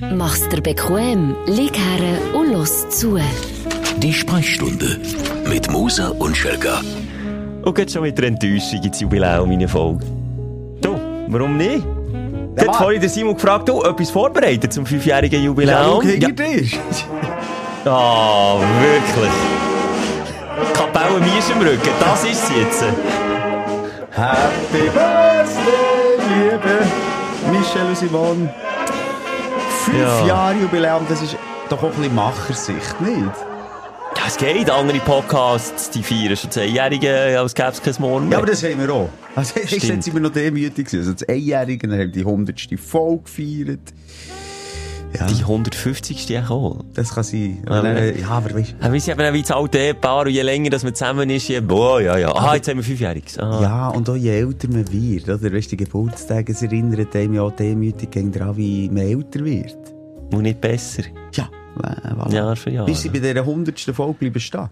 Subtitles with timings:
[0.00, 3.18] Mach's dir bequem, lieg her und los zu.
[3.96, 5.00] Die Sprechstunde
[5.48, 6.80] mit Musa und Schelga.
[7.64, 10.06] Und geht schon mit der Enttäuschung ins Jubiläum in Folge.
[10.80, 11.84] Du, warum nicht?
[12.56, 16.06] Ja, hat vorhin der Simon gefragt, du, etwas vorbereitet zum fünfjährigen Jubiläum?
[16.06, 16.28] Ja, ja.
[16.28, 16.78] dich.
[17.84, 19.32] Ah, oh, wirklich.
[20.74, 22.82] Kapelle Mies im Rücken, das ist es jetzt.
[24.10, 28.50] Happy Birthday, liebe Michelle und Simon.
[29.88, 30.26] Fünf ja.
[30.26, 31.34] Jahre Jubiläum, das ist
[31.70, 33.22] doch auch ein bisschen Machersicht, nicht?
[34.16, 34.70] Ja, es geht.
[34.70, 38.32] Andere Podcasts, die feiern schon Zehnjährige, als gäbe es kein Morgen mehr.
[38.32, 39.08] Ja, aber das haben wir auch.
[39.34, 42.68] Also, ich sind wir noch demütig Also, das Einjährige, dann haben die 100.
[42.78, 43.80] Folge gefeiert.
[45.18, 45.26] Ja.
[45.26, 46.28] Die 150.
[46.28, 46.84] ja auch.
[46.94, 47.62] Das kann sein.
[47.66, 48.92] Ja, aber, äh, ja, aber weißt du.
[48.92, 51.60] Wir sind eben wie das alte Ehepaar und je länger dass man zusammen ist, je,
[51.60, 52.34] boah, ja, ja.
[52.34, 53.38] Ah, jetzt haben wir Fünfjähriges.
[53.38, 53.60] Ah.
[53.62, 55.52] Ja, und auch je älter man wird, oder?
[55.52, 59.76] Weißt du, die Geburtstage erinnern einem ja demütig daran, wie man älter wird.
[60.32, 61.04] Und nicht besser.
[61.34, 62.34] Ja, voilà.
[62.34, 62.86] Jahr für Jahr.
[62.86, 63.78] Bis sie bei dieser 100.
[63.94, 64.68] Folge bleiben stehen.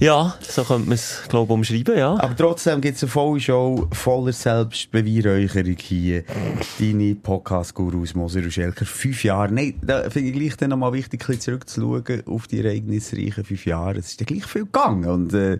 [0.00, 2.14] Ja, so könnte man es, glaube ich, umschreiben, ja.
[2.14, 6.24] Aber trotzdem gibt es eine volle Show voller Selbstbeweihräucherung hier.
[6.78, 8.86] Deine Podcast-Gurus Moser und Schelker.
[8.86, 9.52] Fünf Jahre.
[9.52, 13.98] Nein, da finde ich gleich dann nochmal wichtig, ein zurückzuschauen auf die ereignisreichen fünf Jahre.
[13.98, 15.04] Es ist ja gleich viel gegangen.
[15.04, 15.58] Und, äh,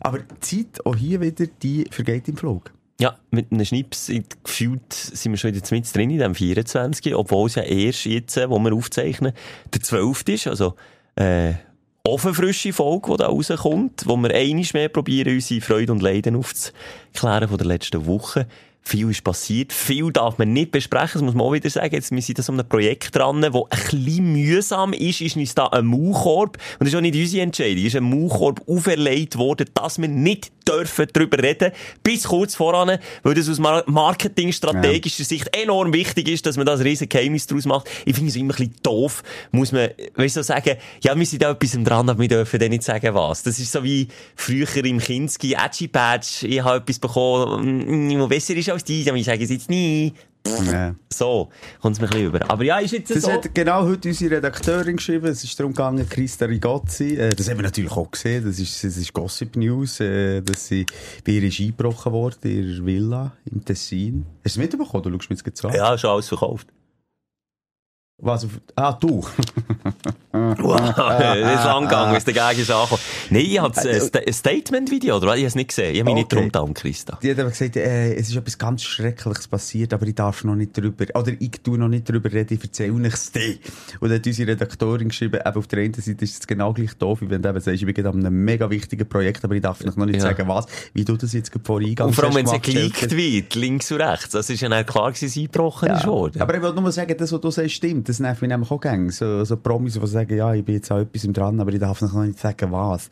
[0.00, 2.70] aber die Zeit, auch hier wieder, die vergeht im Flug.
[3.00, 4.12] Ja, mit einem Schnips
[4.44, 8.36] gefühlt sind wir schon wieder mit drin in dem 24, obwohl es ja erst jetzt,
[8.36, 9.32] äh, wo wir aufzeichnen,
[9.72, 10.28] der 12.
[10.28, 10.46] ist.
[10.46, 10.74] Also,
[11.16, 11.54] äh,
[12.04, 17.48] ofenfrische Folge, die da rauskommt, wo wir einiges mehr probieren, unsere Freude und Leiden aufzuklären
[17.48, 18.46] von der letzten Woche.
[18.88, 19.70] Viel ist passiert.
[19.74, 21.10] Viel darf man nicht besprechen.
[21.14, 21.94] Das muss man auch wieder sagen.
[21.94, 25.20] Jetzt, wir sind da so einem Projekt dran, das ein bisschen mühsam ist.
[25.20, 26.56] Ist uns da ein Maulkorb.
[26.56, 27.84] Und das ist auch nicht unsere Entscheidung.
[27.84, 31.72] Ist ein Maulkorb auferlegt worden, dass wir nicht dürfen darüber reden.
[32.02, 35.24] Bis kurz voran, weil das aus marketingstrategischer ja.
[35.24, 37.88] Sicht enorm wichtig ist, dass man das riesen Geheimnis daraus macht.
[38.04, 39.22] Ich finde es immer ein bisschen doof.
[39.50, 42.60] Muss man, weißt du, so sagen, ja, wir sind da etwas dran, aber wir dürfen
[42.60, 43.42] dann nicht sagen, was.
[43.42, 46.46] Das ist so wie früher im Kinski, Edgy Badge.
[46.46, 49.70] Ich habe etwas bekommen, mm, was besser ist als die, aber ich sage es jetzt
[49.70, 50.12] nie.
[50.46, 50.94] Ja.
[51.12, 51.50] So,
[51.80, 52.50] kommt es mir ein bisschen über.
[52.50, 53.32] Aber ja, ist jetzt das so.
[53.32, 55.26] hat genau heute unsere Redakteurin geschrieben.
[55.26, 57.16] Es ist darum gegangen, Christa Rigozzi.
[57.16, 58.44] Äh, das haben wir natürlich auch gesehen.
[58.44, 60.86] Das ist, das ist Gossip News, äh, dass sie
[61.24, 64.26] bei ihr ist eingebrochen worden, in ihrer Villa im Tessin.
[64.44, 65.02] Hast du es mitbekommen?
[65.02, 65.74] Du schaust mir jetzt an.
[65.74, 66.68] Ja, schon alles verkauft.
[68.20, 69.22] Was auf, ah, du.
[70.32, 73.00] wow, das ist lang gegangen, bis der Gegner ist angekommen.
[73.30, 75.36] Nein, ich habe ein Statement-Video, oder?
[75.36, 75.94] Ich habe es nicht gesehen.
[75.94, 76.36] Ich habe mich okay.
[76.42, 77.18] nicht drum gedacht, Christa.
[77.22, 80.56] Die hat aber gesagt, äh, es ist etwas ganz Schreckliches passiert, aber ich darf noch
[80.56, 83.54] nicht drüber, oder ich tue noch nicht drüber reden, ich erzähle nichts dir.
[84.00, 86.94] Und dann hat unsere Redaktorin geschrieben, eben auf der einen Seite ist es genau gleich
[86.94, 89.54] doof, wie wenn du eben sagst, ich bin gerade an einem mega wichtigen Projekt, aber
[89.54, 90.22] ich darf noch nicht ja.
[90.22, 93.54] sagen, was, wie du das jetzt vor Eingang Und vor allem, wenn es geleakt wird,
[93.54, 95.98] links und rechts, das ist ja nicht klar gewesen, dass es eingebrochen ja.
[95.98, 96.42] ist worden.
[96.42, 98.80] Aber ich wollte nur sagen, das, was du sagst, stimmt das nervt mich nämlich auch
[98.80, 99.10] gerne.
[99.12, 102.00] So, so Promis, die sagen, ja, ich bin jetzt auch etwas dran, aber ich darf
[102.00, 103.10] noch nicht sagen, was.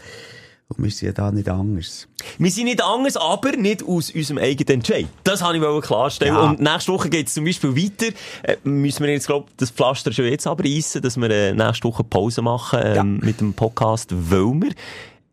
[0.68, 2.08] Und wir sind ja da nicht anders.
[2.38, 5.06] Wir sind nicht anders, aber nicht aus unserem eigenen Entscheid.
[5.22, 6.34] Das wollte ich klarstellen.
[6.34, 6.40] Ja.
[6.40, 8.12] Und nächste Woche geht es zum Beispiel weiter.
[8.42, 12.02] Äh, müssen wir jetzt, glaube das Pflaster schon jetzt abreißen, dass wir äh, nächste Woche
[12.02, 13.04] Pause machen ähm, ja.
[13.04, 14.70] mit dem Podcast, weil wir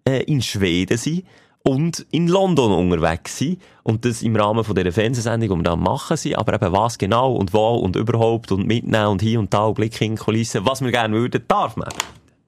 [0.08, 1.24] äh, in Schweden sind
[1.64, 3.62] und in London unterwegs sind.
[3.84, 6.38] Und das im Rahmen von dieser Fernsehsendung, die wir dann machen sind.
[6.38, 9.76] Aber eben was genau und wo und überhaupt und mitnehmen und hier und da und
[9.76, 11.90] Blick in die Kulissen, was wir gerne würden, darf man.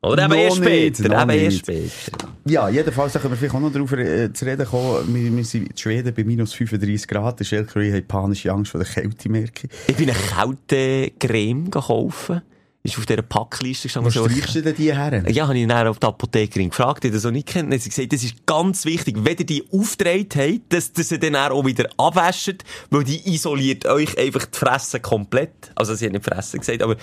[0.01, 1.21] Oder eben erst später.
[1.21, 2.27] Eben erst später.
[2.45, 5.15] Ja, jedenfalls können wir vielleicht auch noch darauf äh, zu reden kommen.
[5.15, 7.39] Wir, wir sind in Schweden bei minus 35 Grad.
[7.39, 9.89] Der Schelker hat panische Angst vor der Kälte, merke ich.
[9.89, 10.19] Ich bin eine
[10.67, 12.33] Kältecreme gekauft
[12.85, 14.13] ist auf dieser Packliste gestanden.
[14.13, 15.23] Wo streichst du denn die her?
[15.29, 17.73] Ja, habe ich dann auf die Apothekerin gefragt, die das so nicht kennt.
[17.81, 21.35] Sie gesagt, das ist ganz wichtig, wenn ihr die aufgedreht habt, dass, dass ihr dann
[21.35, 25.71] auch wieder abwäscht, weil die isoliert euch einfach die Fresse komplett.
[25.75, 26.95] Also, sie hat nicht Fresse gesagt, aber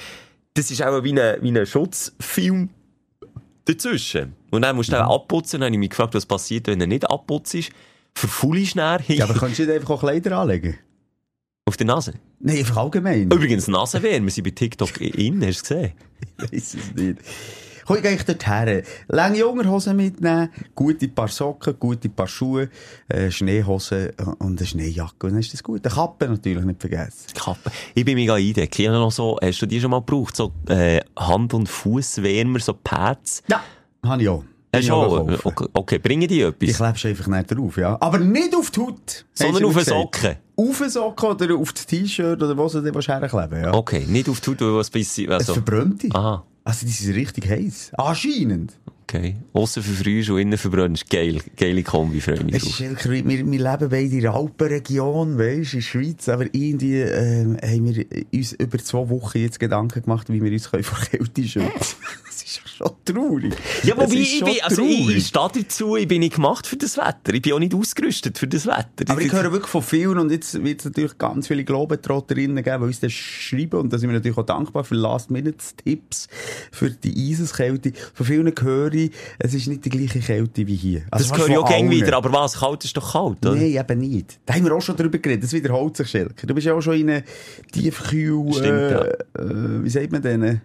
[0.54, 2.70] das ist auch wie ein, wie ein Schutzfilm
[3.64, 4.34] dazwischen.
[4.50, 5.02] Und dann musst du mhm.
[5.02, 5.60] auch abputzen.
[5.60, 7.70] Dann habe ich mich gefragt, was passiert, wenn er nicht abputzt ist.
[8.14, 10.78] Verfuhlst du Ja, aber kannst du nicht einfach auch Kleider anlegen?
[11.64, 12.14] Auf der Nase?
[12.44, 13.30] Nein, einfach allgemein.
[13.30, 15.92] Übrigens, Nasenwehr, wir sind bei TikTok in, hast du gesehen?
[16.50, 17.18] ich weiß es nicht.
[17.86, 18.82] Komm, ich eigentlich dorthin.
[19.08, 22.68] Lange Unterhosen mitnehmen, gute paar Socken, gute paar Schuhe,
[23.08, 25.26] äh, Schneehosen und eine Schneejacke.
[25.26, 25.84] Und dann ist das gut.
[25.84, 27.26] Eine Kappe natürlich nicht vergessen.
[27.34, 27.70] Kappe.
[27.94, 28.82] Ich bin mega eindecken.
[28.82, 30.36] Ich habe noch so, hast du die schon mal gebraucht?
[30.36, 33.42] So, äh, Hand- und Fußwärmer, so Pads?
[33.48, 33.62] Ja,
[34.04, 34.44] habe ich auch.
[34.74, 36.70] Hast du Okay, okay, bringen die etwas?
[36.70, 37.98] Ich klebst einfach nicht drauf, ja.
[38.00, 39.26] Aber nicht auf die Haut.
[39.34, 40.36] Sondern auf den Socken?
[40.56, 43.74] Auf den Socken oder auf das T-Shirt oder was du dir herkleben ja.
[43.74, 45.30] Okay, nicht auf die Haut, weil was bisschen...
[45.30, 45.52] Also...
[45.52, 46.14] Es verbrennt dich.
[46.14, 46.42] Aha.
[46.64, 47.92] Also die sind richtig heiß.
[47.98, 48.78] Anscheinend.
[49.02, 49.36] Okay.
[49.52, 51.10] Aussen verfrühst und innen verbrennst.
[51.10, 51.38] Geil.
[51.56, 55.80] Geile Kombi, freue mich Es ist wir, wir leben beide in der Alpenregion, weisst, in
[55.80, 60.42] der Schweiz, aber irgendwie ähm, haben wir uns über zwei Wochen jetzt Gedanken gemacht, wie
[60.42, 61.84] wir uns können vor Kälte schützen können.
[62.42, 63.54] Das ist schon traurig.
[63.84, 65.16] Ja, Das wobei, ich bin, also ich, traurig.
[65.16, 67.34] ich stehe dazu, ich bin nicht gemacht für das Wetter.
[67.34, 69.04] Ich bin auch nicht ausgerüstet für das Wetter.
[69.08, 72.78] Aber ich höre wirklich von vielen und jetzt wird es natürlich ganz viele Globetrotterinnen geben,
[72.80, 76.28] die uns das schreiben und da sind wir natürlich auch dankbar für Last-Minute-Tipps
[76.70, 77.92] für die Eiseskälte.
[78.14, 81.02] Von vielen höre ich, es ist nicht die gleiche Kälte wie hier.
[81.10, 82.16] das Also höre ich auch gerne wieder.
[82.16, 82.58] Aber was?
[82.58, 83.54] Kalt ist doch kalt, oder?
[83.54, 84.38] Nein, eben nicht.
[84.46, 85.44] Da haben wir auch schon drüber geredet.
[85.44, 86.46] Das wiederholt sich, Schelker.
[86.46, 87.22] Du bist ja auch schon in einem
[87.72, 89.04] Tiefkühl, Stimmt, äh, ja.
[89.04, 90.60] äh, wie sagt man denn,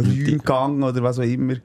[0.00, 1.56] Räumgang oder was auch immer,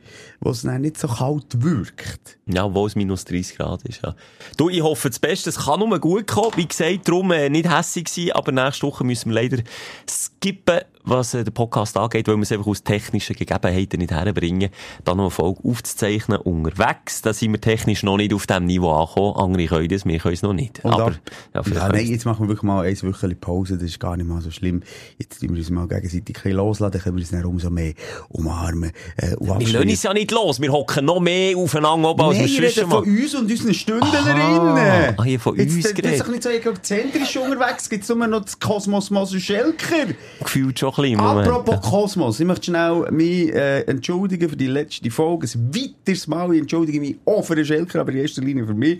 [0.41, 2.37] wo es dann nicht so kalt wirkt.
[2.45, 4.15] Ja, obwohl es minus 30 Grad ist, ja.
[4.57, 5.49] Du, ich hoffe das Beste.
[5.49, 6.51] Es kann nur gut kommen.
[6.57, 9.63] Wie gesagt, darum äh, nicht hässig sein, aber nächste Woche müssen wir leider
[10.09, 14.69] skippen, was äh, den Podcast angeht, weil wir es einfach aus technischen Gegebenheiten nicht herbringen,
[15.03, 17.21] da noch eine Folge aufzuzeichnen unterwegs.
[17.21, 19.35] Da sind wir technisch noch nicht auf dem Niveau angekommen.
[19.37, 20.83] Andere können das, wir können es noch nicht.
[20.83, 21.13] Und aber, ab-
[21.53, 24.27] ja, Ja, nein, jetzt machen wir wirklich mal ein Wöchchen Pause, das ist gar nicht
[24.27, 24.83] mal so schlimm.
[25.17, 27.69] Jetzt tun wir uns mal gegenseitig ein bisschen loslassen, dann können wir uns dann umso
[27.69, 27.93] mehr
[28.29, 30.59] umarmen äh, und wir lassen uns ja nicht los.
[30.61, 35.13] Wir hocken noch mehr aufeinander oben, als wir sonst von uns und unseren Aha.
[35.17, 36.21] Ah, hier von jetzt, uns ist geredet.
[36.21, 40.07] doch nicht so egozentrisch unterwegs, gibt es nur noch das Kosmos Moser Schelker.
[40.41, 41.47] Gefühlt schon ein bisschen im Moment.
[41.47, 45.47] Apropos Kosmos, ich möchte schnell mich äh, entschuldigen für die letzte Folge.
[45.53, 48.73] Ein weiteres Mal ich entschuldige mich auch für den Schelker, aber in erster Linie für
[48.73, 48.99] mich.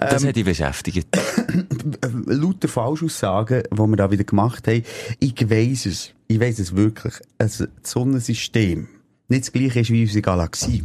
[0.00, 1.08] Das Ähm, hat dich beschäftigt.
[2.26, 4.82] lauter Falschaussagen, die wir da wieder gemacht haben.
[5.20, 6.12] Ich weiss es.
[6.26, 7.14] Ich weiss es wirklich.
[7.38, 8.88] Also, das Sonnensystem.
[9.30, 10.82] Nicht das gleiche ist wie unsere Galaxie.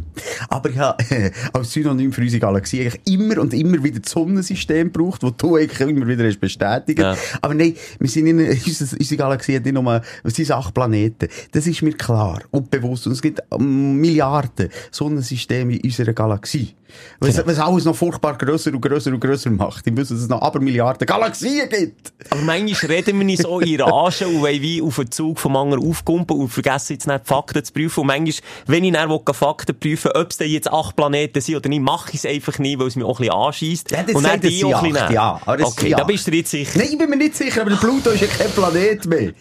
[0.50, 4.12] Aber ich habe äh, als Synonym für unsere Galaxie eigentlich immer und immer wieder das
[4.12, 6.98] Sonnensystem gebraucht, das du eigentlich immer wieder hast bestätigt.
[6.98, 7.16] Ja.
[7.40, 11.28] Aber nein, wir sind in, unsere, unsere Galaxie hat nicht nur, es sind acht Planeten.
[11.52, 13.06] Das ist mir klar und bewusst.
[13.06, 16.74] Und es gibt ähm, Milliarden Sonnensysteme in unserer Galaxie.
[17.20, 17.46] Was, Genau.
[17.46, 19.86] was alles noch furchtbar grösser und grösser und grösser macht.
[19.86, 22.12] Ich wissen, dass es noch aber Milliarden Galaxien gibt.
[22.30, 25.56] Aber manchmal reden wir nicht so in Rage und wollen wie auf den Zug vom
[25.56, 28.00] anderen aufkumpen und vergessen jetzt nicht Fakten zu prüfen.
[28.00, 31.56] Und manchmal, wenn ich dann will, Fakten prüfen ob es denn jetzt acht Planeten sind
[31.56, 33.90] oder nicht, mache ich es einfach nicht, weil es mich auch ein bisschen anscheisst.
[33.90, 36.38] Ja, und dann die auch ein bisschen ja, aber das Okay, da bist du dir
[36.38, 36.78] jetzt sicher.
[36.78, 39.32] Nein, ich bin mir nicht sicher, aber der Pluto ist ja kein Planet mehr.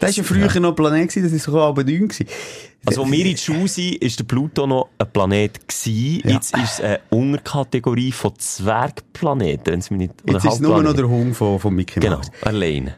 [0.00, 2.26] Das war ja früher noch ein Planet, das ist sogar aber 9 gewesen.
[2.86, 6.22] Also, als wir in der Schule sind, ist der Pluto noch ein Planet gewesen.
[6.24, 6.34] Ja.
[6.34, 10.60] Jetzt ist es eine Unterkategorie von Zwergplaneten, wenn es mich nicht, oder Jetzt ist es
[10.60, 12.30] nur noch der Hund von, von Mickey Genau, Mouse.
[12.42, 12.96] alleine.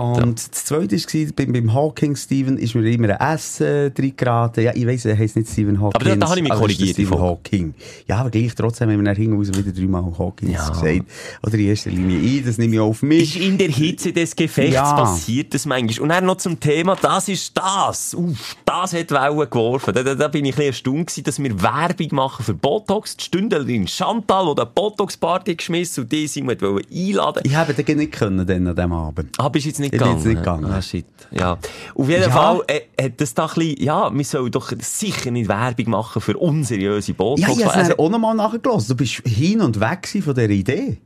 [0.00, 4.14] Und das zweite war, beim, beim Hawking Steven ist mir immer ein S äh, drin
[4.16, 4.62] geraten.
[4.62, 5.94] Ja, ich weiss, er heisst nicht Stephen Hawking.
[6.00, 7.18] Aber da- da habe ich mich korrigiert, Stephen.
[7.20, 7.74] Hawking.
[8.08, 10.68] Ja, aber gleich trotzdem haben wir hinten raus wieder dreimal Hawkins Ja.
[10.68, 11.02] gesagt.
[11.42, 13.36] Oder in erster Linie ich, das nehme ich auf mich.
[13.36, 14.92] Ist in der Hitze des Gefechts Ja.
[14.94, 16.02] passiert das manchmal.
[16.02, 18.14] Und dann noch zum Thema, das ist das.
[18.14, 19.94] Uff, das hat Wellen geworfen.
[19.94, 23.16] Da, da, da bin ich ein erstaunt gewesen, dass wir Werbung machen für Botox.
[23.16, 27.42] Die Stündlerin Chantal, die eine Botox-Party geschmissen und die wollte einladen.
[27.44, 29.36] Ich habe den nicht können, dann an diesem Abend.
[29.38, 30.16] Ah, bist jetzt nicht Ich bin gegangen?
[30.16, 30.64] jetzt nicht gegangen.
[30.72, 31.06] Ah, shit.
[31.30, 31.58] Ja.
[31.94, 32.30] Auf jeden Ja.
[32.30, 36.20] Fall äh, hat das da ein bisschen, ja, wir sollen doch sicher nicht Werbung machen
[36.22, 37.40] für unseriöse Botox.
[37.40, 38.88] Ja, ich habe Also, es auch nochmal nachgelassen.
[38.88, 40.98] Du bist hin und weg von dieser Idee.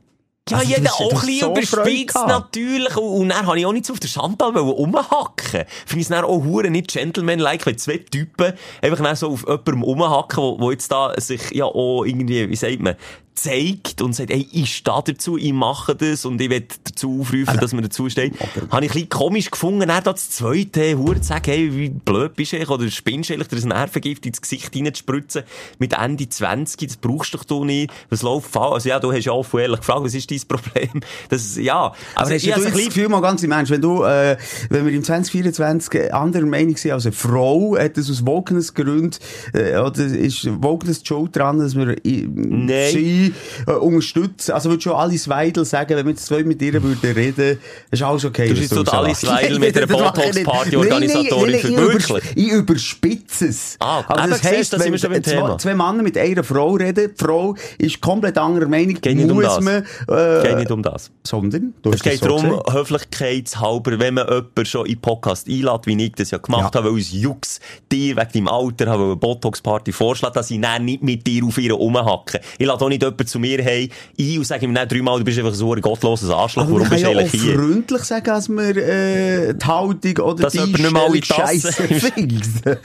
[0.47, 2.95] Ja, Also, jeder auch ein so überspitzt, natürlich.
[2.97, 5.63] Und, und dann habe ich auch nicht so auf der Chantal rumhacken.
[5.85, 9.41] Finde ich es dann auch hure nicht gentleman-like, wenn zwei Typen einfach dann so auf
[9.47, 12.95] jemandem rumhacken, wo, wo jetzt da sich ja auch irgendwie, wie sagt man,
[13.35, 17.59] zeigt und sagt, hey, ich stehe dazu, ich mache das und ich will dazu aufrufen,
[17.59, 18.33] dass man dazu steht.
[18.71, 22.35] Habe ich ein bisschen komisch gefunden, dann das zweite hure zu sagen, hey, wie blöd
[22.35, 25.43] bist du oder spinnst du eigentlich, dir ein Nervengift ins Gesicht reinzuspritzen
[25.79, 27.91] mit Ende 20, das brauchst du doch nicht.
[28.09, 28.73] Was läuft falsch?
[28.73, 31.01] Also ja, du hast ja offen ehrlich gefragt, was ist dein Problem?
[31.29, 31.91] Das, ja.
[32.15, 34.37] Also, hast ich du ein das bisschen- Gefühl, mal ganz im Ernst, wenn du, äh,
[34.69, 39.17] wenn wir im 2024 anderer Meinung sind als eine Frau, hat das aus Wokeness-Gründen,
[39.53, 43.24] äh, oder ist Wokeness die Schuld dran, dass wir äh, Nein.
[43.25, 43.33] Sie
[43.67, 44.51] äh, unterstützen?
[44.51, 47.59] Also, würde schon Alice Weidel sagen, wenn wir jetzt zwei mit ihr würden reden,
[47.91, 48.49] ist alles okay.
[48.49, 48.93] Du bist sagst.
[48.93, 49.87] Alice Weidel mit einer.
[49.87, 52.23] Botox-Party-Organisatorin für wirklich.
[52.35, 53.77] Ich überspitze es.
[53.79, 55.57] Ah, also das du, sind wenn wir zwei, Thema.
[55.57, 59.41] zwei Männer mit einer Frau reden, die Frau ist komplett anderer Meinung, Geht nicht um
[59.41, 59.61] das.
[59.61, 61.11] man, Es geht äh, nicht um das.
[61.23, 66.03] sondern, du Es geht so darum, höflichkeitshalber, wenn man jemanden schon in Podcast einlädt, wie
[66.03, 66.79] ich das ja gemacht Ja.
[66.79, 67.59] habe, weil uns Jux
[67.91, 71.57] dir wegen deinem Alter habe, eine Botox-Party vorschlägt, dass ich dann nicht mit dir auf
[71.57, 72.39] ihr rumhacke.
[72.57, 75.19] Ich lade auch nicht jemanden jemand zu mir hey, ein und sage ihm nicht dreimal,
[75.19, 77.55] du bist einfach so ein gottloses Arschloch, Aber warum bist du eigentlich hier?
[77.55, 82.43] freundlich sagen, dass man äh, die Haltung oder Dass die Scheiße Tasse- findet.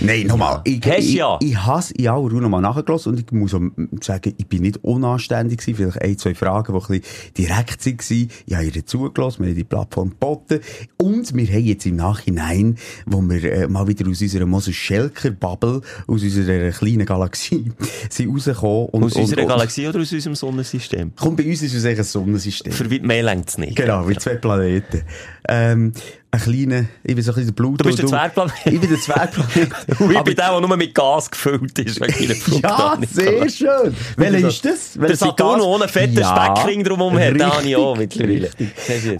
[0.00, 0.60] Nein, nochmal.
[0.64, 1.38] Ich, ich, ja.
[1.40, 3.60] ich habe in aller Ruhe nochmal nachgelassen und ich muss auch
[4.00, 5.76] sagen, ich bin nicht unanständig gewesen.
[5.76, 8.28] Vielleicht ein, zwei Fragen, die ein bisschen direkt waren.
[8.46, 10.60] Ich habe ihr zugelassen, wir haben die Plattform geboten.
[11.00, 12.76] Und wir haben jetzt im Nachhinein,
[13.06, 17.72] wo wir äh, mal wieder aus unserer Moses Schelker Bubble, aus unserer kleinen Galaxie,
[18.10, 18.88] sind rausgekommen.
[18.90, 21.12] Und, Aus unserer und, Galaxie oder aus unserem Sonnensystem?
[21.16, 22.72] Komm, bei uns ist es eigentlich ein Sonnensystem.
[22.72, 23.76] Für weit mehr längt es nicht.
[23.76, 25.02] Genau, mit zwei Planeten.
[25.48, 25.92] Ähm,
[26.34, 27.76] ein kleiner, ich bin so ein bisschen der Pluto.
[27.78, 28.54] Du bist der Zwergplanet.
[28.64, 29.54] Ich bin der Zwergplanet.
[29.88, 33.94] Ich Aber- bin der, der nur mit Gas gefüllt ist, wegen ja, sehr schön.
[34.16, 34.92] Welcher ist das?
[34.94, 38.50] Der Welcher Saturn ohne fetten Ja, Speckring drumherum her, den habe ich auch mittlerweile.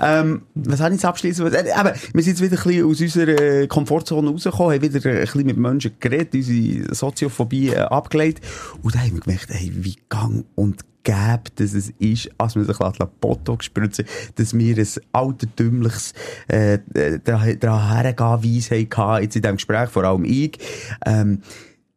[0.01, 1.55] Ähm, was habe ich jetzt abschließend?
[1.55, 5.05] Äh, eben, wir sind jetzt wieder ein bisschen aus unserer äh, Komfortzone rausgekommen, haben wieder
[5.11, 8.45] äh, ein bisschen mit Menschen geredet, unsere Soziophobie abgelegt.
[8.83, 12.65] Und da haben wir gemerkt, hey, wie gang und gäbe, dass es ist, als man
[12.65, 12.77] sich
[13.21, 14.07] Botox spritzen,
[14.37, 16.15] dass wir ein altertümliches,
[16.49, 18.15] äh, äh, daran
[18.59, 20.59] es hatten, jetzt in diesem Gespräch, vor allem ich,
[21.07, 21.41] ähm,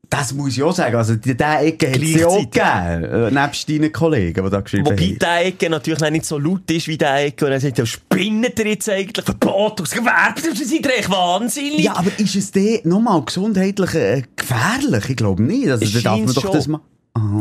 [0.10, 0.96] das muss ich auch sagen.
[0.96, 3.04] Also, die, diese Ecke hat es auch gegeben.
[3.04, 5.20] Äh, nebst deinen Kollegen, die da geschrieben Wobei haben.
[5.20, 7.46] die Ecke natürlich nicht so laut ist wie die Ecke.
[7.46, 9.26] Und er sagt, ja, spinnet ihr jetzt eigentlich?
[9.26, 11.80] Verbot aus Gewerbe, das ist echt wahnsinnig.
[11.80, 15.10] Ja, aber ist es denn nochmal gesundheitlich äh, gefährlich?
[15.10, 15.70] Ich glaube nicht.
[15.70, 16.52] Also, da darf man doch schon.
[16.54, 16.82] das mal.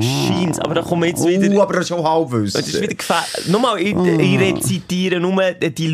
[0.00, 0.58] Scheint's.
[0.58, 1.62] Aber da kommen jetzt Oh, wieder...
[1.62, 2.60] aber das ist schon halbwissen.
[2.60, 3.48] Es ist wieder gefährlich.
[3.48, 5.86] Nochmal, ich, ich rezitiere nur die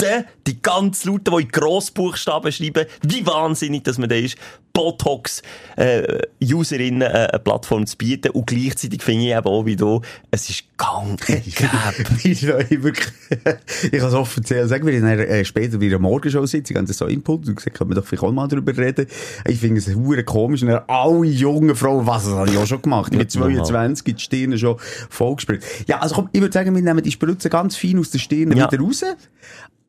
[0.00, 4.38] Lauten, die ganz Lauten, die in Grossbuchstaben schreiben, wie wahnsinnig dass man da ist,
[4.72, 8.30] Botox-Userinnen äh, eine Plattform zu bieten.
[8.30, 10.00] Und gleichzeitig finde ich eben auch wie du,
[10.30, 11.70] es ist gang ich, kann
[13.90, 17.48] es offiziell sagen, wir in einer, äh, später bei einer Morgenshow-Sitzung haben das so Input
[17.48, 19.08] und gesagt, können wir doch vielleicht auch mal drüber reden.
[19.48, 22.80] Ich finde es hure komisch, und alle jungen Frauen, was, das habe ich auch schon
[22.80, 23.12] gemacht.
[23.12, 23.64] Normal.
[23.64, 24.76] 22, die Stirne schon
[25.10, 25.88] vollgespritzt.
[25.88, 28.54] Ja, also komm, ich würde sagen, wir nehmen die Spritze ganz fein aus der Stirne
[28.54, 28.70] Ja.
[28.70, 29.02] wieder raus.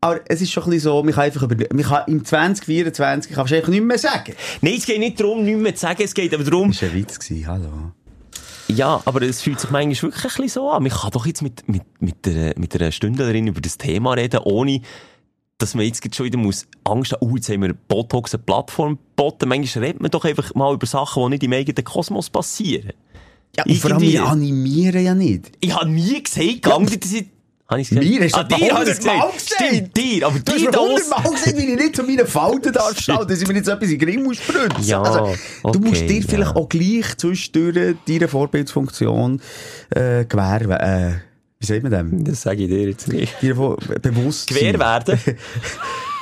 [0.01, 3.33] Aber es ist schon ein bisschen so, man kann einfach über, man kann im 2024
[3.33, 4.33] kannst du einfach nicht mehr sagen.
[4.61, 6.89] Nein, es geht nicht darum, nichts mehr zu sagen, es geht aber darum, Das war
[6.89, 7.91] ein Witz, gewesen, hallo.
[8.69, 10.83] Ja, aber es fühlt sich manchmal wirklich ein bisschen so an.
[10.83, 14.39] Man kann doch jetzt mit, mit, mit, der, mit einer Stündlerin über das Thema reden,
[14.43, 14.81] ohne
[15.57, 18.97] dass man jetzt schon wieder muss Angst haben, oh, jetzt haben wir Botox eine Plattform
[18.97, 19.49] geboten.
[19.49, 22.93] Manchmal redet man doch einfach mal über Sachen, die nicht im eigenen Kosmos passieren.
[23.57, 25.51] Ja, und vor allem, wir animieren ja nicht.
[25.59, 27.13] Ich habe nie gesagt, gang dir das
[27.69, 27.91] Habe ich?
[27.91, 29.41] Mir hast du ah, dir habe ich gesagt.
[29.41, 30.25] Stimmt, dir.
[30.25, 33.47] Aber Du hast mir hundertmal gesagt, wie ich nicht zu meinen Falten stellen, dass ich
[33.47, 34.83] mir jetzt etwas in den Ring muss spritzen.
[34.83, 36.25] Ja, also, du okay, musst dir ja.
[36.27, 39.39] vielleicht auch gleich zwischendurch deine Vorbildsfunktion
[39.91, 40.71] äh, gewähren.
[40.71, 41.19] Äh,
[41.59, 42.23] wie sagt man dem?
[42.23, 43.39] Das sage ich dir jetzt nicht.
[43.41, 45.19] Dir bewusst Gewehr werden.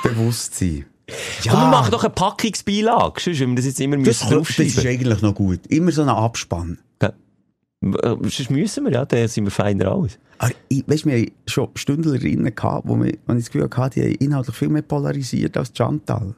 [0.02, 0.84] Bewusst sein.
[1.44, 1.52] Ja.
[1.52, 3.20] Komm, wir machen doch eine Packungsbeilage.
[3.22, 4.86] Sonst wir das jetzt immer das, müssen das ist draufschreiben.
[4.86, 5.60] eigentlich noch gut.
[5.68, 6.78] Immer so ein Abspann.
[7.00, 7.12] Ja.
[7.80, 10.18] Äh, Sonst müssen wir, ja, dann sind wir feiner aus.
[10.38, 14.00] Aber ich, weißt, wir haben schon Stündlerinnen gehabt, wo, wir, wo ich das Gefühl hatte,
[14.00, 16.34] die haben inhaltlich viel mehr polarisiert als Chantal.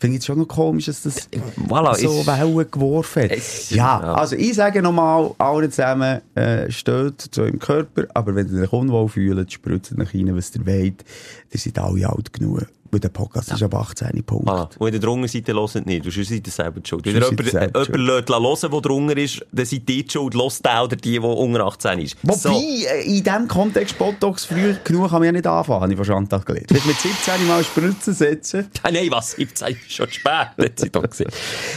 [0.00, 1.28] Finde ich jetzt schon noch komisch, dass das
[1.68, 3.30] Voilà, so Wellen geworfen hat.
[3.32, 4.14] Es- ja, ja.
[4.14, 8.72] also ich sage nochmal, alle zusammen, äh, steht zu eurem Körper, aber wenn ihr euch
[8.72, 11.04] unwohl fühlt, spritzt euch rein, was ihr wollt.
[11.50, 12.66] Ihr seid alle alt genug.
[12.90, 14.48] Weil der Podcast ist ab 18 Punkt.
[14.48, 14.68] Voilà.
[14.78, 17.04] Und in der drungen Seite hört nicht, du seid ihr selber schuld.
[17.04, 20.64] Wenn ihr seid ihr jemanden hören, der drunter ist, dann seid ihr die schuld, hört
[20.64, 22.16] der oder die, die unter 18 ist.
[22.22, 22.50] Wobei, So.
[22.50, 26.06] äh, in diesem Kontext Botox früh genug kann man ja nicht anfangen, habe ich von
[26.06, 26.66] Chantal gelernt.
[26.68, 28.68] Vielleicht mit 17 mal Spritzen setzen.
[28.82, 29.32] Ah, Nein, was?
[29.32, 31.30] 17 ist schon spät, sie doch gesehen.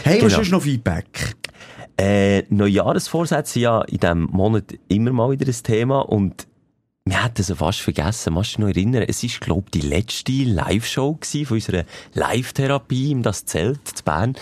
[0.04, 0.32] Hey, Genau.
[0.34, 1.36] was ist noch Feedback?
[1.98, 6.48] Äh, Neujahresvorsätze sind ja in diesem Monat immer mal wieder ein Thema und
[7.06, 8.36] wir hatten es fast vergessen.
[8.36, 9.06] Kannst du dich noch erinnern?
[9.08, 14.36] Es war, glaube ich, die letzte Live-Show von unserer Live-Therapie im Das Zelt zu Bern,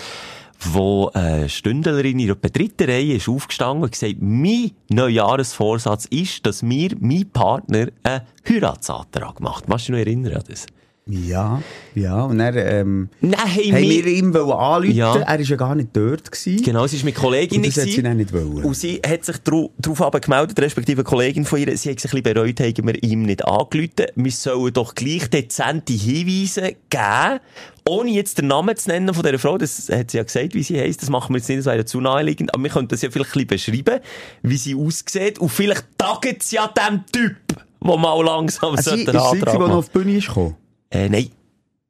[0.60, 6.62] wo eine Stündlerin in der dritten Reihe ist aufgestanden und gesagt, mein Neujahresvorsatz ist, dass
[6.62, 9.68] mir mein Partner einen Heiratsantrag macht.
[9.68, 10.66] Kannst du dich noch erinnern an das?
[11.10, 11.62] Ja,
[11.96, 12.22] ja.
[12.22, 15.16] Und dann, ähm, Nein, hey, haben wir ihm anrufen Ja.
[15.16, 16.32] Er war ja gar nicht dort.
[16.32, 16.64] Gewesen.
[16.64, 17.66] Genau, sie war mit Kolleginnen.
[17.66, 18.64] Und das hat sie dann nicht wollen.
[18.64, 22.22] Und sie hat sich darauf gemeldet, respektive eine Kollegin von ihr, sie hat sich ein
[22.22, 24.06] bisschen bereut, haben wir ihm nicht angerufen.
[24.16, 27.40] Wir sollen doch gleich dezente Hinweise geben,
[27.88, 29.58] ohne jetzt den Namen zu nennen von dieser Frau.
[29.58, 31.02] Das hat sie ja gesagt, wie sie heisst.
[31.02, 32.54] Das machen wir jetzt nicht, das wäre zu naheliegend.
[32.54, 34.00] Aber wir könnten das ja vielleicht ein bisschen beschreiben,
[34.44, 35.40] wie sie aussieht.
[35.40, 37.36] Und vielleicht tagt es ja dem Typ,
[37.84, 39.72] der mal langsam Also, sie, sollte einen sie, die Antrag noch machen.
[39.72, 40.56] auf die Bühne ist gekommen?
[40.92, 41.30] Äh, nein.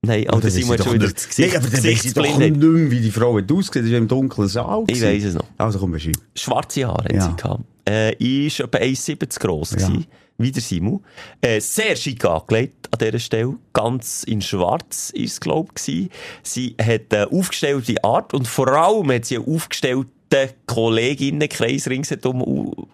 [0.02, 2.06] Nein, und der weiss Simon ich hat schon wieder das Gesicht, Nein, aber dann weiss
[2.06, 3.86] ich doch nicht mehr, wie die Frau hat ausgesehen.
[3.86, 4.84] Das war im dunklen Saal.
[4.88, 5.46] Ich weiss es noch.
[5.58, 6.16] Also komm, beschreib.
[6.36, 7.22] Schwarze Haare Ja.
[7.24, 7.64] hat sie gehabt.
[7.88, 9.92] Äh, ist etwa 1,70 gross Ja.
[10.38, 11.04] Wie der Simon.
[11.42, 13.56] Äh, sehr schick angelegt an dieser Stelle.
[13.74, 16.10] Ganz in schwarz ist es, glaub ich.
[16.44, 22.40] Sie hat eine aufgestellte Art und vor allem hat sie eine aufgestellte Kolleginnenkreis ringsherum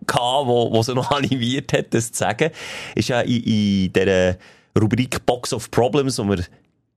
[0.08, 2.50] gehabt, wo, wo sie noch animiert hat, das zu sagen.
[2.96, 4.38] Ist ja in, in dieser
[4.80, 6.44] Rubrik Box of Problems, wo wir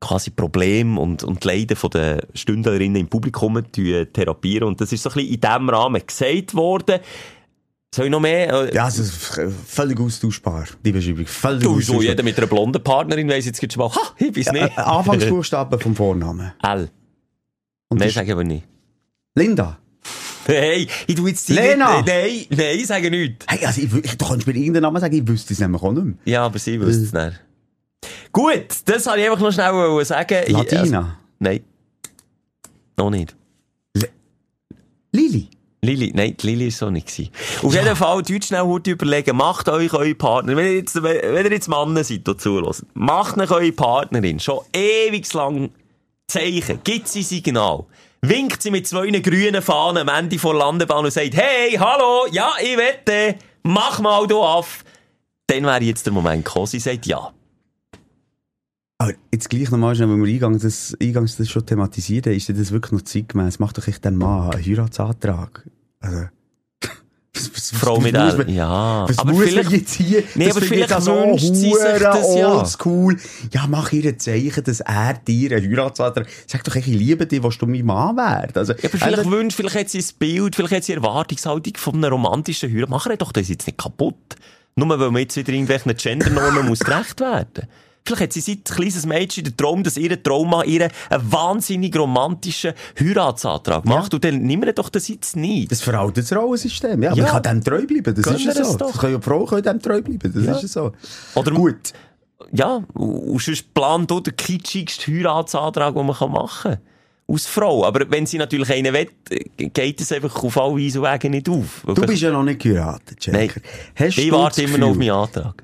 [0.01, 4.69] quasi Probleme und, und Leiden von den Stündlerinnen im Publikum therapieren.
[4.69, 7.01] Und das ist so ein bisschen in diesem Rahmen gesagt worden.
[7.95, 8.71] Soll ich noch mehr?
[8.73, 9.15] Ja, es ist
[9.67, 11.27] völlig austauschbar, die Beschreibung.
[11.27, 14.53] Völlig du, so jeder mit einer blonden Partnerin weiss jetzt schon mal, ha, ich weiß
[14.53, 14.77] nicht.
[14.77, 16.53] Ja, Anfangsbuchstaben vom Vornamen.
[16.63, 16.91] L.
[17.89, 18.65] Und mehr sagen wir nicht.
[19.35, 19.79] Linda.
[20.45, 22.01] Hey, ich tu jetzt die Lena!
[22.01, 23.45] Nicht, nein, nein, ich sage nichts.
[23.49, 25.93] Hey, also ich, ich, du kannst mir irgendeinen Namen sagen, ich wüsste es nämlich auch
[25.93, 26.15] nicht mehr.
[26.25, 27.45] Ja, aber sie wüsste es nicht.
[28.39, 30.53] Gut, das wollte ich einfach noch schnell sagen.
[30.53, 30.99] Latina?
[30.99, 31.65] Also, nein.
[32.97, 33.35] Noch nicht.
[33.95, 34.09] Le
[35.11, 35.49] Lili?
[35.83, 37.09] Lili, nein, die Lili war so nicht.
[37.09, 37.33] Gewesen.
[37.65, 37.83] Auf ja.
[37.83, 41.51] jeden Fall, Deutsch schnell heute überlegen, macht euch eure Partner, wenn ihr jetzt, wenn ihr
[41.51, 45.71] jetzt Männer seid, die zuhören, macht euch eure Partnerin schon ewig lang
[46.29, 47.87] Zeichen, gibt sie Signal,
[48.23, 52.53] winkt sie mit zwei grünen Fahnen am Ende vor Landebahn und sagt, hey, hallo, ja,
[52.63, 54.85] ich wette, mach mal du auf.
[55.49, 57.33] Dann wäre jetzt der Moment gekommen, sie sagt ja.
[59.01, 62.49] Aber jetzt gleich nochmal schnell, wenn wir eingangs das, eingangs das schon thematisiert haben, ist
[62.49, 63.61] das wirklich noch zeitgemäß?
[63.61, 65.69] Macht doch echt den Mann einen Heiratsantrag.
[66.01, 66.25] Also.
[67.35, 69.09] Was, was, Frau mit L, ja.
[69.09, 72.67] Was aber muss vielleicht, jetzt hier, nee, aber vielleicht wünscht so sie sich das ja.
[72.85, 73.17] Cool.
[73.53, 77.41] Ja, mach ihr ein Zeichen, dass er dir einen Heiratsantrag, sag doch, ich liebe dich,
[77.41, 78.51] was du mein Mann werden.
[78.57, 81.75] Also, ja, aber vielleicht also, wünscht, vielleicht hat sie ein Bild, vielleicht hat sie Erwartungshaltung
[81.77, 82.91] von einem romantischen Heirat.
[82.91, 84.35] Mach ihr doch das jetzt nicht kaputt.
[84.75, 87.69] Nur weil man jetzt wieder irgendwelchen Gendernormen muss gerecht werden.
[88.09, 92.73] Vielleicht hat sie seit kleines Mädchen den Traum, dass ihr Trauma ihr einen wahnsinnig romantischen
[92.99, 94.13] Heiratsantrag macht.
[94.13, 94.17] Ja.
[94.17, 95.71] Und dann nimm wir doch das jetzt nicht.
[95.71, 97.03] Das veraltet das Rollensystem.
[97.03, 97.23] Ja, ja.
[97.23, 98.15] man kann dem treu bleiben.
[98.15, 98.79] Das Gönn ist ja so.
[98.79, 100.33] Das können ja Frauen können dem treu bleiben.
[100.33, 100.57] Das ja.
[100.57, 100.93] ist ja so.
[101.35, 101.93] Oder Gut.
[102.51, 106.79] Ja, und sonst plant auch der kitschigste Heiratsantrag, den man machen kann
[107.27, 107.85] aus Frau.
[107.85, 109.09] Aber wenn sie natürlich einen will,
[109.57, 111.85] geht es einfach auf alle Weise und Wege nicht auf.
[111.87, 113.51] Du bist ja noch nicht geheiratet, Nein.
[113.95, 115.63] Hast ich warte immer noch auf meinen Antrag.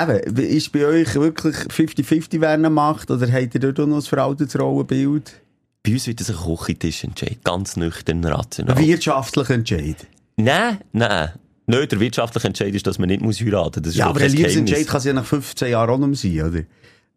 [0.00, 3.10] Eben, ist bei euch wirklich 50-50, wer eine macht?
[3.10, 5.40] Oder habt ihr dort noch ein veraltetes Rollenbild?
[5.82, 7.38] Bei uns wird das ein Küchentisch entscheiden.
[7.42, 8.76] Ganz nüchtern, rational.
[8.76, 10.06] Ein wirtschaftlicher Entscheid?
[10.36, 11.32] Nein, nein.
[11.66, 13.94] Nein, der wirtschaftliche Entscheid ist, dass man nicht muss heiraten muss.
[13.94, 16.62] Ja, aber ein Liebesentscheid kann es ja nach 15 Jahren auch noch sein, oder?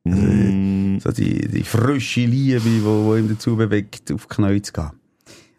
[0.03, 0.99] Mm.
[0.99, 4.91] So die, die frische Liebe, die, die ihm dazu bewegt, auf die Knie zu gehen.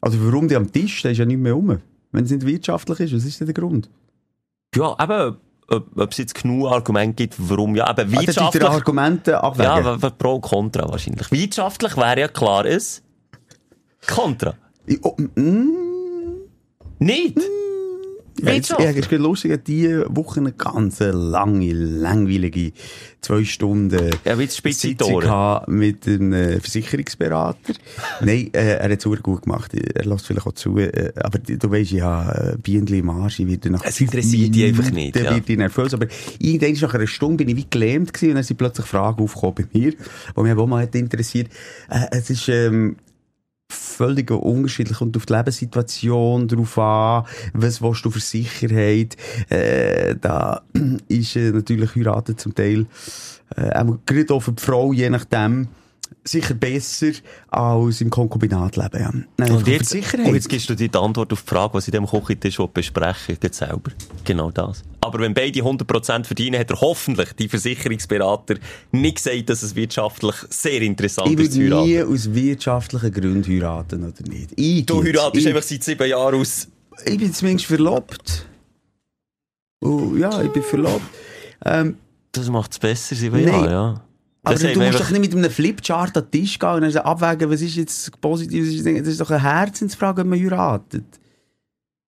[0.01, 1.03] Also warum die am Tisch?
[1.03, 1.79] Der ist ja nicht mehr um.
[2.11, 3.89] Wenn es nicht wirtschaftlich ist, was ist denn der Grund?
[4.75, 5.37] Ja, eben
[5.69, 8.65] ob, ob es jetzt genug Argumente gibt, warum ja, aber ah, wirtschaftlich...
[8.65, 10.01] Ah, Argumente abwägen?
[10.01, 11.31] Ja, pro und contra wahrscheinlich.
[11.31, 13.03] Wirtschaftlich wäre ja klar es
[14.07, 14.55] Contra.
[15.03, 15.71] Oh, mm,
[16.99, 17.37] Nicht?
[17.37, 17.72] Mm,
[18.43, 22.73] ja, ja, ist lustig, diese Woche eine ganz lange, langweilige
[23.21, 25.23] zwei Stunden ja, Sitzung
[25.69, 27.75] mit einem äh, Versicherungsberater.
[28.21, 29.73] Nein, äh, er hat es gut gemacht.
[29.75, 30.79] Er lässt vielleicht auch zu.
[30.79, 34.65] Äh, aber du weißt ja, äh, Bienen im Arsch, ich werde nach Es interessiert dich
[34.65, 35.17] einfach nicht.
[35.17, 35.35] Dann ja.
[35.35, 35.95] wird ich nervös.
[35.95, 36.07] Aber
[36.39, 39.55] irgendwann nach einer Stunde bin ich wie gelähmt gewesen und dann sind plötzlich Fragen aufgekommen
[39.55, 41.49] bei mir, die mich auch mal interessiert.
[41.89, 42.97] Äh, es ist, ähm,
[43.73, 49.17] völlig unterschiedlich und auf die Lebenssituation drauf an, was willst du für Sicherheit,
[49.49, 50.63] äh, da
[51.09, 52.87] ist äh, natürlich heiraten zum Teil,
[53.57, 55.69] äh, gerade auch für die Frau, je nachdem,
[56.25, 57.13] sicher besser
[57.49, 59.01] als im Konkubinatleben.
[59.01, 59.13] Ja.
[59.37, 61.95] Nein, und, jetzt, und jetzt gibst du dir die Antwort auf die Frage, was ich
[61.95, 63.91] in dem Küchentisch besprechen will, selber.
[64.25, 64.83] Genau das.
[65.01, 68.57] Aber wenn beide 100% verdienen, hat er hoffentlich, die Versicherungsberater,
[68.93, 71.57] nicht gesagt, dass es wirtschaftlich sehr interessant ich ist.
[71.57, 74.51] Ich würde nie aus wirtschaftlichen Gründen heiraten, oder nicht?
[74.57, 76.69] Ich du heiratest ich, einfach seit sieben Jahren aus...
[77.05, 78.47] Ich bin zumindest verlobt.
[79.81, 81.03] Oh, ja, ich bin verlobt.
[81.65, 81.97] Ähm,
[82.33, 84.05] das macht es besser, sieben Jahre, ja.
[84.45, 87.51] Aber du musst doch nicht mit einem Flipchart an den Tisch gehen und dann abwägen,
[87.51, 91.05] was ist jetzt positiv, das ist doch eine Herzensfrage, ob man heiratet.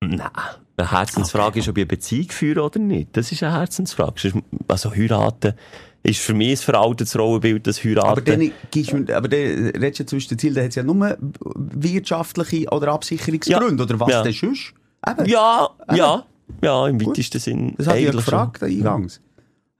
[0.02, 0.30] Nein.
[0.76, 1.58] Eine Herzensfrage okay.
[1.60, 3.16] ist, ob ich eine Beziehung führe oder nicht.
[3.16, 4.42] Das ist eine Herzensfrage.
[4.66, 5.54] Also heiraten
[6.02, 8.08] ist für mich ein veraltetes Rollenbild, das Heiraten.
[8.08, 10.82] Aber dann, gibst du, aber dann redest du zwischen den Zielen, da hat es ja
[10.82, 11.16] nur
[11.54, 13.88] wirtschaftliche oder Absicherungsgründe, ja.
[13.88, 14.22] oder was ja.
[14.22, 14.74] denn sonst?
[15.06, 15.26] Eben.
[15.26, 15.96] Ja, Eben.
[15.96, 16.26] ja,
[16.62, 17.74] ja, im weitesten Sinn.
[17.78, 19.20] Das habe ich ja gefragt, eingangs.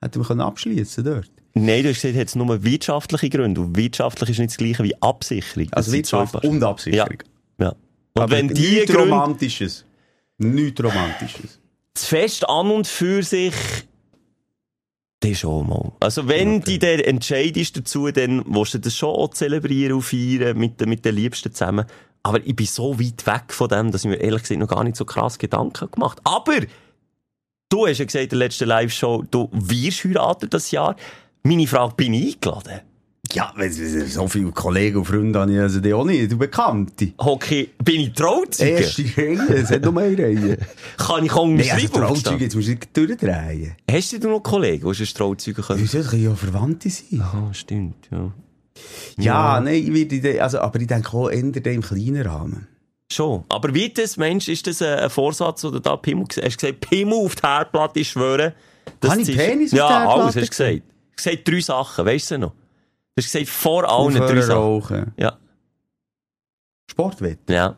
[0.01, 1.31] Hätten wir abschließen dort.
[1.55, 3.61] Nein, du hast gesagt, es nur wirtschaftliche Gründe.
[3.61, 5.69] Und wirtschaftlich ist nicht das gleiche wie Absicherung.
[5.73, 7.19] Also Wirtschaft und Absicherung.
[7.59, 7.67] Ja.
[7.67, 7.75] ja.
[8.15, 9.11] Und Aber wenn die nichts Gründe...
[9.11, 9.85] Romantisches.
[10.39, 11.61] Nichts Romantisches.
[11.95, 13.55] Das Fest an und für sich...
[15.21, 15.93] Das schon mal.
[16.01, 16.65] Also wenn okay.
[16.67, 20.85] die der Entscheid ist dazu, dann willst du das schon auch zelebrieren und feiern mit,
[20.87, 21.87] mit den Liebsten zusammen.
[22.25, 24.83] Aber ich bin so weit weg von dem, dass ich mir ehrlich gesagt noch gar
[24.83, 26.57] nicht so krass Gedanken gemacht Aber
[27.69, 30.97] du hast ja gesagt in der letzten Live-Show, du wirst heiraten das Jahr.
[31.47, 32.81] Meine Frage, bin ich eingeladen?
[33.33, 33.53] Ja,
[34.07, 37.13] so viele Kollegen und Freunde habe ich also die auch nicht, du Bekannte.
[37.19, 38.71] Hockey, bin ich Trauzeuge?
[38.71, 40.59] Erste Reihe, es hat nur eine Reihe.
[40.97, 41.93] Kann ich Nein, also unterschreiben?
[41.93, 43.77] Trauzeuge, jetzt musst du nicht durchdrehen.
[43.91, 45.81] Hast du noch Kollegen, die schon Trauzeuge können?
[45.83, 47.21] Wieso, das können ja Verwandte sein.
[47.21, 48.33] Ah, stimmt, ja.
[49.19, 52.69] Ja, nein, ich würde, also, aber ich denke auch eher im kleinen Rahmen.
[53.13, 53.45] Schon.
[53.51, 57.19] Aber wie das, Mensch, ist das ein, Vorsatz, oder da Pimmel, hast du gesagt, Pimmel
[57.19, 58.53] auf die Herdplatte schwören?
[59.07, 60.94] Habe ich Penis auf ja, die Herdplatte alles hast du gesagt.
[61.17, 62.51] Gesagt drei Sachen, weißt du noch?
[62.51, 64.57] Du hast gesagt, vor allen drei Sachen.
[64.59, 65.13] rauchen.
[65.17, 65.39] Ja.
[66.91, 67.39] Sportwett.
[67.49, 67.77] Ja.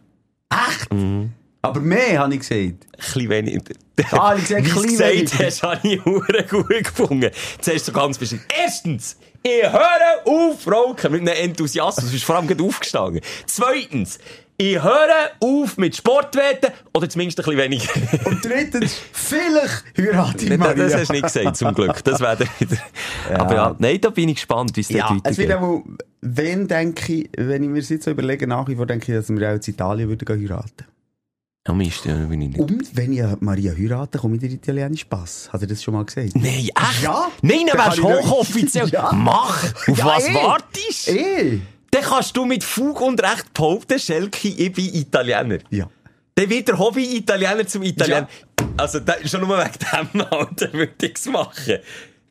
[0.50, 0.92] Echt?
[0.92, 1.32] Mhm.
[1.62, 2.58] Aber mehr, habe ich gesagt.
[2.60, 3.74] Ein bisschen weniger.
[4.12, 4.86] Ah, ich gesagt, Wie
[5.24, 7.30] gesagt hast, habe ich hure gut gefunden.
[7.60, 8.42] Zuerst so ganz bestimmt.
[8.56, 12.06] Erstens, ich höre auf rauchen mit einem Enthusiasmus.
[12.06, 13.20] Du bist vor allem gerade aufgestanden.
[13.46, 14.18] Zweitens,
[14.58, 17.92] ich höre auf mit Sportwetten oder zumindest ein bisschen weniger.
[18.30, 20.74] Und drittens, vielleicht heirate ich das, Maria.
[20.84, 22.02] das hast du nicht gesagt, zum Glück.
[22.04, 22.76] Das wäre wieder.
[23.38, 25.68] Aber ja, nein, da bin ich gespannt, wie es Ja, dort es wird weitergeht.
[25.68, 25.84] auch,
[26.22, 29.18] wenn denke ich, wenn ich mir das jetzt so überlege, nach wie vor denke ich,
[29.18, 30.84] dass wir auch in Italien würden heiraten.
[31.68, 32.60] Ja, Mist, ja, bin ich nicht.
[32.60, 35.52] Und wenn ich Maria heirate, komme ich der italienische Pass.
[35.52, 36.36] Hat er das schon mal gesagt?
[36.36, 37.02] Nein, echt?
[37.02, 37.26] Ja?
[37.42, 38.88] Nein, dann wärst du hochoffiziell.
[38.92, 39.10] Ja.
[39.12, 39.64] Mach!
[39.88, 40.34] Auf Ja, was eh.
[40.34, 41.60] wartest du?
[41.96, 45.60] Dann kannst du mit Fug und Recht behaupten, Schelke, ich bin Italiener.
[45.70, 45.88] Ja.
[46.34, 48.28] Dann wird der Hobby-Italiener zum Italiener.
[48.76, 51.78] Also, da, schon nur wegen dem Alter würde ich es machen.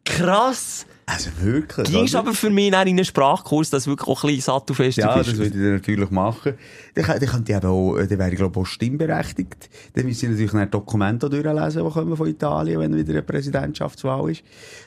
[0.03, 0.85] Krass.
[1.07, 1.89] Also wirklich.
[1.89, 2.19] Gingst oder?
[2.21, 5.45] aber für mich in einen Sprachkurs, dass wirklich auch ein bisschen sattelfest Ja, das würde
[5.45, 6.53] ich dann natürlich machen.
[6.93, 9.69] Dann, dann könnte ich eben auch, dann wäre ich glaube auch stimmberechtigt.
[9.93, 14.29] Dann müsste ich natürlich noch Dokumente durchlesen, die kommen von Italien, wenn wieder eine Präsidentschaftswahl
[14.29, 14.43] ist.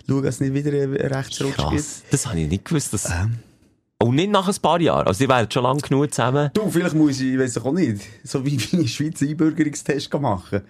[0.08, 1.68] Schauen, dass es nicht wieder einen Rechtsrutsch gibt.
[1.68, 2.02] Krass.
[2.12, 2.94] Das habe ich nicht gewusst.
[2.94, 3.10] Dass...
[3.10, 3.40] Ähm.
[4.00, 5.08] Und nicht nach ein paar Jahren.
[5.08, 6.50] Also, die wären schon lange genug zusammen.
[6.54, 10.12] Du, vielleicht muss ich, weiss ich auch nicht, so wie in der Schweiz einen Einbürgerungstest
[10.14, 10.62] machen.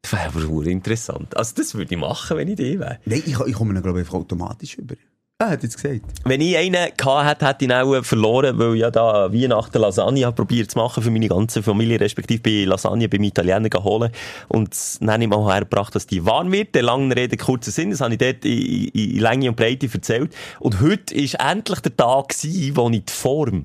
[0.00, 1.36] Das wäre aber interessant.
[1.36, 2.98] Also, das würde ich machen, wenn ich die wäre.
[3.04, 4.94] Nein, ich, ich komme dann glaube ich einfach automatisch über.
[5.42, 6.02] Ah, hat jetzt gesagt.
[6.24, 9.76] Wenn ich einen gehabt hätte, hätte ich ihn auch verloren, weil ich ja da Weihnachten
[9.80, 14.12] Lasagne habe probiert zu machen für meine ganze Familie, respektive bei Lasagne beim Italiener geholt
[14.46, 16.76] und dann habe ich mal hergebracht, dass die warm wird.
[16.76, 19.88] Der langen Rede, kurzer Sinn, das habe ich dort in, in, in Länge und Breite
[19.92, 20.32] erzählt.
[20.60, 23.64] Und heute war endlich der Tag gewesen, wo ich die Form,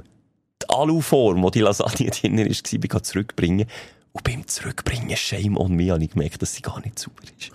[0.60, 3.68] die Aluform, wo die Lasagne drin ist, war, zurückbringen.
[4.14, 7.52] Und beim Zurückbringen, shame on me, habe ich gemerkt, dass sie gar nicht sauber ist.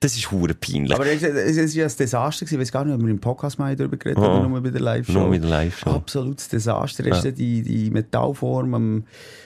[0.00, 0.94] Das ist hure peinlich.
[0.94, 2.56] Aber es ist ja ein Desaster gewesen.
[2.56, 4.68] Ich weiß gar nicht, ob wir im Podcast mal darüber geredet haben, oder nur bei
[4.68, 5.12] der Live-Show.
[5.14, 5.88] Nur mit der Live-Show.
[5.88, 7.02] Absolutes Desaster.
[7.08, 7.30] Hast Ja.
[7.30, 9.04] du die, die Metallform am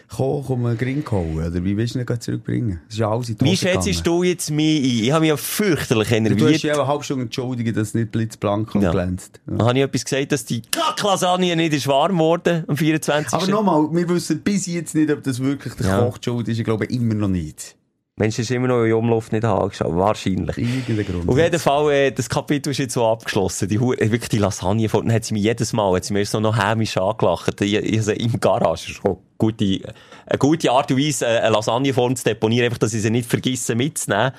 [0.09, 1.37] Koch um einen Gring gehauen?
[1.47, 2.81] Oder wie willst du ihn zurückbringen?
[2.87, 5.05] Das ist ja alles in die Wie schätzt du jetzt mich ein?
[5.05, 6.63] Ich habe mich ja fürchterlich Du hast enerviert.
[6.65, 8.91] ja eine halbe Stunde entschuldigen, dass es nicht blitzblank und Ja.
[8.91, 9.41] glänzt.
[9.49, 9.65] Ja.
[9.67, 13.33] Habe ich etwas gesagt, dass die Kacklasagne nicht ist warm geworden am 24.
[13.35, 16.01] Aber nochmal, wir wissen bis jetzt nicht, ob das wirklich der Ja.
[16.01, 16.59] Koch schuld ist.
[16.59, 17.77] Ich glaube immer noch nicht.
[18.21, 19.97] Mensch, ist immer noch in Umluft nicht angeschaut.
[19.97, 20.57] Wahrscheinlich.
[20.57, 21.29] Irgendein Grund.
[21.29, 23.69] Auf jeden Fall, äh, das Kapitel ist jetzt so abgeschlossen.
[23.69, 26.25] Die, Hu- äh, wirklich die Lasagne, dann hat sie mich jedes Mal, hat sie mir
[26.25, 27.61] so noch hämisch angelacht.
[27.61, 29.81] Ich, ich, also im Garage, schon gute,
[30.27, 33.29] eine gute Art und Weise, äh, eine Lasagneform zu deponieren, einfach, dass ich sie nicht
[33.29, 34.33] vergesse mitzunehmen.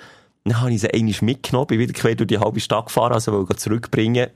[0.44, 3.32] Dann habe ich sie einmal mitgenommen, bin wieder quer durch die halbe Stadt gefahren, also
[3.34, 4.30] wollte zurückbringen.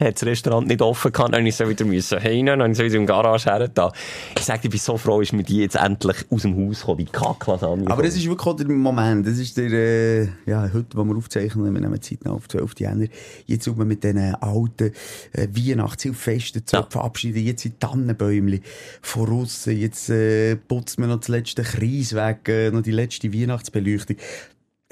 [0.00, 2.72] Hat das Restaurant nicht offen gehabt, dann musste ich so wieder müssen heim, dann habe
[2.72, 3.68] ich so wieder im Garage her.
[3.68, 3.92] da.
[4.38, 6.98] Ich sage, ich bin so froh, ist mir die jetzt endlich aus dem Haus gekommen,
[6.98, 7.90] die Kacklasagne.
[7.90, 11.16] Aber es ist wirklich auch der Moment, das ist der, äh, ja, heute, wo wir
[11.16, 12.72] aufzeichnen, wir nehmen Zeit noch auf 12.
[12.78, 13.06] Jänner,
[13.46, 14.92] jetzt tut man mit diesen alten
[15.32, 16.86] äh, Weihnachtshilfesten zu Ja.
[16.88, 18.62] verabschieden, jetzt sind Tannenbäumli
[19.02, 23.32] von aussen, jetzt äh, putzt man noch das letzte Kreis weg, äh, noch die letzte
[23.34, 24.16] Weihnachtsbeleuchtung.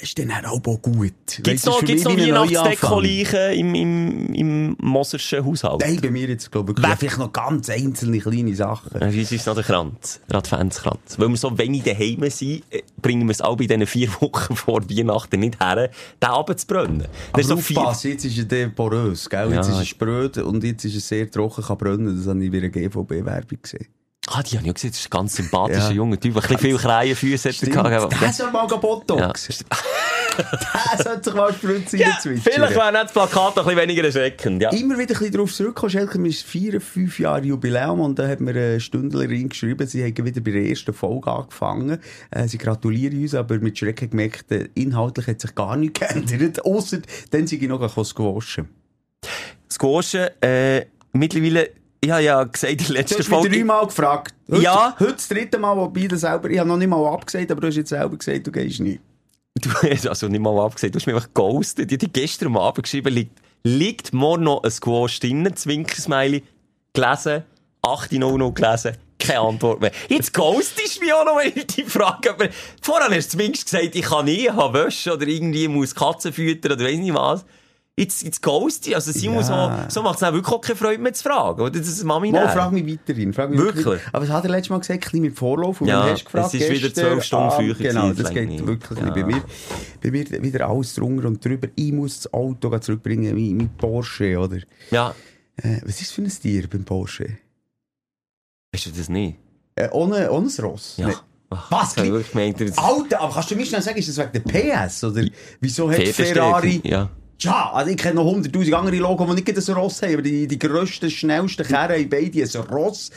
[0.00, 1.12] Ist dann auch gut.
[1.26, 2.16] Gibt's Weisst, das noch, gibt's noch.
[2.16, 5.80] Weihnachtsdeko-Leichen im, im, im Moserschen Haushalt?
[5.80, 9.00] Nein, bei mir jetzt, glaube ich, vielleicht noch ganz einzelne kleine Sachen.
[9.00, 10.20] Ja, Wie ist es noch der Kranz?
[10.30, 11.18] Der Adventskranz.
[11.18, 14.54] Weil wir so wenig daheim sind, äh, bringen wir es auch bei diesen vier Wochen
[14.56, 15.88] vor Weihnachten nicht her,
[16.20, 16.98] den.
[16.98, 17.78] Das Aber so vier...
[17.78, 19.52] aufpassen, jetzt ist er der porös, gell?
[19.52, 19.72] Jetzt Ja.
[19.72, 22.16] ist er spröd und jetzt ist er sehr trocken, kann brennen.
[22.16, 23.88] Das habe ich bei einer GVB-Werbung gesehen.
[24.31, 25.90] Ah, die habe ich gesehen, das ist ein ganz sympathischer Ja.
[25.92, 26.37] junger Typ.
[26.37, 28.20] Ein bisschen viel Krähenfüße hat er gehabt.
[28.20, 29.48] Der soll mal Botox.
[29.48, 29.76] Ja.
[30.96, 34.62] Der sollte sich mal spritzen Ja, vielleicht wäre das Plakat noch ein bisschen weniger erschreckend,
[34.62, 34.70] ja.
[34.70, 38.38] Immer wieder ein bisschen darauf zurückkommen, Schelke, wir vier, fünf Jahre Jubiläum und da hat
[38.40, 41.98] mir eine Stündlerin geschrieben, sie haben wieder bei der ersten Folge angefangen.
[42.31, 46.64] Äh, sie gratulieren uns, aber mit Schrecken gemerkt, äh, inhaltlich hat sich gar nichts geändert,
[46.64, 46.98] ausser
[47.33, 48.68] dann sind ich noch ein bisschen gewaschen.
[50.40, 53.56] Äh, mittlerweile, ich habe ja gesagt, in der Du letzten hast mich Folge...
[53.56, 54.34] dreimal gefragt.
[54.50, 54.96] Heute, Ja.
[54.98, 57.66] Heute das dritte Mal, wobei du selber, ich habe noch nicht mal abgesagt, aber du
[57.68, 59.00] hast jetzt selber gesagt, du gehst nicht.
[59.61, 61.90] Du hast also nicht mal abgesehen, du hast mich einfach ghostet.
[61.90, 66.44] Ich habe gestern am Abend geschrieben, liegt, liegt morgen noch ein Squash drin, Zwinkersmiley,
[66.92, 67.42] gelesen,
[67.82, 69.90] 8.00 gelesen, keine Antwort mehr.
[70.08, 72.48] Jetzt ghostest du mich auch noch, wenn ich die Frage aber
[72.80, 76.32] Vorher hast du zumindest gesagt, ich kann nie, ich habe Wäsche oder irgendwie muss Katzen
[76.32, 77.44] füttern oder weiss nicht was.
[77.98, 78.94] Jetzt, jetzt ghost die.
[78.94, 79.42] Also, sie Ja.
[79.42, 81.61] so, so macht es dann wirklich auch keine Freude mehr zu fragen.
[81.61, 81.70] Oder?
[81.78, 83.32] Das ist Mami Mal, frag mich weiterhin.
[83.32, 84.00] Frag mich Wirklich?
[84.12, 84.98] Aber was hat er letztes Mal gesagt?
[84.98, 85.80] Ein bisschen mit Vorlauf.
[85.80, 88.66] Und Ja, hast gefragt, es ist wieder gestern, 12 Stunden ah, früher Genau, das geht
[88.66, 89.16] wirklich nicht.
[89.16, 89.42] ein bisschen.
[90.00, 91.66] Bei mir, bei mir wieder alles drunter und drüber.
[91.74, 94.58] Ich muss das Auto zurückbringen, mein, mein Porsche, oder?
[94.92, 95.12] Ja.
[95.56, 97.38] Äh, was ist das für ein Tier beim Porsche?
[98.72, 99.38] Hast du das nicht?
[99.74, 100.94] Äh, ohne, ohne ein Ross?
[100.98, 101.08] Ja.
[101.08, 101.14] Nee.
[101.50, 101.96] Ach, Was?
[101.96, 105.02] Ich wirklich Alter, aber kannst du mir schnell sagen, ist das wegen der PS?
[105.02, 105.24] Oder
[105.61, 106.06] wieso hat.
[106.08, 106.80] Ferrari...
[106.84, 107.08] Ja.
[107.40, 110.48] Ja, also ich kenne noch 100'000 andere Logo, die nicht ein Ross haben, aber die,
[110.48, 113.11] die grössten, schnellsten Kerren haben beide ein Ross.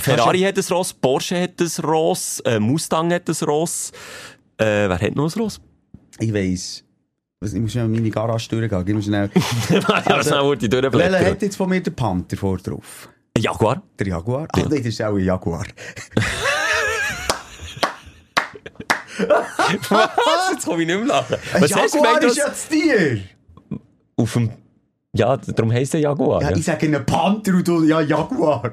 [0.00, 3.92] Ferrari hat ein Ross, Porsche hat ein Ross, äh, Mustang hat ein Ross.
[4.56, 5.60] Äh, wer hat noch ein Ross?
[6.18, 6.84] Ich weiss.
[7.42, 8.96] Ich muss schnell meine Garage durchgehen.
[8.96, 9.30] Mir schnell.
[9.68, 13.10] ja, schnell wurde die Welcher hat jetzt von mir den Panther vor drauf?
[13.36, 13.82] Jaguar.
[13.98, 14.48] Der Jaguar?
[14.52, 15.66] Ach nein, das ist auch ein Jaguar.
[19.18, 20.50] Was?
[20.52, 21.36] Jetzt komme ich nicht mehr lachen.
[21.52, 23.22] Was hast du Jaguar gemeint, ist ja das Tier!
[24.16, 24.50] Auf dem...
[25.16, 26.42] Ja, darum heisst der Jaguar.
[26.42, 28.72] Ja, Ja, ich sage einen Panther und du, ja, Jaguar.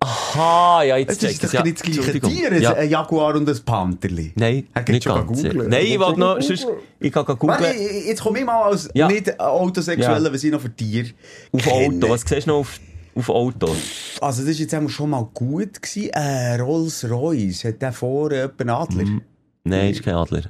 [0.00, 2.20] Aha, ja, jetzt Das ist check doch ich's, nicht das gleiche.
[2.20, 2.74] Tier, Ja.
[2.74, 4.32] ein Jaguar und ein Pantherli.
[4.34, 5.42] Nein, Er nicht ganz.
[5.42, 6.40] Nein, ich wollte noch...
[6.42, 6.66] Sonst,
[7.00, 7.58] ich kann googeln.
[8.06, 9.08] jetzt komme ich mal als Ja.
[9.08, 10.32] nicht autosexueller, Ja.
[10.34, 11.06] was ich noch für Tier
[11.52, 11.96] Auf kenne.
[11.96, 12.08] Auto.
[12.12, 12.78] Was siehst du noch auf,
[13.16, 13.74] auf Auto?
[14.20, 16.10] Also das ist jetzt schon mal gut gewesen.
[16.12, 19.04] Äh, Rolls-Royce, hat der vor äh, einen Adler?
[19.04, 19.22] Mhm.
[19.64, 20.42] Nein, ist kein Adler.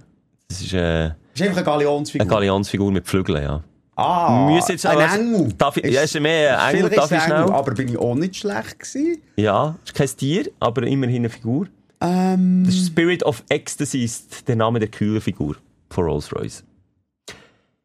[0.49, 2.23] Das ist äh, Ist einfach eine Galionsfigur.
[2.23, 3.63] eine Galionsfigur mit Flügeln, ja.
[3.97, 5.53] Ah, jetzt ein Engel.
[5.57, 8.15] Darf ich- ja, ist mehr ein Engel, darf ist ich Engel, aber bin ich auch
[8.15, 9.23] nicht schlecht gewesen.
[9.37, 11.67] Ja, ist kein Tier, aber immerhin eine Figur.
[12.01, 15.57] Ähm, Das ist Spirit of Ecstasy ist der Name der kühlen Figur
[15.91, 16.65] von Rolls-Royce.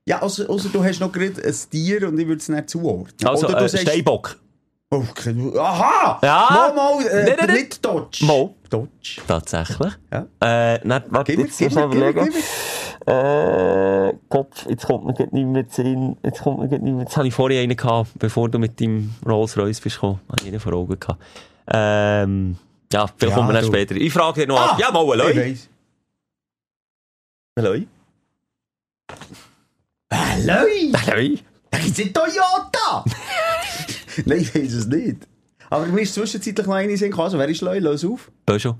[0.05, 3.27] ja, also, also du hast noch gerade ein Tier und ich würde es nicht zuordnen.
[3.29, 4.37] Also, Oder du äh, Steinbock.
[4.91, 5.35] Okay.
[5.55, 6.19] Aha!
[6.23, 6.47] Ja.
[6.49, 7.53] Mal, mal, äh, nein, nein.
[7.57, 8.25] nicht Dodge.
[8.25, 8.49] Mal.
[8.71, 9.21] Dodge.
[9.27, 9.93] Tatsächlich.
[10.11, 10.25] Ja.
[10.41, 12.41] Äh, nein, warte, Gib jetzt mir, gib mir, gib mir.
[13.09, 16.17] Äh, Kopf, jetzt kommt mir nicht mehr zu Sinn.
[16.23, 16.99] Jetzt kommt mir nicht mehr.
[16.99, 20.19] Jetzt hatte ich vorher einen gehabt, bevor du mit deinem Rolls-Royce bist gekommen.
[20.29, 21.19] Habe ich einen vor Augen gehabt.
[21.71, 22.55] Ähm,
[22.93, 23.95] ja, vielleicht Ja, kommen wir dann später.
[23.95, 24.79] Ich frage dich noch Ah, ab.
[24.79, 25.55] Ja, mal, ein Ich Leu.
[27.55, 27.81] Ein Leu.
[30.09, 30.53] Ein Leu?
[30.93, 31.37] Ein Leu.
[31.71, 33.05] Da gibt's nicht Toyota!
[34.25, 35.27] Nein, ich weiß es nicht.
[35.69, 37.79] Aber mir ist zwischenzeitlich noch eine Sinn Also, wer ist Leu?
[37.79, 38.31] Löse auf.
[38.45, 38.75] Peugeot.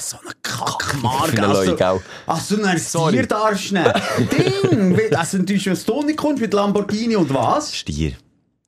[0.00, 1.32] So eine Kackmarke.
[1.36, 2.00] Für einen Leu, gell?
[2.26, 3.12] Ach so, ein Sorry.
[3.12, 3.92] Tier darfst du nicht.
[4.72, 4.98] Ding!
[5.14, 7.74] Also, natürlich, wenn du nicht kommst mit Lamborghini und was?
[7.74, 8.12] Stier.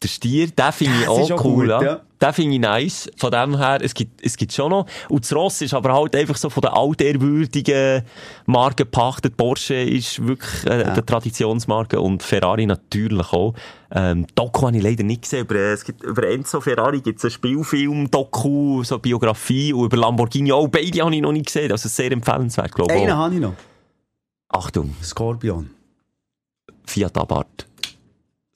[0.03, 1.69] Der Stier, den finde ich auch auch cool.
[1.69, 2.01] gut, ja.
[2.23, 2.29] Ja.
[2.29, 3.11] Den finde ich nice.
[3.17, 4.87] Von dem her, es gibt, es gibt schon noch.
[5.09, 8.03] Und das Ross ist aber halt einfach so von der altehrwürdigen
[8.47, 9.37] Marke gepachtet.
[9.37, 13.55] Porsche ist wirklich äh, der Traditionsmarke und Ferrari natürlich auch.
[13.95, 15.45] Ähm, Doku habe ich leider nicht gesehen.
[15.45, 19.87] Über, äh, es gibt, über Enzo Ferrari gibt es einen Spielfilm, Doku, so Biografie und
[19.87, 20.69] über Lamborghini auch.
[20.69, 21.71] Beide habe ich noch nicht gesehen.
[21.71, 23.03] Also sehr empfehlenswert, glaube ich.
[23.03, 23.55] Einen habe ich noch.
[24.49, 25.71] Achtung, Scorpion.
[26.87, 27.67] Fiat Abarth.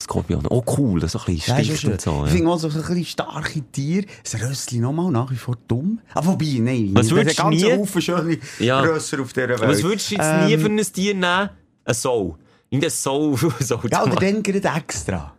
[0.07, 0.43] Scorpion.
[0.49, 2.11] Oh cool, so ein bisschen Ja, ist Stift schon und so.
[2.11, 2.25] Ja.
[2.27, 4.05] Ich finde auch so ein bisschen starke Tiere.
[4.23, 5.99] Das Rössli nochmal nach wie vor dumm.
[6.13, 6.91] Ah, wobei, nein.
[6.93, 8.79] Was würdest du nie- Haufen schöne Ja.
[8.81, 9.61] Rösser auf dieser Welt.
[9.61, 11.49] Was würdest du jetzt Ähm, nie für ein Tier nehmen?
[11.85, 12.37] Ein Sau.
[12.69, 13.35] In der Sau.
[13.59, 15.33] so, Ja, oder dann gerade extra.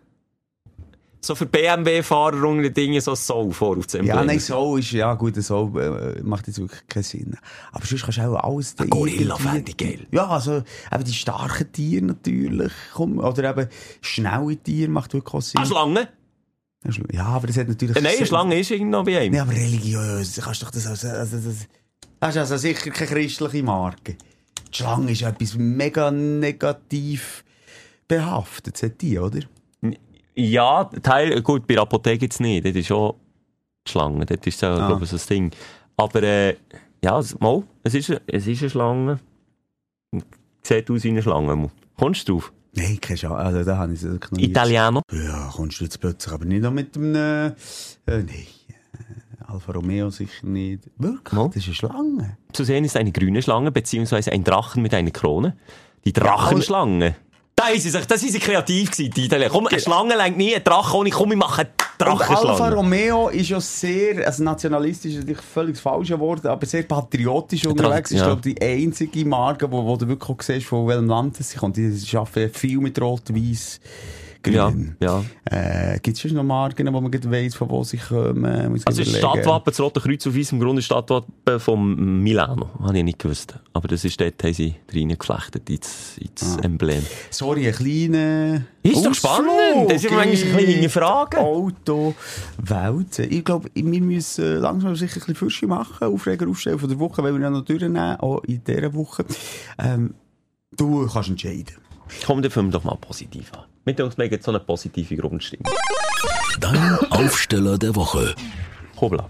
[1.20, 5.34] So für BMW-Fahrer und Dinge so Sau vor auf Ja, nein, so ist, ja gut,
[5.42, 7.36] so äh, macht jetzt wirklich keinen Sinn.
[7.72, 8.76] Aber sonst kannst du auch alles...
[8.78, 10.06] Ein Gorilla irgendwie- fände ich geil.
[10.12, 12.72] Ja, also eben die starken Tiere natürlich.
[12.94, 13.68] Komm, oder eben
[14.00, 15.58] schnelle Tiere macht wirklich auch Sinn.
[15.58, 16.08] Eine Schlange?
[17.12, 17.96] Ja, aber das hat natürlich...
[17.96, 19.32] Äh, Nein, eine Schlange ist irgendwie noch bei einem.
[19.32, 21.66] Nee, aber religiös, kannst doch das als, also, das,
[22.20, 24.16] das ist also sicher keine christliche Marke.
[24.72, 27.44] Die Schlange ist etwas mega negativ
[28.06, 29.40] behaftet, hat die, oder?
[30.40, 32.64] Ja, Teil, gut, bei der Apotheke jetzt nicht.
[32.64, 33.14] Das ist schon
[33.88, 34.24] Schlange.
[34.24, 34.86] Das ist so, Ah.
[34.86, 35.50] glaube ich, so das Ding.
[35.96, 36.54] Aber, äh,
[37.02, 39.18] ja, es- mal, es ist, eine- es ist eine Schlange.
[40.62, 41.70] Sieht aus wie eine Schlange.
[41.96, 42.52] Kommst du drauf?
[42.74, 43.36] Nein, keine Chance.
[43.36, 45.02] Also, da habe ich es wirklich Italiano?
[45.10, 47.52] Ja, kommst du jetzt plötzlich, aber nicht noch mit dem, äh, äh,
[48.06, 50.84] nein, äh, Alfa Romeo sicher nicht.
[50.98, 51.32] Wirklich?
[51.32, 51.48] Mal.
[51.48, 52.36] Das ist eine Schlange.
[52.52, 55.56] Zu sehen ist eine grüne Schlange, beziehungsweise ein Drachen mit einer Krone.
[56.04, 57.16] Die Drachenschlange.
[57.58, 59.50] Da ist sie sich, das ist sie kreativ gewesen, die Italiener.
[59.50, 61.70] Komm, eine Schlange längt nie, ein Drache ohne, komm, ich mache eine
[62.12, 62.76] Und Alfa Drachenschlange.
[62.76, 67.66] Romeo ist ja sehr, also nationalistisch ist natürlich völlig das falsche Wort, aber sehr patriotisch
[67.66, 68.12] unterwegs.
[68.12, 68.26] Ist, ja.
[68.26, 71.76] glaube die einzige Marke, wo, wo du wirklich auch siehst, von welchem Land sie kommt.
[71.76, 73.24] Die arbeiten viel mit Rot,
[74.44, 74.96] Weiß, Ja, Grün.
[75.00, 75.24] ja.
[75.44, 78.70] Äh, Gibt es schon noch Marken, wo man weiss, von wo sie kommen?
[78.72, 79.18] Muss Also, überlegen.
[79.18, 82.70] Stadtwappen, das Rote Kreuz auf weißem Grund, ist Stadtwappen von Milano.
[82.80, 83.58] Habe ich nicht gewusst.
[83.72, 86.64] Aber das ist dort, haben sie reingeflechtet ins, ins Ah.
[86.64, 87.04] Emblem.
[87.30, 88.62] Sorry, ein kleiner...
[88.82, 89.90] Ist doch spannend.
[89.90, 91.40] Das ist manchmal in hinterfragen.
[91.40, 92.14] Auto,
[92.58, 93.18] Welt.
[93.18, 97.22] Ich glaube, wir müssen langsam sicher ein bisschen Fürsche machen, Aufreger aufstellen von der Woche,
[97.22, 99.24] weil wir ja noch durchnehmen, auch in dieser Woche.
[99.78, 100.14] Ähm,
[100.76, 101.76] du kannst entscheiden.
[102.24, 103.64] Komm, dann fangen wir doch mal positiv an.
[103.88, 105.72] Mit uns legen so eine positive Grundstimmung.
[106.60, 108.34] Dein Aufsteller der Woche.
[109.00, 109.26] Hobla.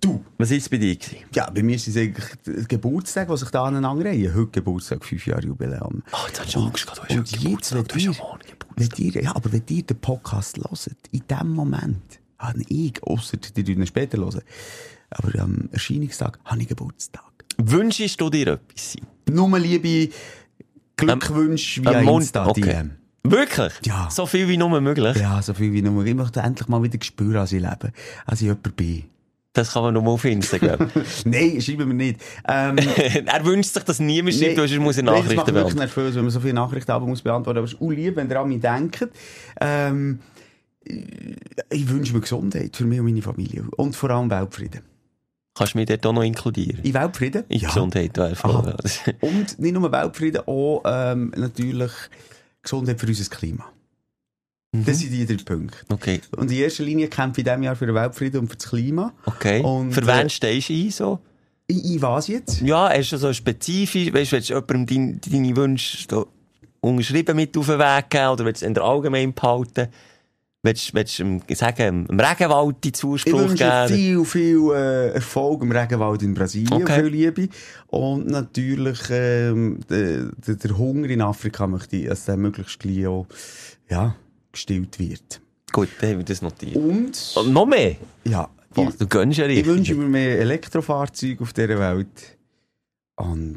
[0.00, 0.24] Du.
[0.36, 0.96] Was ist bei dir?
[0.96, 1.18] gewesen?
[1.32, 4.34] Ja, bei mir ist es eigentlich der Geburtstag, was sich da aneinander reihen.
[4.34, 6.02] Heute Geburtstag, fünf Jahre Jubiläum.
[6.10, 8.40] Ah, jetzt hast du Angst gehabt, du hast ja jetzt, Geburtstag, du hast ja morgen
[8.48, 8.98] Geburtstag.
[8.98, 13.36] wenn ihr, ja, aber wenn ihr den Podcast hört, in dem Moment habe ich, ausser
[13.36, 14.42] die ihn später hören,
[15.10, 17.22] aber am Erscheinungstag habe ich Geburtstag.
[17.58, 18.96] Wünschst du dir etwas?
[19.30, 20.12] Nur liebe
[20.96, 22.90] Glückwünsche via Am Mon- Insta, okay.
[23.22, 23.72] Wirklich?
[23.84, 24.08] Ja.
[24.10, 25.16] So viel wie nur möglich?
[25.16, 26.04] Ja, so viel wie nur.
[26.06, 27.92] Ich möchte endlich mal wieder spüren, als ich lebe.
[28.26, 29.04] Als ich jemand bin.
[29.52, 30.90] Das kann man nur mal auf Instagram.
[31.24, 32.20] Nein, schreiben wir nicht.
[32.46, 32.78] Ähm,
[33.26, 35.54] er wünscht sich, dass niemand schreibt, Nee, nee, muss er nein, das Nachrichten macht mich
[35.54, 35.78] beantworten.
[35.78, 37.58] nervös, wenn man so viele Nachrichten aber muss beantworten.
[37.58, 39.08] Aber es ist auch lieb, wenn ihr an mich denkt.
[39.60, 40.20] Ähm,
[40.84, 43.64] ich wünsche mir Gesundheit für mich und meine Familie.
[43.76, 44.82] Und vor allem Weltfrieden.
[45.54, 46.78] Kannst du mich dort auch noch inkludieren?
[46.84, 47.44] In Weltfrieden?
[47.48, 48.76] In Gesundheit wäre.
[49.20, 51.92] Und nicht nur Weltfrieden, auch ähm, natürlich
[52.62, 53.64] Gesundheit für unser Klima.
[54.72, 55.78] Das sind die drei Punkte.
[55.88, 58.56] Okay, Und in erster Linie kämpfe ich in diesem Jahr für den Weltfrieden und für
[58.56, 59.12] das Klima.
[59.26, 59.60] okay.
[59.62, 61.18] Und, Für äh, wen stehst du ein, so?
[61.66, 62.60] In, in was jetzt?
[62.60, 66.26] Ja, hast du so spezifisch, weißt du, willst du jemandem dein, deine Wünsche
[66.80, 69.88] unterschrieben mit auf den Weg geben oder willst du es in der allgemein behalten?
[70.62, 73.88] Willst, willst du sagen, im Regenwald die Ich Zuspruch wünsche geben?
[73.88, 77.00] viel, viel äh, Erfolg im Regenwald in Brasilien, Okay.
[77.02, 77.48] viel Liebe.
[77.86, 83.26] Und natürlich ähm, der, der, Hunger in Afrika möchte ich, dass der möglichst gleich auch
[83.88, 84.14] ja,
[84.52, 85.40] gestillt wird.
[85.72, 86.76] Gut, dann haben wir das notiert.
[86.76, 87.96] Und Und noch mehr?
[88.24, 89.66] ja, Boah, ich, du gönnst ja ich richtig.
[89.66, 92.36] wünsche mir mehr Elektrofahrzeuge auf dieser Welt.
[93.16, 93.56] Und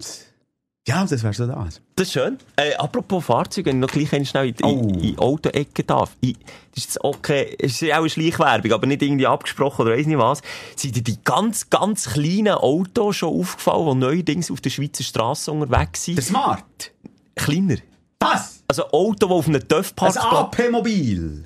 [0.87, 1.81] ja, das wäre so das.
[1.95, 2.37] Das ist schön.
[2.57, 4.69] Äh, apropos Fahrzeuge, wenn ich noch gleich schnell in, Oh.
[4.69, 6.11] in, in die Auto-Ecke darf.
[6.21, 6.35] Ich,
[6.75, 10.17] das ist okay, es ist auch eine Schleichwerbung, aber nicht irgendwie abgesprochen oder weiss nicht
[10.17, 10.41] was.
[10.75, 15.51] Sind dir die ganz, ganz kleinen Autos schon aufgefallen, die neuerdings auf der Schweizer Straße
[15.51, 16.15] unterwegs sind?
[16.17, 16.91] Der Smart.
[17.35, 17.77] Kleiner.
[18.19, 18.63] Was?
[18.67, 20.25] Also Auto, die auf einem Ein TÜV-Parkplatz...
[20.25, 21.45] AP-Mobil.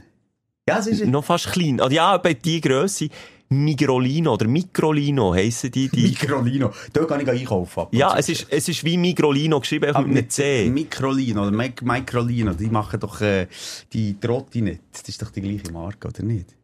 [0.67, 1.79] Ja, das ist Noch fast klein.
[1.79, 3.09] Also ja, bei die Grösse.
[3.49, 5.89] Migrolino oder Mikrolino heissen die.
[5.89, 6.71] die Mikrolino.
[6.91, 7.79] Da kann ich einkaufen.
[7.81, 10.69] ab ja, es ist, es ist wie Migrolino geschrieben, Aber mit einem C.
[10.69, 13.47] Mikrolino oder Mic Microlino, die machen doch äh,
[13.93, 14.81] die Trotti nicht.
[14.91, 16.55] Das ist doch die gleiche Marke, oder nicht?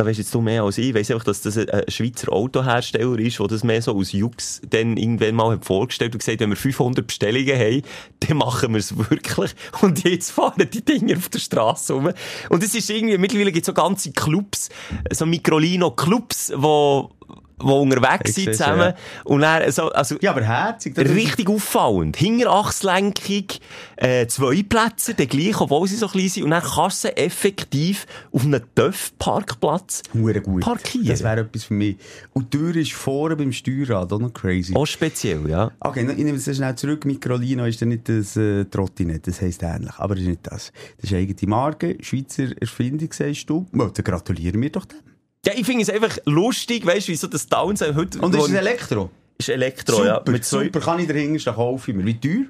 [0.00, 0.88] Da weisst jetzt du mehr als ich.
[0.88, 4.62] Ich weiss einfach, dass das ein Schweizer Autohersteller ist, der das mehr so aus Jux
[4.70, 7.82] dann irgendwann mal hat vorgestellt und gesagt, wenn wir 500 Bestellungen haben,
[8.20, 9.54] dann machen wir es wirklich.
[9.82, 12.12] Und jetzt fahren die Dinger auf der Straße rum.
[12.48, 14.70] Und es ist irgendwie, mittlerweile gibt es so ganze Clubs,
[15.12, 17.10] so Mikrolino-Clubs, wo,
[17.60, 18.80] wo unterwegs sind zusammen.
[18.80, 18.94] ja.
[19.24, 20.94] Und dann so, also, Ja, aber herzig.
[20.94, 22.16] das ist- Richtig auffallend.
[22.16, 23.44] Hinterachslenkung,
[23.96, 26.44] äh, zwei Plätze, der gleich, obwohl sie so klein sind.
[26.44, 28.62] Und dann kannst du sie effektiv auf einem
[30.42, 30.62] gut.
[30.62, 31.06] parkieren.
[31.08, 31.96] Das wäre etwas für mich.
[32.32, 34.74] Und die Tür ist vorne beim Steuerrad, auch noch crazy.
[34.74, 35.70] Auch speziell, ja.
[35.80, 37.04] Okay, ich nehme es schnell zurück.
[37.04, 39.92] Mikrolino ist dann nicht das äh, Trottinett, das heisst ähnlich.
[39.98, 40.72] Aber das ist nicht das.
[40.96, 43.66] Das ist eine eigene Marke, Schweizer Erfindung, sagst du.
[43.72, 44.98] Mal, dann gratulieren wir doch dem.
[45.46, 48.18] Ja, ich finde es einfach lustig, weißt du, wie so das Downside heute...
[48.20, 49.10] Und ist es Elektro?
[49.38, 50.22] ist Elektro, super, ja.
[50.30, 50.80] Mit zwei, super.
[50.80, 52.04] Kann ich dahinter stehen, kaufe ich mir.
[52.04, 52.44] Wie teuer?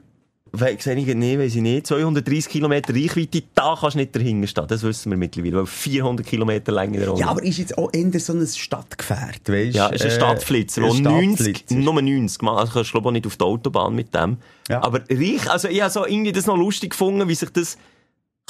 [0.52, 1.86] We- sehe ich nicht, weiss ich nicht.
[1.86, 4.64] 230 Kilometer Reichweite, da kannst du nicht dahinter stehen.
[4.66, 7.14] Das wissen wir mittlerweile, weil 400 Kilometer Länge der.
[7.16, 10.82] Ja, aber ist jetzt auch eher so ein Stadtgefährt, weißt Ja, ist ein Äh, Stadtflitzer,
[10.82, 11.74] ein der 90, Stadtflitzer.
[11.76, 12.58] nur 90 macht.
[12.58, 14.38] Also kannst du glaube auch nicht auf die Autobahn mit dem.
[14.68, 14.82] Ja.
[14.82, 17.78] Aber reich, also ich habe so irgendwie das noch lustig gefunden, wie sich das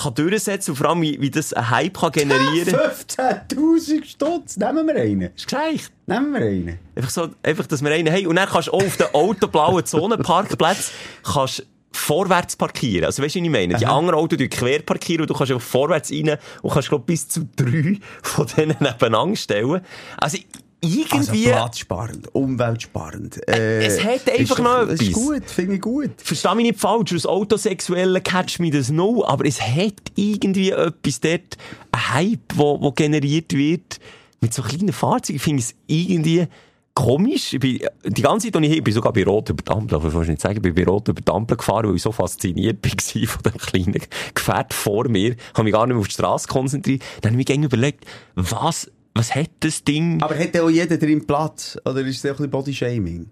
[0.02, 2.74] kann durchsetzen und vor allem, wie, wie das einen Hype kann generieren
[3.16, 3.40] kann.
[3.48, 5.30] 15.000 Stutz, nehmen wir einen.
[5.34, 5.90] ist gescheit.
[6.06, 6.78] Nehmen wir einen.
[6.94, 8.26] Einfach so, einfach, dass wir einen haben.
[8.26, 13.04] Und dann kannst du auch auf den autoblauen Zonenparkplätzen kannst vorwärts parkieren.
[13.04, 13.74] Also weißt du, was ich meine?
[13.74, 17.06] Die anderen Autos die quer parkieren und du kannst einfach vorwärts rein und kannst, glaub,
[17.06, 19.80] bis zu drei von denen nebeneinander stellen.
[20.16, 20.38] Also,
[20.82, 23.46] Also irgendwie, platzsparend, umweltsparend.
[23.48, 25.12] Äh, es hat einfach doch- noch Das ist etwas.
[25.14, 26.10] gut, finde ich gut.
[26.16, 31.20] versteh mich nicht falsch, aus Autosexuellen catch me das no, aber es hat irgendwie etwas
[31.20, 31.58] dort,
[31.92, 33.98] ein Hype, wo, wo generiert wird,
[34.40, 35.36] mit so kleinen Fahrzeugen.
[35.36, 36.46] Ich finde es irgendwie
[36.94, 37.52] komisch.
[37.52, 39.70] Ich bin, die ganze Zeit, als ich hier, ich bin sogar bei Rot über die
[39.70, 42.02] Ampel, darf ich nicht sagen, ich bin bei Rot über die Ampel gefahren, weil ich
[42.02, 44.00] so fasziniert war von dem kleinen
[44.34, 47.02] Gefährt vor mir, habe mich gar nicht mehr auf die Straße konzentriert.
[47.20, 50.22] Dann habe ich mir überlegt, was, was hat das Ding?
[50.22, 51.76] Aber hat auch jeder drin Platz?
[51.84, 53.26] Oder ist es auch ein bisschen Bodyshaming?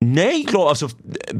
[0.00, 0.88] Nein, ich glaube, also,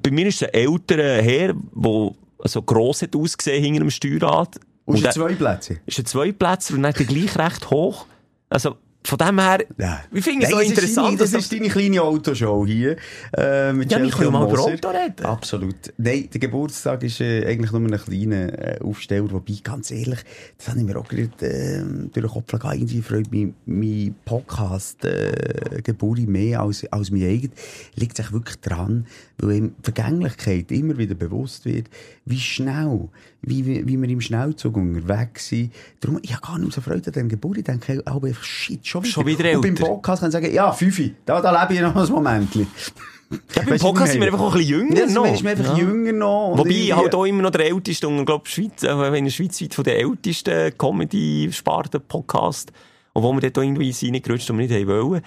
[0.03, 2.11] bei mir ist es ein älterer Herr, der
[2.45, 4.59] so gross hat ausgesehen hinter dem Steuerrad.
[4.85, 5.81] Und der- zwei Plätze?
[5.87, 8.07] ist ein Zweiplätzer und dann gleich recht hoch.
[8.49, 8.77] Also,
[9.09, 10.01] von dem her, Ja.
[10.13, 12.97] ich finde es so das ist interessant, deine, das ist deine kleine Autoshow hier.
[13.35, 14.61] Äh, mit Ja, wir können mal über.
[14.61, 15.25] Auto reden.
[15.25, 15.77] Absolut.
[15.97, 20.19] Nein, der Geburtstag ist äh, eigentlich nur ein kleiner äh, Aufsteller, wobei, ganz ehrlich,
[20.59, 22.75] das habe ich mir auch gerade äh, durch den Kopf gegangen.
[22.81, 27.53] Irgendwie freut mich mein Podcast äh, Geburi mehr als, als mein eigen.
[27.95, 29.07] Liegt sich wirklich dran,
[29.39, 31.87] weil ihm Vergänglichkeit immer wieder bewusst wird,
[32.27, 33.09] wie schnell,
[33.43, 35.73] wie, wie, wie wir im Schnellzug unterwegs sind.
[36.01, 37.61] Darum, ich habe gar nicht so Freude an diesem Geburi.
[37.61, 39.13] Ich denke, aber einfach, shit, schon wieder.
[39.13, 39.75] Schon wieder Und beim.
[39.75, 42.55] Podcast kann ich sagen, ja, Fünfi, da, da lebe ich noch ein Moment.
[42.55, 45.27] Ja, beim Podcast sind wir einfach auch ein bisschen jünger Ja, noch.
[45.33, 45.85] ist einfach Ja.
[45.85, 46.55] jünger noch.
[46.57, 49.75] Wobei irgendwie- halt auch immer noch der älteste und ich glaube, Schweiz, äh, wenn schweizweit
[49.75, 52.73] von den ältesten Comedy-Sparten-Podcast,
[53.15, 55.23] obwohl wir dort auch irgendwie reingerutscht und wir nicht haben wollen,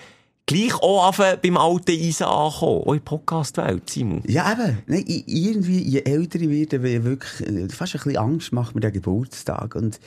[0.46, 2.84] gleich auch beim alten Eisen ankommen.
[2.84, 4.22] Auch in Podcast-Welt, Simon.
[4.28, 4.80] Ja, eben.
[4.88, 8.82] Nein, irgendwie, je älter ich werde, wie wirklich, äh, fast ein bisschen Angst macht mir
[8.82, 9.76] der Geburtstag.
[9.76, 10.00] Und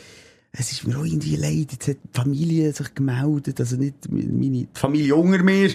[0.52, 1.72] es ist mir auch irgendwie leid.
[1.72, 5.70] Jetzt hat die Familie sich gemeldet, also nicht meine die Familie unter mir.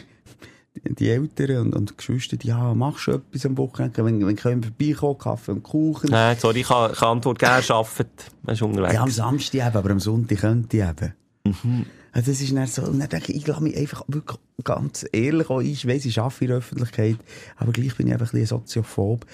[0.98, 4.06] Die- Eltern und, und die Geschwister, die, ja, machst du etwas am Wochenende?
[4.06, 6.10] Wenn, wenn können vorbeikommen, Kaffee und Kuchen.
[6.12, 8.08] Nein, sorry, ich kann, ich kann Antwort geben, arbeitet.
[8.46, 8.94] Er ist unterwegs.
[8.94, 11.86] Ja, am Samstag eben, aber am Sonntag könnte ich eben.
[12.12, 15.06] Also das ist dann so, und dann denke ich, ich lasse mich einfach wirklich ganz
[15.12, 17.18] ehrlich auch, ich weiss, ich arbeite in der Öffentlichkeit,
[17.58, 19.26] aber gleich bin ich einfach ein bisschen soziophob.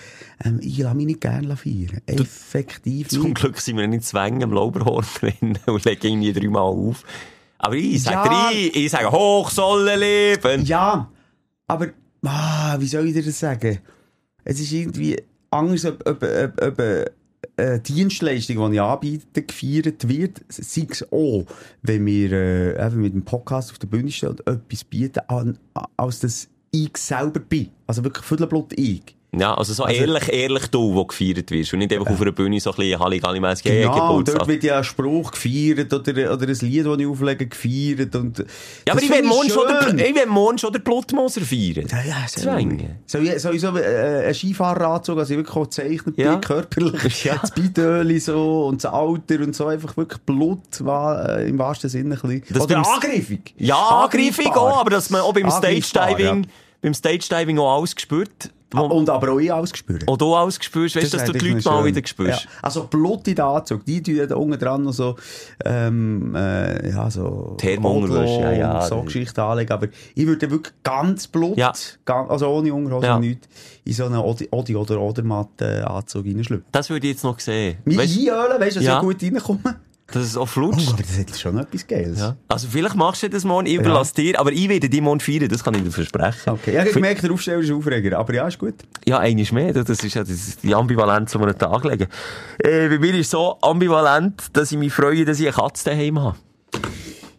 [0.43, 2.01] Ähm, ich lasse mich nicht gerne feiern.
[2.05, 3.36] Effektiv Zum nicht.
[3.36, 7.03] Glück sind wir nicht zwängen am Lauberhorn drin und legen irgendwie dreimal auf.
[7.57, 8.23] Aber ich sage Ja.
[8.49, 10.65] drei, ich sage hoch sollen leben.
[10.65, 11.09] Ja,
[11.67, 11.88] aber,
[12.23, 13.80] ah, wie soll ich dir das sagen?
[14.43, 15.15] Es ist irgendwie
[15.49, 17.11] anders, ob, ob, ob, ob
[17.57, 21.45] äh, Dienstleistung, die ich anbiete, gefeiert wird, sei es auch,
[21.81, 25.57] wenn wir äh, mit dem Podcast auf der Bühne stehen und etwas bieten, an,
[25.97, 27.69] als dass ich selber bin.
[27.87, 29.14] Also wirklich Viertelblut ich.
[29.38, 31.73] Ja, also so Also- ehrlich, ehrlich du, wo gefeiert wirst.
[31.73, 34.77] Und nicht einfach auf einer Bühne so ein bisschen Halligalli-mässig, Genau, und dort wird ja
[34.77, 38.15] ein Spruch gefeiert oder, oder ein Lied, das ich auflege, gefeiert.
[38.15, 38.45] Und Ja,
[38.93, 39.65] aber ich will morgen schon
[39.99, 41.88] ich will morgen schon den Blutmoser feiern.
[41.89, 42.41] Ja, ja, so.
[42.41, 42.97] Zwängen.
[43.05, 46.31] So, ja, sowieso äh, ein Skifahreranzug, also ich wirklich auch gezeichnet Ja.
[46.33, 47.23] bin, körperlich.
[47.25, 47.38] Ja.
[47.38, 52.15] Das Beitöli so und das Alter und so, einfach wirklich Blut äh, im wahrsten Sinne
[52.15, 52.43] ein bisschen.
[52.53, 53.53] Das Oder angriffig.
[53.57, 56.47] Ja, Angreifung auch, aber dass man auch beim Stage-Diving,
[56.81, 58.51] beim Stage-Diving auch alles spürt.
[58.74, 60.05] Und aber auch ich alles gespürt.
[60.07, 61.95] auch du alles spürst, weißt du, dass du die Leute mal schön.
[61.95, 62.43] wieder spürst.
[62.45, 62.49] Ja.
[62.61, 65.16] Also Blut in den Anzug, die tun da unten dran noch so,
[65.63, 68.82] ähm, äh, ja, so Thermounterwäsche, ja, ja.
[68.82, 71.72] so Geschichten anlegen, aber ich würde wirklich ganz Blut, Ja.
[72.05, 73.16] ganz, also ohne Unterhose Ja.
[73.16, 73.47] und nichts,
[73.86, 76.66] in so einen Odi, Odi oder Odermatte Anzug reinschlüpfen.
[76.72, 77.78] Das würde ich jetzt noch sehen.
[77.86, 78.95] Mich Weißt, einölen, weißt du, dass Ja.
[78.97, 79.80] ich gut reinkomme?
[80.07, 80.89] Dass es auch Oh, flutscht.
[80.93, 82.19] aber das hat schon etwas Geiles.
[82.19, 82.35] Ja.
[82.47, 85.47] Also vielleicht machst du das morgen, ich überlasse dir, aber ich werde dich morgen feiern,
[85.49, 86.51] das kann ich dir versprechen.
[86.53, 88.75] Okay, ja, ich habe gemerkt, der Aufsteller ist Aufreger, aber ja, ist gut.
[89.07, 91.83] Ja, eines mehr, das ist ja das ist die Ambivalenz, die wir an den Tag
[91.85, 92.07] legen.
[92.59, 95.85] Äh, bei mir ist es so ambivalent, dass ich mich freue, dass ich eine Katze
[95.89, 96.37] daheim habe.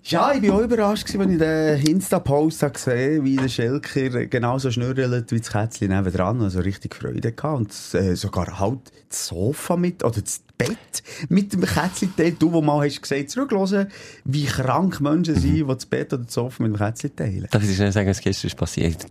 [0.08, 4.70] Ja, ich war auch überrascht, als ich den Insta-Post habe gesehen wie der Schelker genauso
[4.70, 6.40] schnürrelt wie das Kätzchen nebendran.
[6.42, 7.58] Also richtig Freude gehabt.
[7.58, 12.32] Und äh, sogar halt das Sofa mit, oder das Bett mit dem Kätzchen-Teil.
[12.38, 13.88] Du, wo mal hast gesagt, zurückhören,
[14.24, 17.48] wie krank Menschen sind, die das Bett oder das Sofa mit dem Kätzchen teilen.
[17.50, 19.07] Darf ich dir schnell sagen, was gestern ist passiert?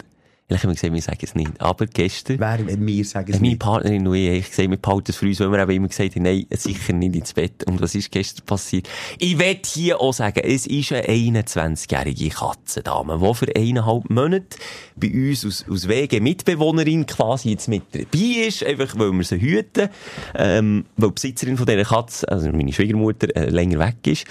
[0.48, 1.60] Ich habe gesagt, wir sagen es nicht.
[1.60, 3.60] Aber gestern, Wer, wenn wir sagen es meine nicht.
[3.60, 6.16] Partnerin und ich, ich gesagt, wir behalten es für uns, weil wir eben immer gesagt
[6.16, 7.64] haben, nein, sicher nicht ins Bett.
[7.64, 8.88] Und was ist gestern passiert?
[9.18, 14.58] Ich will hier auch sagen, es ist eine 21-jährige Katzendame, die für eineinhalb Monate
[14.96, 19.42] bei uns aus, aus Wegen Mitbewohnerin quasi jetzt mit dabei ist, einfach weil wir sie
[19.42, 19.90] hüten,
[20.36, 24.26] ähm, weil die Besitzerin von dieser Katze, also meine Schwiegermutter, äh, länger weg ist.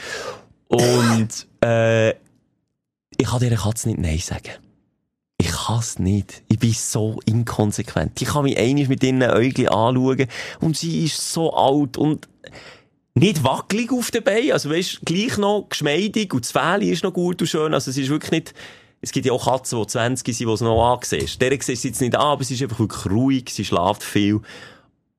[0.68, 2.10] Und, äh,
[3.16, 4.63] ich kann dieser Katze nicht Nein sagen.
[5.38, 6.42] Ich es nicht.
[6.48, 8.20] Ich bin so inkonsequent.
[8.22, 10.26] Ich kann mich einig mit ihren Äugli anschauen
[10.60, 12.28] und sie ist so alt und
[13.14, 14.52] nicht wackelig auf den Beinen.
[14.52, 17.74] Also weisst, gleich noch geschmeidig und das Fell ist noch gut und schön.
[17.74, 18.54] Also es ist wirklich nicht,
[19.00, 21.40] es gibt ja auch Katzen, die 20 sind, die es noch ansiehst.
[21.40, 24.40] Der siehst du jetzt nicht an, aber sie ist einfach wirklich ruhig, sie schläft viel.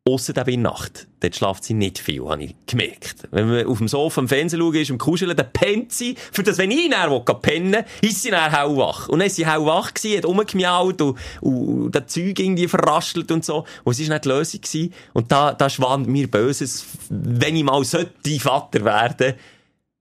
[0.08, 1.08] Ausser der Nacht.
[1.20, 3.28] Dort schlaft sie nicht viel, habe ich gemerkt.
[3.32, 6.16] Wenn man auf dem Sofa am Fernsehen schaut, ist im Kuscheln, dann pennt sie.
[6.32, 9.10] Für das, wenn ich näher pennen will, ist sie dann hellwach.
[9.10, 13.44] Und dann ist sie hellwach gewesen, hat rumgemiaut und, und das Zeug irgendwie verraschelt und
[13.44, 13.66] so.
[13.84, 14.94] Und es ist nicht die Lösung gewesen.
[15.14, 19.34] Und da, da schwand mir Böses, wenn ich mal sollte Vater werden,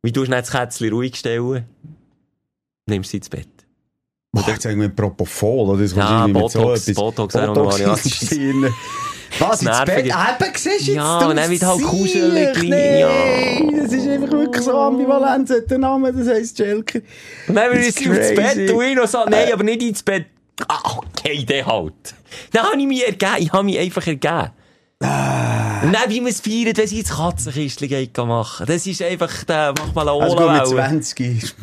[0.03, 1.65] wie tust du nicht das Kätzchen ruhig stellen?
[2.87, 3.49] Nimmst sie ins Bett.
[4.33, 5.83] Boah, jetzt irgendwie Propofol, oder?
[5.83, 8.05] Das Ja, irgendwie mit so Botox, etwas- Botox wäre auch noch Botox variant.
[8.05, 8.75] ins Hirn.
[9.39, 10.07] Was, ins Bett?
[10.07, 10.15] Eben,
[10.55, 10.87] siehst du jetzt?
[10.89, 13.83] Ja, und dann wird halt kuschelig, Nein, ja.
[13.83, 17.01] das ist einfach wirklich so ambivalent, der Name, das heisst Schelker.
[17.49, 18.35] Und dann will ich crazy.
[18.35, 20.27] Bett und ich noch so, nein, aber nicht ins Bett.
[20.69, 22.15] Ah, okay, der halt.
[22.53, 24.51] Dann habe ich mich ergeben, ich habe mich einfach ergeben.
[25.01, 28.67] Und dann, wie man es feiert, wenn sie ins Katzenkistchen machen.
[28.67, 31.57] Das ist einfach, da macht mal eine Also gut, mit Ola 20 ist...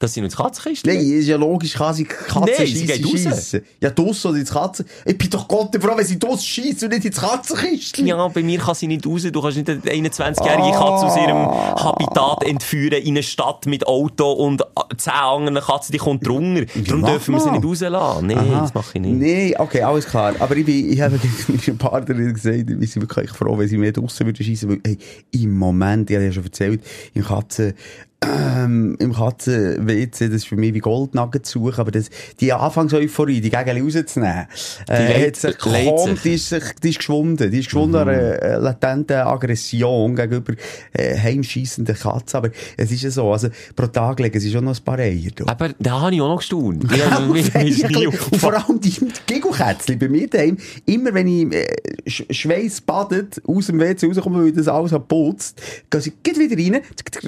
[0.00, 3.04] dass sie noch ins Katzenkistchen Nein, ist ja logisch, kann sie Katzen Nein, sie geht
[3.04, 3.10] raus.
[3.12, 3.60] schiessen.
[3.82, 4.86] Ja, draussen oder ins Katzen.
[5.04, 8.06] Ich bin doch Gott froh, wenn sie draussen schiessen und nicht ins Katzenkistchen.
[8.06, 9.26] Ja, bei mir kann sie nicht raus.
[9.30, 14.32] Du kannst nicht eine 21-jährige Katze aus ihrem Habitat entführen in eine Stadt mit Auto
[14.32, 14.62] und
[14.96, 16.64] 10 anderen Katzen, die kommt drunter.
[16.86, 18.26] Darum dürfen wir sie nicht rauslassen.
[18.26, 19.12] Nein, das mache ich nicht.
[19.12, 20.34] Nee, okay, alles klar.
[20.38, 23.92] Aber ich, bin, ich habe meiner Partnerin gesagt, wir sind wirklich froh, wenn sie mehr
[23.92, 24.70] draussen würden schiessen.
[24.70, 24.96] Weil, hey,
[25.32, 26.82] im Moment, ich habe ja schon erzählt,
[27.12, 27.74] im Katzen,
[28.22, 33.40] ähm, im Katzen-WC, das ist für mich wie Goldnugget zu suchen, aber das, die Anfangseuphorie,
[33.40, 34.46] die Gegel rauszunehmen,
[34.88, 37.50] äh, hat sich die ist, sich, die ist geschwunden.
[37.50, 40.52] Die ist geschwunden an einer äh, latenten Aggression gegenüber
[40.92, 42.36] äh, heimscheissenden Katzen.
[42.36, 45.30] Aber es ist ja so, also pro Tag legen sie schon noch ein paar Eier.
[45.34, 45.46] du.
[45.46, 46.84] Aber da habe ich auch noch gestaunt.
[46.92, 48.94] Die Ja, und vor allem die
[49.26, 51.66] Gigokätzchen bei mir daheim, immer wenn ich äh,
[52.06, 56.38] Sch Schweiß badet, aus dem WC rauskomme, weil das alles habe geputzt, gehen sie geht
[56.38, 56.82] wieder rein,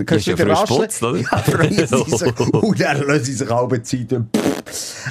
[0.05, 0.47] kannst du wieder
[0.83, 1.19] geputzt, oder?
[1.19, 2.39] Ja, freuen sie sich.
[2.39, 4.21] und dann lassen sie sich alle Zeit.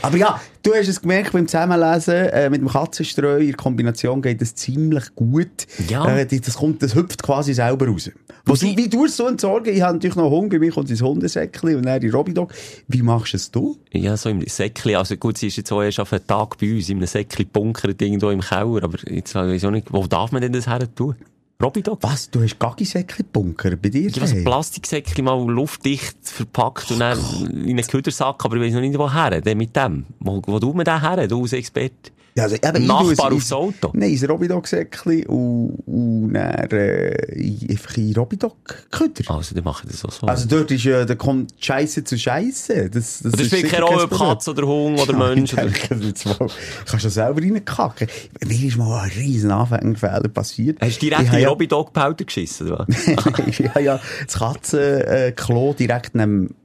[0.01, 4.41] Aber ja, du hast es gemerkt beim Zusammenlesen, äh, mit dem Katzenstreu, in Kombination geht
[4.41, 5.67] das ziemlich gut.
[5.87, 6.17] Ja.
[6.17, 8.09] Äh, das kommt, das hüpft quasi selber raus.
[8.45, 9.73] Was, du, wie du es so entsorgen?
[9.73, 12.51] Ich habe natürlich noch Hunger, bei mir kommt ins Hundesäckchen und dann die Robidog.
[12.87, 13.77] Wie machst du es du?
[13.91, 14.95] Ja, so im Säckchen.
[14.95, 17.47] Also gut, sie ist jetzt auch erst auf einen Tag bei uns, in einem Säckchen
[17.47, 18.83] bunkert irgendwo im Keller.
[18.83, 21.15] Aber jetzt weiß ich auch nicht, wo darf man denn das her tun?
[21.61, 21.99] Robidog?
[22.01, 22.29] Was?
[22.29, 24.07] Du hast Gaggisäckchen bunkern bei dir?
[24.07, 24.43] Ich habe ein?
[24.43, 27.19] Plastiksäckchen mal luftdicht verpackt und dann
[27.51, 29.41] in einen Ködersack, aber ich weiß noch nicht, woher.
[29.41, 30.05] Denn mit dem.
[30.19, 31.27] Wo, wo tut man den her?
[31.27, 32.11] Du als Experte?
[32.33, 33.89] Ja, also, eben, Nachbar aufs Auto?
[33.93, 39.29] Nein, ins Robidog-Säckchen und, und dann äh, in- einfach in Robidog-Köder.
[39.35, 40.27] Also, dann mache ich das auch so.
[40.27, 42.89] Also dort ist ja, da kommt Scheiße zu Scheiße.
[42.89, 44.17] Das, das, das ist spielt keine Rolle, kein ob.
[44.29, 45.53] Katze oder Hund oder Ja, Mensch.
[45.53, 45.67] Oder...
[46.85, 48.07] kannst du selber reinkacken.
[48.47, 50.77] Mir ist mal ein riesen Anfängerfehler passiert.
[50.81, 52.87] Hast du direkt in den ja- Robidog-Powder geschissen, oder
[53.25, 56.55] habe ja das Katzenklo direkt neben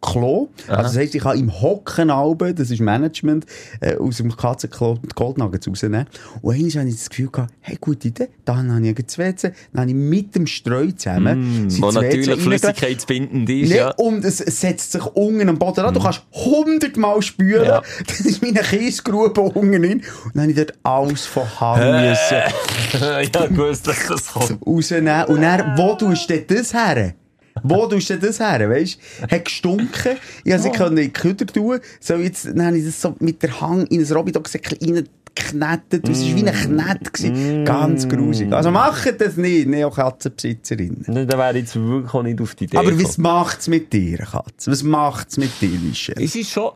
[0.00, 0.48] Klo.
[0.68, 3.46] Also das heisst, ich kann im Hocken alben, das ist Management,
[3.80, 6.06] äh, aus dem Katzenklo die Goldnuggets rausnehmen.
[6.42, 9.52] Und einmal habe ich das Gefühl gehabt, hey, gute Idee, dann habe ich das WC,
[9.72, 13.90] dann habe ich mit dem Streu zusammen, sind Wo natürlich flüssigkeitsbindend ist, Nee, ja.
[13.96, 15.94] und es setzt sich unten am Boden an.
[15.94, 17.64] Du kannst hundertmal spülen.
[17.64, 17.82] Ja.
[18.06, 20.02] Das ist meine Kiesgrube unten drin.
[20.24, 24.58] Und dann habe ich dort alles von Hand müssen ja, gewusst, dass das kommt.
[24.66, 25.24] rausnehmen.
[25.26, 27.14] Und dann, wo tust du denn das her?
[27.62, 28.68] Wo tust du denn das her?
[28.68, 28.98] Weisst
[29.30, 30.16] Hat gestunken.
[30.44, 31.78] Ich konnte sie können in die Küder tun.
[32.00, 36.08] So, jetzt, dann habe ich das so mit der Hang in ein Robidog-Säckchen reingeknetet.
[36.08, 37.12] Das war wie ein Knet.
[37.12, 37.64] gewesen.
[37.64, 38.52] Ganz grusig.
[38.52, 41.26] Also macht das nicht, Neokatzenbesitzerinnen.
[41.28, 44.18] Da wäre ich jetzt wirklich auch nicht auf die Idee Aber was macht's mit dir,
[44.18, 44.70] Katze?
[44.70, 46.16] Was macht's mit dir, Michel?
[46.22, 46.72] Es ist schon,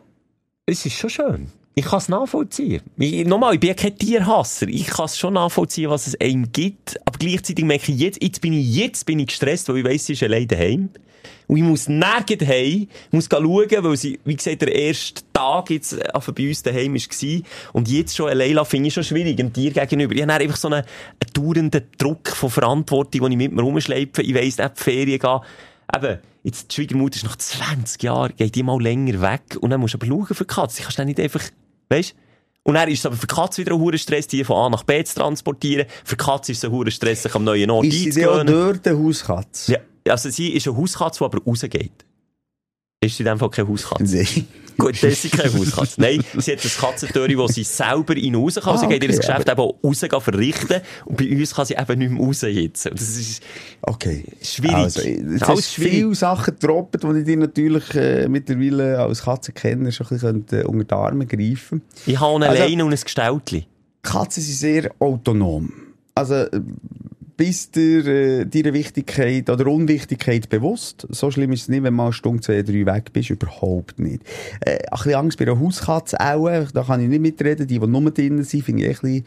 [0.65, 1.47] es ist schon schön.
[1.75, 2.81] Ich kann es nachvollziehen.
[2.97, 4.67] Ich, nochmal, ich bin ja kein Tierhasser.
[4.67, 6.99] Ich kann es schon nachvollziehen, was es einem gibt.
[7.05, 10.05] Aber gleichzeitig merke ich, jetzt, jetzt bin ich, jetzt bin ich gestresst, weil ich weiss,
[10.05, 10.89] sie ist allein daheim.
[11.47, 15.93] Und ich muss nirgends heim, muss schauen, weil sie, wie gesagt, der erste Tag jetzt
[15.93, 17.41] äh, also bei uns daheim war.
[17.73, 20.13] Und jetzt schon allein finde ich schon schwierig, dem Tier gegenüber.
[20.13, 24.21] Ich habe einfach so einen, einen dauernden Druck von Verantwortung, den ich mit mir rumschleife.
[24.21, 25.39] Ich weiss nicht, die Ferien gehen.
[25.95, 29.57] Eben, jetzt die Schwiegermutter ist nach 20 Jahren, geht die mal länger weg.
[29.59, 30.79] Und dann musst du aber schauen für die Katze.
[30.79, 31.43] Ich kannst dann nicht einfach,
[31.89, 32.15] weißt
[32.63, 34.69] Und dann ist es aber für die Katze wieder ein hoher Stress, die von A
[34.69, 35.87] nach B zu transportieren.
[36.03, 38.43] Für die Katze ist es ein hoher Stress, sich am neuen Ort Ist sie auch
[38.43, 39.73] dort eine Hauskatze?
[39.73, 39.79] Ja,
[40.13, 42.05] also sie ist eine Hauskatze, die aber rausgeht.
[43.01, 44.17] Ist sie in dem Fall keine Hauskatze?
[44.17, 44.45] Nein.
[44.77, 46.01] Gut, das ist sie keine Hauskatze.
[46.01, 48.75] Nein, sie hat ein Katzentüre, wo sie selber rein raus kann.
[48.75, 50.81] Ah, sie geht ihr okay, Geschäft eben auch raus verrichten.
[51.05, 52.87] Und bei uns kann sie eben nicht mehr raus jetzt.
[52.87, 53.41] Und das ist
[53.81, 54.25] Okay.
[54.41, 54.75] schwierig.
[54.75, 59.91] Also, jetzt Alles du viele Sachen gedroppt, die ich dir natürlich äh, mittlerweile als Katzenkenner
[59.93, 62.91] schon ein bisschen könnte, äh, unter die Arme greifen Ich habe eine Also- Leine und
[62.93, 63.65] ein Gestaltli.
[64.01, 65.71] Katzen sind sehr autonom.
[66.15, 66.49] Also, äh,
[67.39, 71.07] bist dir äh, deiner Wichtigkeit oder Unwichtigkeit bewusst?
[71.09, 73.29] So schlimm ist es nicht, wenn mal eine Stunde, zwei, drei weg bist.
[73.29, 74.23] Überhaupt nicht.
[74.59, 76.69] Äh, ein bisschen Angst bei einer Hauskatze auch.
[76.73, 77.65] Da kann ich nicht mitreden.
[77.65, 79.23] Die, die nur drinnen sind, finde ich ein bisschen...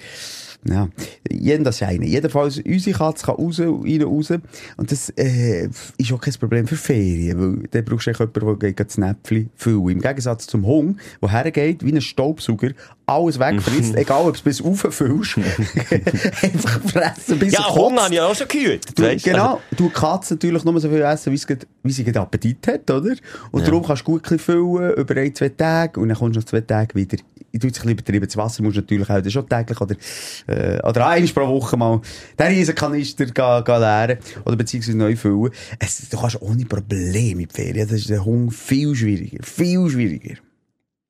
[0.65, 0.89] Ja,
[1.29, 2.07] jeden das eine.
[2.07, 4.31] Jedenfalls, unsere Katze kann raus, rein, raus.
[4.77, 8.73] Und das äh, ist auch kein Problem für Ferien, weil dann brauchst du jemanden, der
[8.73, 9.89] geht das Näpfchen füllen.
[9.89, 12.71] Im Gegensatz zum Hund, der hergeht, wie ein Staubsauger,
[13.07, 15.39] alles wegfrisst, egal ob du es bis rauffüllst,
[16.43, 18.01] einfach fressen bis Ja, kotzt.
[18.01, 18.99] habe ich auch schon gehört.
[18.99, 19.25] Du, weisst?
[19.25, 23.15] genau, du kannst natürlich nur so viel essen, wie, sie Appetit hat, oder?
[23.51, 26.47] Und darum kannst du gut füllen, über ein, zwei Tage, und dann kommst du nach
[26.47, 27.19] zwei Tagen wieder.
[27.55, 28.27] Ich tue jetzt ein bisschen übertrieben.
[28.27, 29.95] Das Wasser musst du natürlich auch, schon täglich, oder,
[30.53, 32.01] äh, oder einmal pro Woche mal,
[32.39, 35.51] den Riesenkanister leeren, oder beziehungsweise neu füllen.
[35.79, 37.89] Es, du kannst ohne Probleme in die Ferien.
[37.89, 39.43] Das ist der Hunger viel schwieriger.
[39.43, 40.37] Viel schwieriger.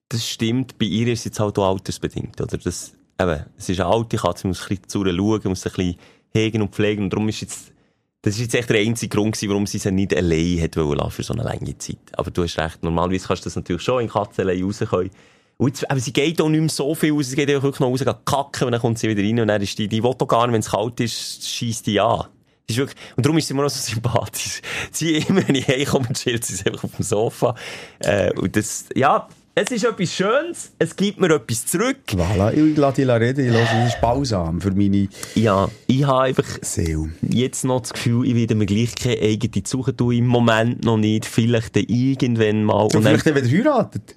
[0.08, 0.78] Das stimmt.
[0.78, 2.58] Bei ihr ist es jetzt halt auch altersbedingt, oder?
[2.58, 5.96] Das, eben, es ist eine alte Katze, muss ein bisschen zu schauen, muss ein bisschen
[6.32, 7.04] hegen und pflegen.
[7.04, 7.72] Und darum ist jetzt
[8.24, 11.10] Das war jetzt echt der einzige Grund, gewesen, warum sie sie nicht allein hat wollen
[11.10, 11.98] für so eine lange Zeit.
[12.12, 15.10] Aber du hast recht, normalerweise kannst du das natürlich schon in Katzen allein rauskommen.
[15.66, 17.88] Jetzt, aber sie geht auch nicht mehr so viel raus, sie geht auch wirklich noch
[17.88, 20.46] raus, kacken, und dann kommt sie wieder rein und dann ist die, die will gar
[20.46, 22.26] nicht, wenn es kalt ist, schießt die an.
[22.66, 24.60] Ist wirklich, und darum ist sie immer noch so sympathisch.
[24.90, 27.54] Sie, immer wenn ich heimkomme, chillt sie einfach auf dem Sofa.
[28.00, 31.98] Äh, und das, ja, es ist etwas Schönes, es gibt mir etwas zurück.
[32.08, 36.22] Voilà, ich lasse dich reden, ich höre, das ist balsam für meine Ja, ich habe
[36.22, 37.10] einfach Seele.
[37.20, 40.96] jetzt noch das Gefühl, ich werde mir gleich keine eigene suchen tun, im Moment noch
[40.96, 42.88] nicht, vielleicht irgendwann mal.
[42.88, 44.16] Du vielleicht dann wieder heiratet.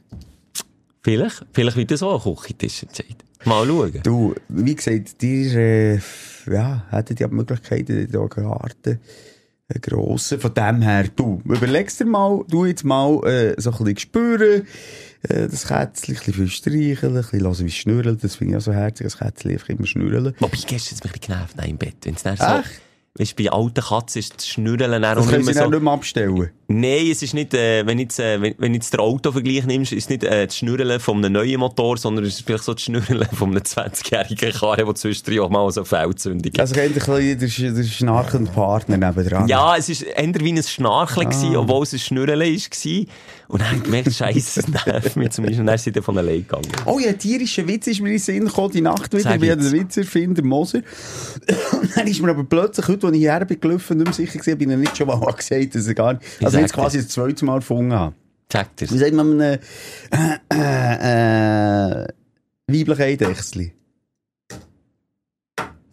[1.05, 3.17] Vielleicht, vielleicht wird das auch ein Küchentisch entscheiden.
[3.45, 3.99] Mal schauen.
[4.03, 5.99] Du, wie gesagt, dir, äh,
[6.47, 8.99] ja, hättet ihr die Möglichkeit in den Garten,
[9.67, 13.77] einen grossen, von dem her, du, überlegst dir mal, du jetzt mal, äh, so ein
[13.77, 14.67] bisschen spüren,
[15.29, 18.57] äh, das Kätzchen, ein bisschen streicheln, ein bisschen hören, wie es schnurrt, das finde ich
[18.57, 20.35] auch so herzig, das Kätzchen einfach immer schnurren.
[20.39, 21.95] Wobei, gestern hat mich genervt nein, im Bett.
[22.01, 22.81] Wenn es dann so, Echt?
[23.17, 25.69] Weißt, bei alten Katzen ist das Schnürren dann Das auch können nicht mehr so...
[25.69, 26.49] nicht mehr abstellen.
[26.67, 30.05] Nein, es ist nicht, äh, wenn jetzt, äh, wenn, wenn jetzt der Autovergleich nimmst, ist
[30.05, 32.81] es nicht äh, das Schnürren von einem neuen Motor, sondern es ist vielleicht so das
[32.81, 36.59] Schnürren von einem 20-jährigen Karren, der zwischendurch auch mal so Feldzündung hat.
[36.59, 39.47] Also, eigentlich ein bisschen der, der schnarchende Partner nebendran.
[39.47, 43.05] Ja, es war eher wie ein Schnarchen, gewesen, obwohl es ein Schnürren war.
[43.47, 45.61] Und dann habe ich gemerkt, Scheiße, es nervt mich zum Beispiel.
[45.61, 46.67] Und dann ist dann von alleine gegangen.
[46.85, 49.45] Oh ja, ein tierischer Witz ist mir in den Sinn gekommen, die Nacht wieder, wie
[49.45, 49.71] jetzt.
[49.71, 50.81] Witzerfinder Moser.
[51.95, 54.57] Dann ist mir aber plötzlich, heute, als ich hierher bin gelaufen, nicht mehr sicher gewesen,
[54.57, 57.45] bin ich nicht schon mal gesagt, dass ich gar nicht, also jetzt quasi das zweite
[57.45, 58.15] Mal gefunden habe.
[58.51, 58.91] Sagt er.
[58.91, 59.59] Wie sagt man einem,
[60.11, 62.07] äh, äh, äh,
[62.67, 63.73] weiblichen Eidechsli?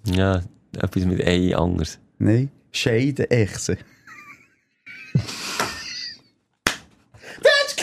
[0.07, 0.43] Ja,
[0.77, 1.99] etwas mit Ei anders.
[2.19, 2.51] Nein,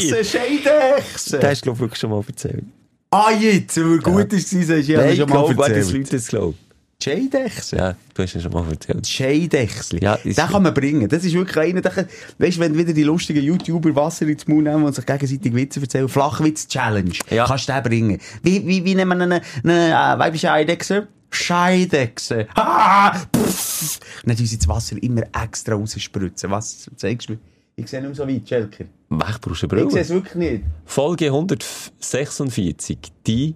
[0.00, 0.24] dir.
[0.24, 1.38] Scheidenechse!
[1.38, 2.64] Das hast du, glaube ich, wirklich schon mal erzählt.
[3.12, 5.92] Ah, jetzt, weil er gut sagst ja, Nein, das ich schon mal glaube, dass erzählt.
[5.96, 6.58] Leute das glauben.
[7.02, 7.76] Scheidechse?
[7.76, 9.06] Ja, du hast es schon mal erzählt.
[9.08, 10.00] Scheidechsli.
[10.02, 11.08] Ja, den ist- kann man bringen.
[11.08, 12.06] Das ist wirklich einer, der kann,
[12.38, 15.80] weißt du, wenn wieder die lustigen YouTuber Wasser ins Mund nehmen und sich gegenseitig Witze
[15.80, 17.46] erzählen, Flachwitz-Challenge, Ja.
[17.46, 18.18] kannst du den bringen.
[18.42, 21.08] Wie, wie, wie nennen wir eine, eine äh, weibliche Eidechse?
[21.30, 22.46] Scheidechse.
[22.54, 23.98] Ah, pff.
[24.22, 26.50] Und dann tun sie das Wasser immer extra rausspritzen.
[26.50, 27.38] Was zeigst du mir?
[27.84, 28.84] Ich sehe nicht mehr so weit, Schelker.
[29.08, 30.64] Weg brauchst du Ich sehe es wirklich nicht.
[30.84, 32.98] Folge 146.
[33.26, 33.54] Die.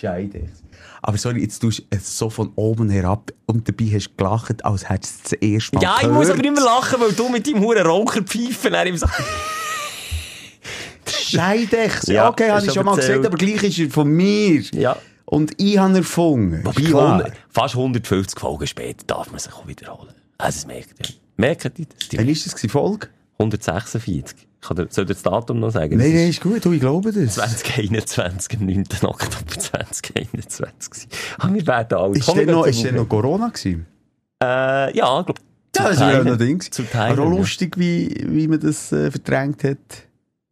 [0.00, 0.62] Scheidechse.
[1.02, 4.64] Aber sorry, jetzt tust du es so von oben herab und dabei hast du gelacht,
[4.64, 6.16] als hättest du es das erste Mal Ja, ich gehört.
[6.18, 9.06] muss aber immer lachen, weil du mit deinem Huren Raucherpfeifen dann immer so.
[11.06, 12.12] Scheidechse.
[12.14, 13.18] Ja, okay, habe ich schon mal erzählt.
[13.22, 14.60] gesagt, aber gleich ist er von mir.
[14.72, 14.96] Ja.
[15.24, 16.64] Und ich habe erfunden.
[16.64, 17.12] Wobei, Klar.
[17.16, 20.14] 100, fast 150 Folgen später darf man sich auch wiederholen.
[20.38, 21.14] Also, es merkt ihr.
[21.36, 21.86] Merkt ihr das?
[22.18, 23.08] Wann ist das Folge?
[23.38, 24.48] 146.
[24.60, 25.98] Kann der, soll der das Datum noch sagen?
[25.98, 27.34] Nein, nein, ist gut, ich glaube das.
[27.34, 28.84] 2021, am 9.
[29.02, 31.08] Oktober 2021.
[31.38, 32.16] Ah, wir werden alt.
[32.16, 33.86] Ist denn noch, ist denn noch Corona gewesen?
[34.42, 35.38] Äh, ja, glaub,
[35.76, 36.60] Ja, das war ja noch Ding.
[36.60, 37.38] Zu teilen, Aber auch ja.
[37.38, 39.78] lustig, wie, wie man das äh, verdrängt hat.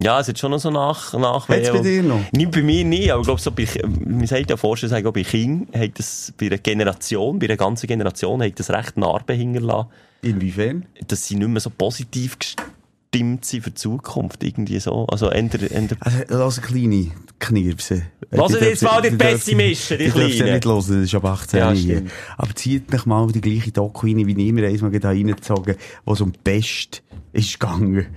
[0.01, 2.21] Ja, es hat schon noch so nach, nach Hat's bei dir noch?
[2.31, 3.67] Nicht bei mir nicht, aber ich glaube, so bei,
[4.05, 7.57] man sagt ja Forscher, sagen auch bei Kindern, hat das bei einer Generation, bei einer
[7.57, 9.89] ganzen Generation, hat das recht Narben hinterlassen,
[10.21, 10.85] Inwiefern?
[11.07, 12.76] dass sie nicht mehr so positiv gestimmt
[13.17, 15.05] sind für die Zukunft, irgendwie so.
[15.07, 18.03] Also, änder, änder, Also, lass eine kleine Knirpse.
[18.31, 20.53] Lass Die jetzt mal die Pessimisten, die Die dürft ihr Kleinen.
[20.55, 22.03] nicht hören, das ist ab 18 Ja, hier.
[22.37, 26.13] Aber zieht nicht mal die gleiche Doku rein, wie ich immer einmal da reingezogen wo
[26.13, 27.03] es um Pest
[27.37, 28.07] ist gegangen.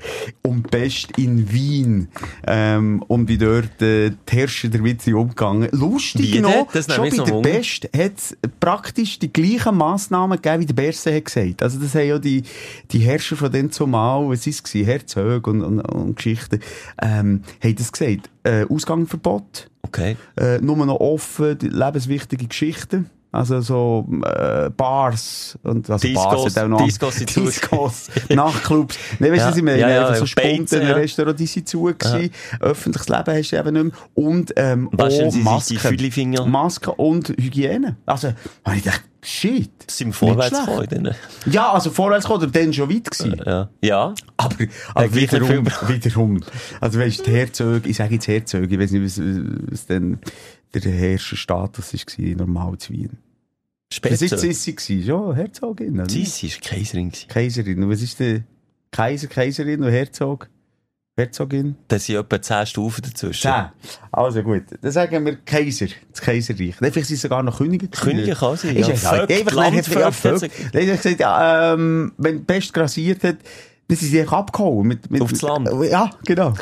[0.43, 2.09] Um Pest in Wien.
[2.47, 5.69] Ähm, und wie dort äh, die Herrscher damit sind umgegangen.
[5.73, 7.51] Lustig Wie noch, Das schon bei so der Wunder.
[7.51, 11.63] Pest hat es praktisch die gleichen Massnahmen gegeben, wie der Berse hat gesagt.
[11.63, 12.43] Also das haben ja die,
[12.91, 16.61] die Herrscher von den zumal, was ist es Herzog und, und, und Geschichten,
[17.03, 18.31] ähm, haben das gesagt.
[18.43, 20.17] Äh, Ausgangsverbot okay.
[20.39, 23.11] äh, nur noch offen, die lebenswichtige Geschichten.
[23.33, 27.37] Also so äh, Bars und also Discos, Bars hat auch noch Discos sind.
[27.37, 28.99] Discos, Nachtclubs.
[29.21, 29.79] Nein, weißt du, Ja, was ich meine?
[29.79, 30.93] ja, ja, so Sponten, ja.
[30.95, 32.31] Restaurants, die sind zu gewesen.
[32.61, 33.93] Öffentliches Leben hast du eben nicht mehr.
[34.15, 36.51] Und ähm, Waschen auch Masken.
[36.51, 37.97] Masken und Hygiene.
[38.05, 38.33] Also,
[38.65, 39.71] habe ich gedacht, shit.
[39.91, 41.15] Sind vorwärts gekommen?
[41.47, 43.41] Ja, also vorwärts kommt er dann schon weit gewesen.
[43.45, 43.69] Ja.
[43.81, 44.15] Ja.
[44.37, 44.57] Aber,
[44.95, 46.41] aber wiederum, wiederum.
[46.81, 49.21] Also weißt du, die Herzog, ich sage jetzt Herzog, ich weiß nicht, was,
[49.71, 50.19] was denn
[50.75, 53.19] der Herrscherstatus war in normal zu Wien.
[54.03, 54.39] Was ist Später.
[54.39, 54.95] Sissi?
[55.01, 55.95] Ja, Herzogin.
[56.01, 56.09] oder?
[56.09, 57.13] Sissi war Kaiserin.
[57.29, 57.83] Kaiserin.
[57.83, 58.43] Und was ist der
[58.93, 60.49] Kaiser, Kaiserin und Herzog?
[61.17, 61.75] Herzogin?
[61.89, 63.43] Da sind etwa 10 Stufen dazwischen.
[63.51, 63.65] Zehn.
[64.13, 64.63] Also gut.
[64.81, 66.77] Dann sagen wir Kaiser, das Kaiserreich.
[66.77, 67.89] Vielleicht sind es sogar noch Könige.
[67.89, 68.73] Könige kann Ist ja.
[68.73, 69.27] ja.
[69.27, 73.37] Nein, er hat gesagt, ja, ähm, wenn die Pest grassiert hat,
[73.89, 74.87] dann sind sie abgehauen.
[74.87, 75.69] Mit, mit, Aufs Land.
[75.91, 76.55] Ja, genau.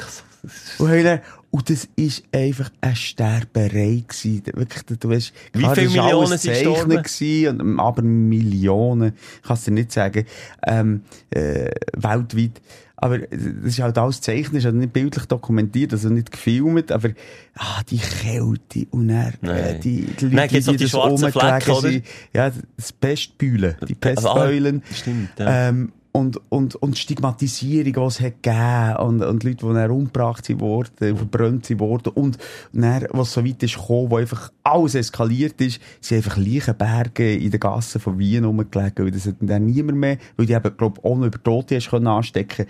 [0.79, 1.21] Und, haben dann-
[1.51, 4.43] Und das ist einfach eine Sterberei gewesen.
[4.53, 7.61] Wirklich, du weißt, Wie klar, viele das ist Millionen sind gestorben?
[7.71, 10.25] und- aber Millionen, ich kann es dir nicht sagen,
[10.67, 12.61] ähm, äh, weltweit.
[13.01, 13.31] Aber das
[13.65, 17.11] ist halt alles Zeichnen, ist halt nicht bildlich dokumentiert, also nicht gefilmt, aber
[17.57, 19.81] ah, die Kälte und dann, äh, Nein.
[19.81, 22.07] die, die Leute, noch die das schwarzen Flecken, rumgelegen sind.
[22.35, 24.83] Ja, das Pestbeulen, die Also, ah, Pestbeulen.
[24.93, 25.69] stimmt, ja.
[25.69, 30.45] Ähm, und, und, und Stigmatisierung, die es hat gegeben und, und Leute, die dann umgebracht
[30.45, 32.39] sind worden, verbrannt sind worden und
[32.73, 37.51] dann, was so weit ist gekommen, wo einfach alles eskaliert ist, sind einfach Leichenberge in
[37.51, 40.99] den Gassen von Wien rumgelegen, weil das hat dann niemand mehr, weil die eben, glaub,
[41.03, 42.67] ohne über Tote hast können anstecken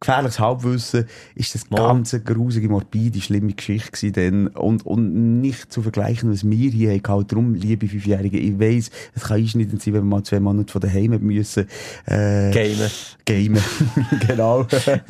[0.00, 4.46] gefährliches Halbwissen ist das ganze grusige, morbide, schlimme Geschichte gewesen dann.
[4.48, 7.32] Und, und nicht zu vergleichen, was wir hier haben gehabt.
[7.32, 10.80] Darum, liebe Fünfjährige, ich weiss, es kann einschneidend sein, wenn wir mal zwei Monate von
[10.80, 11.66] daheim müssen,
[12.06, 12.90] äh, Gamen.
[13.26, 13.62] gamen.
[14.26, 14.66] genau.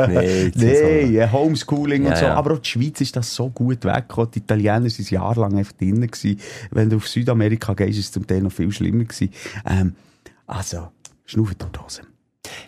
[0.09, 2.25] Nee, nee, äh, Homeschooling und Ja, so.
[2.25, 2.35] ja.
[2.35, 4.33] Aber auch die Schweiz ist das so gut weggekommen.
[4.33, 6.41] Die Italiener sind jahrelang einfach drinnen gewesen.
[6.73, 9.31] Wenn du auf Südamerika gehst, ist es zum Teil noch viel schlimmer gewesen.
[9.65, 9.95] Ähm,
[10.49, 10.89] also,
[11.27, 12.03] schnaufen durch die Hose.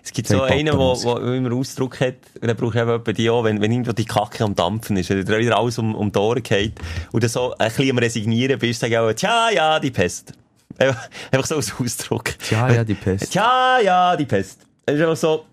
[0.03, 3.61] Es gibt so einen, der immer Ausdruck hat, brauche ich eben etwa die auch, wenn,
[3.61, 6.43] wenn irgendwo die Kacke am Dampfen ist, wenn dir wieder alles um, um die Ohren
[6.43, 6.75] geht,
[7.13, 10.33] und dann so ein bisschen am Resignieren bist, sag ich auch, tja, ja, die Pest.
[10.79, 12.39] Einfach, einfach so als Ausdruck.
[12.39, 13.33] Tja, ja, die Pest.
[13.33, 14.61] Tja, ja, die Pest.
[14.87, 15.45] Das ist einfach so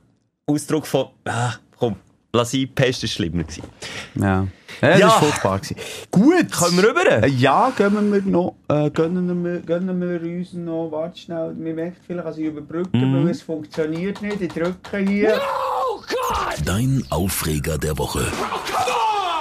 [0.46, 1.96] Ausdruck von, ah, komm,
[2.34, 3.64] lass ihn, die Pest ist schlimmer gewesen.
[4.16, 4.48] Ja.
[4.82, 5.08] Ja, das Ja.
[5.08, 5.60] war furchtbar.
[5.60, 5.76] Gewesen.
[6.12, 6.52] Gut.
[6.52, 7.24] Kommen wir rüber?
[7.24, 11.74] Äh, Ja, gönnen wir noch, äh, gönnen wir, gönnen wir uns noch, warte schnell, wir
[11.74, 13.24] merken vielleicht, dass ich überbrücken, Mhm.
[13.26, 15.40] weil es funktioniert nicht, ich drücke hier.
[16.66, 18.26] Dein Aufreger der Woche.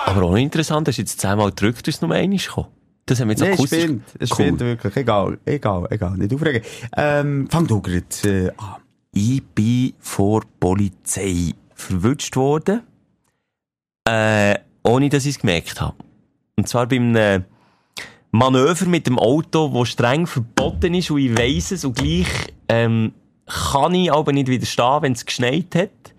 [0.07, 2.69] Aber auch noch interessant, hast du jetzt zehnmal gedrückt, ist es nur einmal gekommen.
[3.07, 4.35] Das haben wir jetzt Nein, es akustisch- spinnt, es Cool.
[4.37, 6.63] spinnt wirklich, egal, egal, egal, nicht aufregen.
[6.97, 8.77] Ähm, fang du gerade äh, an.
[9.13, 12.83] Ich bin vor Polizei verwünscht worden,
[14.05, 15.97] äh, ohne dass ich es gemerkt habe.
[16.57, 17.45] Und zwar beim einem
[18.31, 22.27] Manöver mit dem Auto, das streng verboten ist, und ich weiss es, und gleich
[22.69, 23.15] ähm,
[23.47, 26.15] kann ich aber nicht widerstehen, wenn es geschneit hat,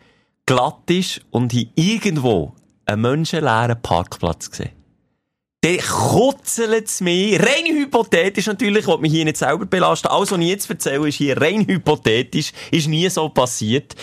[0.46, 2.54] glatt ist und ich irgendwo
[2.86, 4.72] einen menschenleeren Parkplatz gesehen.
[5.62, 10.08] Der kutzelt es mir, rein hypothetisch natürlich, ich mich hier nicht selber belasten.
[10.08, 13.94] Alles, was ich jetzt erzähle, ist hier rein hypothetisch, ist nie so passiert.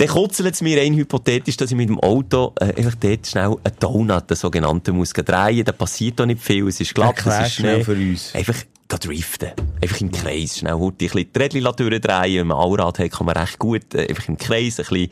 [0.00, 3.56] Dann kutzelt es mir rein hypothetisch, dass ich mit dem Auto äh, einfach dort schnell
[3.62, 5.62] einen Donut, den sogenannten, muss drehen.
[5.62, 8.34] Da passiert doch nicht viel, es ist glatt, es ist schnell für uns.
[8.34, 8.56] Einfach
[8.88, 9.50] driften.
[9.82, 10.56] Einfach im Kreis.
[10.56, 12.40] Schnell heute ein bisschen die Rädchen durchdrehen.
[12.40, 15.10] Wenn man Allrad hat, kann man recht gut äh, einfach im Kreis ein bisschen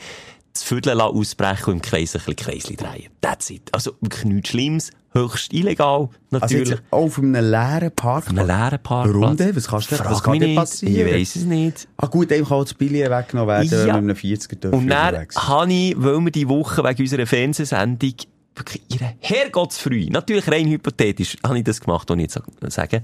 [0.55, 3.11] das Viertel ausbrechen und im Kreis ein bisschen Kreisli drehen.
[3.21, 3.69] That's it.
[3.73, 4.91] Also wirklich nichts Schlimmes.
[5.13, 6.69] Höchst illegal, Also natürlich.
[6.71, 8.39] jetzt auf einem leeren Parkplatz.
[8.39, 9.15] Einen leeren Parkplatz.
[9.23, 9.57] Warum denn?
[9.57, 10.57] Was kannst du Frag was kann nicht.
[10.57, 11.09] passieren?
[11.09, 11.89] Ich weiss es nicht.
[11.97, 13.87] Ah gut, einem kann auch das Billet weggenommen werden, Ja.
[13.87, 18.13] wenn einem 40er dürfen Und dann habe ich, weil wir die Woche wegen unserer Fernsehsendung
[18.55, 23.03] wirklich ihre Herrgottsfrüh, natürlich rein hypothetisch, habe ich das gemacht, ohne jetzt zu sagen,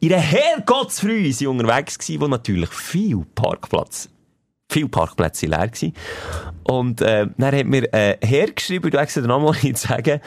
[0.00, 4.08] ihre Herrgottsfrüh sind unterwegs gewesen, wo natürlich viel Parkplatz
[4.70, 5.92] viele Parkplätze leer gewesen.
[6.64, 10.20] Und, äh, dann hat mir, äh, hergeschrieben, du extra nochmal zu sagen,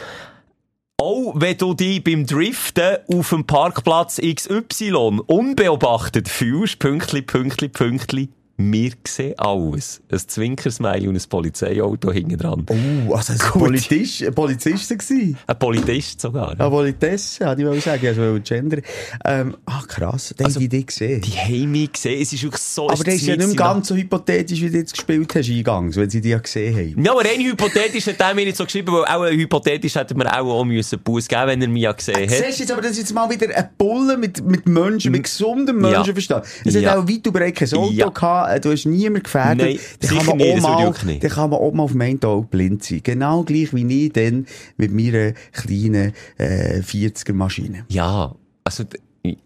[1.00, 8.30] auch wenn du dich beim Driften auf dem Parkplatz XY unbeobachtet fühlst, Pünktli, Pünktli, Pünktli,
[8.60, 10.02] wir sehen alles.
[10.12, 12.66] Ein Zwinkersmile und ein Polizeiauto hinten dran.
[13.08, 15.38] Oh, also ein Polizist, ein Polizist gewesen.
[15.46, 16.52] Ein Polizist sogar.
[16.60, 18.78] Eine Politesse, hätte ich wollen sagen, also wollte Gender.
[19.26, 21.22] Ähm, ah, krass, den Also, also, die gesehen.
[21.22, 22.20] Die haben mich gesehen.
[22.22, 22.90] Es ist wirklich so...
[22.90, 25.96] Aber das ist ja nicht mehr ganz so hypothetisch, wie du jetzt gespielt hast, eingangs,
[25.96, 27.04] wenn sie die ja gesehen haben.
[27.06, 30.26] Ja, aber rein hypothetisch hat er mir nicht so geschrieben, weil auch hypothetisch hätte mir
[30.34, 32.30] auch, auch müssen Buß geben, wenn er mich ja gesehen hat.
[32.30, 35.24] Siehst du jetzt aber, das ist jetzt mal wieder ein Bulle mit, mit Menschen, mit
[35.26, 35.92] gesundem Ja.
[35.92, 36.46] Menschenverstand.
[36.66, 36.92] Es Ja.
[36.92, 38.10] hat auch weit über kein Auto Ja.
[38.10, 39.80] gehabt, äh, du hast niemand gefährdet.
[40.02, 43.02] Nein, kann man nicht, mal, dann kann man auch mal auf meinen Auge blind sein.
[43.04, 44.46] Genau gleich wie ich dann
[44.78, 47.86] mit meiner kleinen, äh, 40er Maschine.
[47.90, 48.84] Ja, also,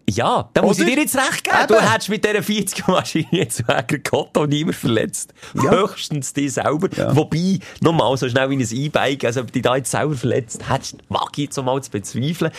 [0.08, 0.88] ja, da muss Oder?
[0.88, 1.56] ich dir jetzt recht geben.
[1.56, 1.68] Eben.
[1.68, 5.32] Du hättest mit dieser 40er-Maschine jetzt wegen Gott auch niemand verletzt.
[5.54, 5.70] Ja.
[5.70, 6.88] Höchstens dich selber.
[7.14, 10.68] Wobei, nochmal, so schnell wie ein E-Bike, also ob du dich da jetzt selber verletzt
[10.68, 12.50] hättest, mag ich jetzt so mal zu bezweifeln.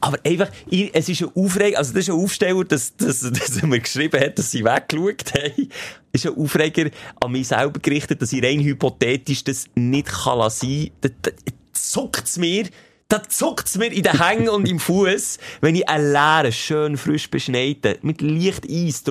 [0.00, 3.56] Aber einfach, ich, es ist ein Aufreger, also das ist ein Aufsteller, dass, dass, dass
[3.56, 5.68] er mir geschrieben hat, dass sie weggeschaut haben.
[6.12, 10.90] ist ein Aufreger an mich selber gerichtet, dass ich rein hypothetisch das nicht kann lassen.
[11.00, 11.30] Da, da,
[11.72, 12.66] zuckt's mir.
[13.08, 17.30] Da zuckt's mir in den Hängen und im Fuß, wenn ich einen leeren, schön frisch
[17.30, 19.04] beschneiten, mit leicht Eis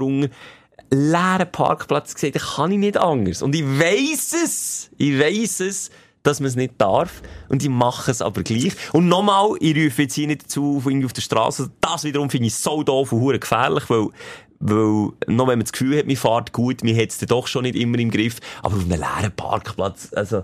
[0.91, 3.41] leeren Parkplatz sehe, dann kann ich nicht anders.
[3.41, 5.91] Und ich weiss es, ich weiss es,
[6.23, 7.21] dass man es nicht darf.
[7.47, 8.73] Und ich mache es aber gleich.
[8.91, 11.71] Und nochmal, ich rufe jetzt hier nicht dazu, auf, der Straße.
[11.79, 14.09] Das wiederum finde ich so doof und hure gefährlich, weil,
[14.59, 17.63] weil, noch wenn man das Gefühl hat, man fährt gut, man hat es doch schon
[17.63, 18.37] nicht immer im Griff.
[18.61, 20.43] Aber auf einem leeren Parkplatz, also,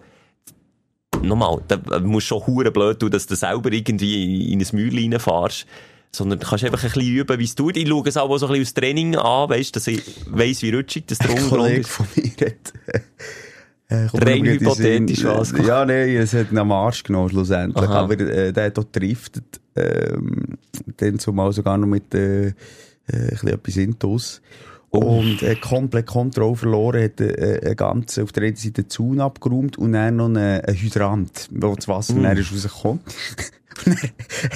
[1.22, 4.76] nochmal, da musst du schon hure blöd tun, dass du selber irgendwie in, in ein
[4.76, 5.66] Mäuerchen reinfährst.
[6.14, 7.78] Sondern du kannst einfach ein bisschen üben, wie es tut.
[7.78, 10.72] Ich schaue es auch so ein bisschen aus Training an, weißt, dass ich weiss, wie
[10.72, 11.90] rutschig das Ein drum Kollege ist.
[11.90, 12.74] von mir hat,
[13.88, 15.54] äh, Rein hypothetisch was?
[15.66, 17.88] Ja, nein, es hat ihn am Arsch genommen, schlussendlich.
[17.88, 18.02] Aha.
[18.02, 20.58] Aber äh, der hat auch driftet, ähm,
[20.98, 22.52] dann zumal sogar noch mit äh, äh,
[23.08, 24.42] ein bisschen etwas Intus.
[24.92, 29.22] Und äh, komplett Kontrolle verloren, hat äh, äh, ganz auf der einen Seite den Zaun
[29.22, 32.24] abgeräumt und dann noch einen, einen Hydrant, wo das Wasser Mm.
[32.24, 33.00] dann ist rausgekommen.
[33.86, 34.10] Und dann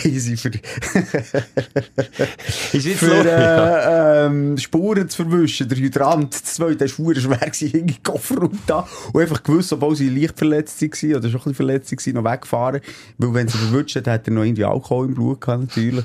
[0.04, 0.50] haben sie für,
[2.74, 7.38] Ist jetzt für äh, ähm, Spuren zu verwischen, der Hydrant, das zweite, der schwer schwer
[7.38, 11.40] gewesen, hing im Kofferraum da und einfach gewusst, obwohl sie leicht verletzt waren, oder schon
[11.40, 12.82] ein bisschen verletzt waren, noch weggefahren,
[13.18, 16.04] weil wenn sie verwünscht hat, hat er noch irgendwie Alkohol im Blut gehabt, natürlich.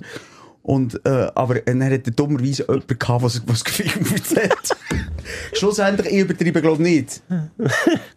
[0.62, 4.76] Und, äh, aber dann hat er dummerweise jemanden gehabt, was, was gefilmt hat.
[5.54, 7.22] Schlussendlich, ich übertreibe, glaube ich, nicht.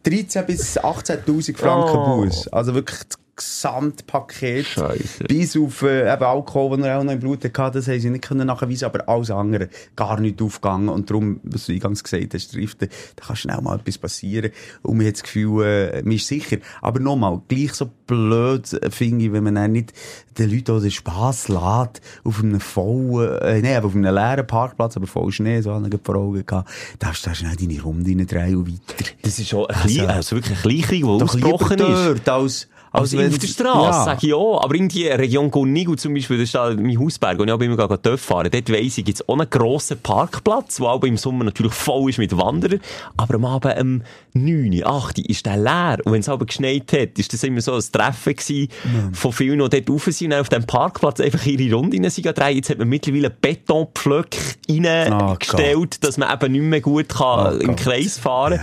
[0.04, 2.18] 13 bis 18.000 Franken Oh.
[2.18, 2.48] Buß.
[2.50, 3.00] Also wirklich
[3.36, 4.66] Gesamtpaket.
[4.66, 5.24] Scheisse.
[5.24, 8.10] Bis auf äh, eben Alkohol, den er auch noch im Blut hatte, das haben sie
[8.10, 10.90] nicht können nachweisen, aber alles andere gar nicht aufgegangen.
[10.90, 14.52] Und darum, was du eingangs gesagt hast, Driften, da kann schnell mal etwas passieren.
[14.84, 16.58] Und man hat das Gefühl, äh, man ist sicher.
[16.82, 19.94] Aber nochmal, gleich so blöd äh, finde ich, wenn man dann nicht
[20.38, 24.48] den Leuten auch den Spass lässt, auf einem vollen, äh, nee, aber auf einem leeren
[24.48, 26.70] Parkplatz, aber voll Schnee, so haben wir vor Augen gehabt,
[27.00, 29.12] darfst du schnell deine Runde reindrehen und weiter.
[29.22, 32.26] das ist schon ein klein, also wirklich ein Kleinkrieg, der ausgebrochen ist.
[32.26, 34.04] dort, als, Also auf der Straße, Ja.
[34.06, 34.36] sag ich ja.
[34.38, 37.60] Aber in die Region Gonigu zum Beispiel, das ist da mein Hausberg, wo ich auch
[37.60, 41.44] immer Töff fahren, dort weiss ich, gibt's auch einen grossen Parkplatz, der aber im Sommer
[41.44, 42.80] natürlich voll ist mit Wanderern.
[43.18, 44.02] Aber am Abend um
[44.34, 45.98] 9, 8 ist der leer.
[46.06, 48.70] Und wenn es aber geschneit hat, ist das immer so ein Treffen gewesen
[49.14, 52.56] von vielen, die dort rauf sind und auf dem Parkplatz einfach ihre Runde sind drehen.
[52.58, 54.38] Jetzt hat man mittlerweile Betonpflöcke
[54.70, 57.76] reingestellt, dass man eben nicht mehr gut kann Oh im.
[57.76, 58.60] Kreis fahren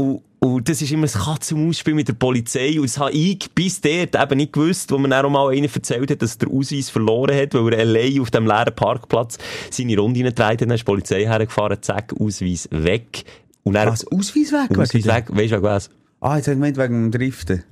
[0.00, 2.78] und, und das ist immer ein Katz- und Maus-Spiel mit der Polizei.
[2.78, 5.68] Und das habe ich bis dort eben nicht gewusst, wo mir dann auch mal einer
[5.72, 9.38] erzählt hat, dass er den Ausweis verloren hat, weil er allein auf dem leeren Parkplatz
[9.70, 10.60] seine Runde reingedreht hat.
[10.62, 13.24] Dann ist die Polizei hergefahren, zack, Ausweis weg.
[13.64, 14.78] Und dann, Was, Ausweis weg?
[14.78, 15.90] Ausweis weg, weisst du wegen was?
[16.20, 17.64] Ah, jetzt hat gemeint wegen dem Driften.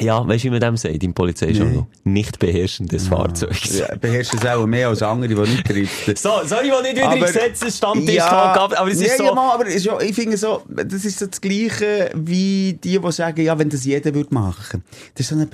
[0.00, 1.86] Ja, weisst du, wie man dem sagt im Polizeijournal?
[2.04, 2.12] Nee.
[2.12, 3.78] Nicht beherrschen des Fahrzeugs.
[3.78, 6.16] Ja, beherrschen es auch mehr als andere, die nicht driften.
[6.16, 9.24] So, soll ich mal nicht wieder Aber- Gesetzesstammtisch Ja, talk, aber es ist ja, so...
[9.24, 13.42] Ja, aber ist ich finde so, das ist so das Gleiche wie die, die sagen,
[13.42, 14.82] ja, wenn das jeder würde machen.
[15.14, 15.46] Das ist so eine,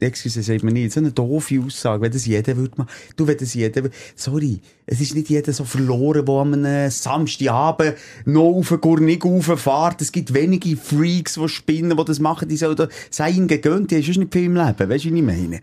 [0.00, 2.90] Excuse, sagt man nicht, so eine doofe Aussage, wenn das jeder würde machen.
[3.16, 7.94] Du, wenn das jeder, sorry, es ist nicht jeder so verloren, der am einem Samstagabend
[8.24, 10.02] noch auf den Gurnig rauffährt.
[10.02, 13.90] Es gibt wenige Freaks, die spinnen, die das machen, die sollen da, sei ihnen gegönnt,
[13.90, 15.60] die haben sonst nicht viel im Leben, weißt du, wie ich meine?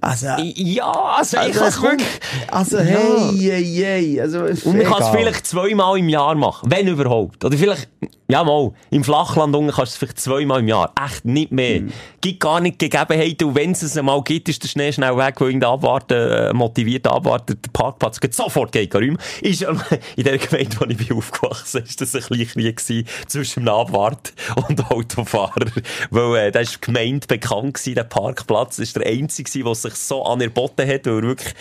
[0.00, 2.02] Also, Ja, also, ich also, kann es kommt,
[2.50, 6.70] also, hey, hey, hey, also, Und man kann es vielleicht zweimal im Jahr machen.
[6.70, 7.44] Wenn überhaupt.
[7.44, 7.88] Oder vielleicht,
[8.28, 10.92] ja mal, im Flachland unten kannst du es vielleicht zweimal im Jahr.
[11.04, 11.80] Echt nicht mehr.
[11.80, 11.92] Hm.
[12.20, 13.48] Gibt gar nicht Gegebenheiten.
[13.48, 16.52] Und wenn es es einmal gibt, ist der Schnee schnell weg, weil irgendein Abwarten, äh,
[16.52, 19.18] motivierter Abwarter den Parkplatz geht sofort geht räumen.
[19.40, 19.70] Ist ja
[20.16, 22.80] in der Gemeinde, wo ich bin aufgewachsen ist das ein kleiner Krieg
[23.26, 24.32] zwischen dem Abwart
[24.68, 25.66] und Autofahrer.
[26.10, 28.76] Weil, äh, da ist die Gemeinde bekannt gewesen, der Parkplatz.
[28.76, 31.54] Das ist der einzige gewesen, der sich so anerboten hat, weil er wirklich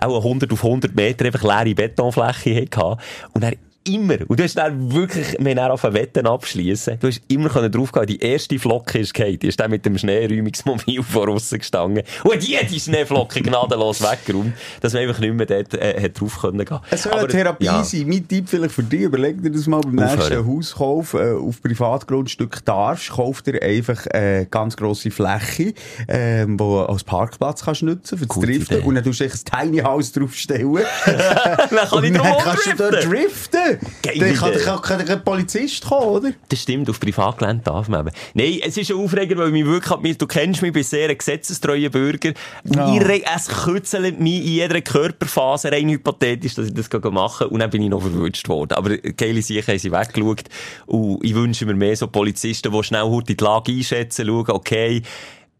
[0.00, 2.96] auch 100 auf 100 Meter einfach leere Betonfläche hatte.
[3.34, 3.52] Und er
[3.88, 6.98] immer, und du hast dann wirklich, wir haben dann auf Wetten abschließen.
[7.00, 9.38] Du hast immer können drauf gehen, die erste Flocke ist gefallen.
[9.38, 12.04] Die ist dann mit dem Schneeräumungsmobil vor aussen gestanden.
[12.24, 16.78] Und jede Schneeflocke gnadenlos weggeräumt, dass man einfach nicht mehr dort, äh, drauf können gehen.
[16.90, 17.82] Es soll eine Therapie ja.
[17.82, 18.04] sein.
[18.06, 20.18] Mein Tipp vielleicht für dich, überleg dir das mal beim Aufhören.
[20.18, 25.74] nächsten Hauskauf äh, auf Privatgrundstück darfst, kauf dir einfach eine ganz grosse Fläche,
[26.08, 28.78] ähm, wo als Parkplatz kannst nutzen für das Gute Driften.
[28.78, 28.86] Idee.
[28.86, 30.58] Und dann tust du ein Tiny House draufstellen.
[31.06, 33.77] Dann kann dann kannst du dort driften.
[34.02, 36.32] Dann kann, kann kein Polizist kommen, oder?
[36.48, 38.16] Das stimmt, auf Privatgelände darf man eben.
[38.34, 41.18] Nein, es ist ein Aufreger, weil mich wirklich, du kennst mich, ich bin sehr ein
[41.18, 42.32] gesetzestreuer Bürger.
[42.64, 42.94] Ja.
[42.94, 47.48] Ich Es kützelt mich in jeder Körperphase, rein hypothetisch, dass ich das machen kann.
[47.48, 48.74] Und dann bin ich noch verwünscht worden.
[48.74, 50.44] Aber geile Sachen haben sie weggeschaut.
[50.86, 55.02] Und ich wünsche mir mehr so Polizisten, die schnell heute die Lage einschätzen, schauen, okay,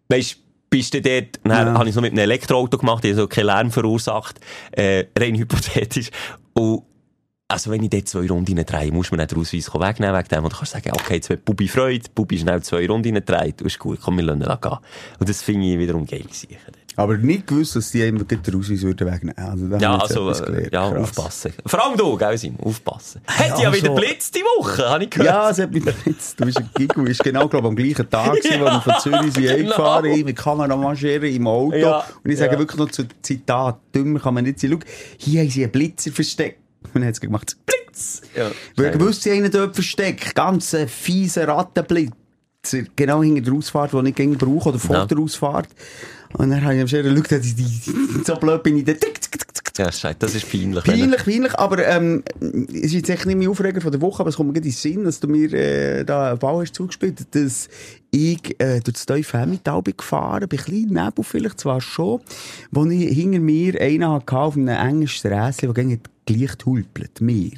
[0.09, 0.39] weisst,
[0.71, 1.75] bist du dort, dann Ja.
[1.75, 4.39] habe ich es noch mit einem Elektroauto gemacht, die also keinen Lärm verursacht,
[4.73, 6.11] äh, rein hypothetisch.
[6.53, 6.83] Und
[7.51, 10.45] also wenn ich dort zwei Runden drehe, muss man nicht den Ausweis wegnehmen wegen dem.
[10.45, 13.79] Und du kannst sagen, okay, jetzt wird Bubi Freude, Bubi schnell zwei Runden dreht, ist
[13.79, 14.77] gut, komm, wir lassen ihn gehen.
[15.19, 16.25] Und das finde ich wiederum geil.
[16.31, 16.57] Sachen.
[16.97, 19.39] Aber nicht gewusst, dass die immer gleich den Ausweis würden wegnehmen.
[19.39, 21.01] Also, da Ja, also, äh, ja, Krass.
[21.01, 21.53] aufpassen.
[21.65, 23.21] Vor allem du, gell, Sim, aufpassen.
[23.27, 25.29] Hat ja, also- wieder Blitz die Woche, habe ich gehört.
[25.29, 28.33] Ja, es hat mich jetzt, du bist ein Giggle, ist genau, glaube am gleichen Tag
[28.43, 29.55] gewesen, Ja, wo wir von Zürich sind genau.
[29.55, 31.77] eingefahren, ich mit Kamera marschieren im Auto.
[31.77, 32.59] Ja, Und ich sage ja.
[32.59, 34.73] wirklich noch zu Zitat, dümmer kann man nicht sein.
[34.73, 34.79] Schau,
[35.19, 36.59] hier haben sie einen Blitzer versteckt.
[36.85, 38.23] Und dann hat es gemacht, Blitz.
[38.37, 38.51] Ja.
[38.77, 40.35] Weil gewusst, sie haben dort versteckt.
[40.35, 42.13] Ganz ein fieser Rattenblitz.
[42.97, 45.07] Genau hinter der Ausfahrt, die ich gerne brauche, oder vor Ja.
[45.07, 45.69] der Ausfahrt.
[46.35, 47.43] Und dann habe ich am Scherer geschaut,
[48.27, 48.93] so blöd bin ich da.
[49.79, 50.83] Ja, scheiße, das ist peinlich.
[50.83, 54.31] Peinlich, peinlich, aber ähm, es ist jetzt echt nicht mein Aufreger von der Woche, aber
[54.31, 57.25] es kommt mir in den Sinn, dass du mir äh, da einen Ball hast zugespielt,
[57.31, 57.69] dass
[58.11, 62.21] ich äh, durch das tiefe Hemmetal bin gefahren, bei kleinem Nebel vielleicht zwar schon,
[62.73, 66.01] wo ich hinter mir einen hatte auf einem engen Strässchen, der gegen
[66.35, 67.53] gleich hulpelt, mir.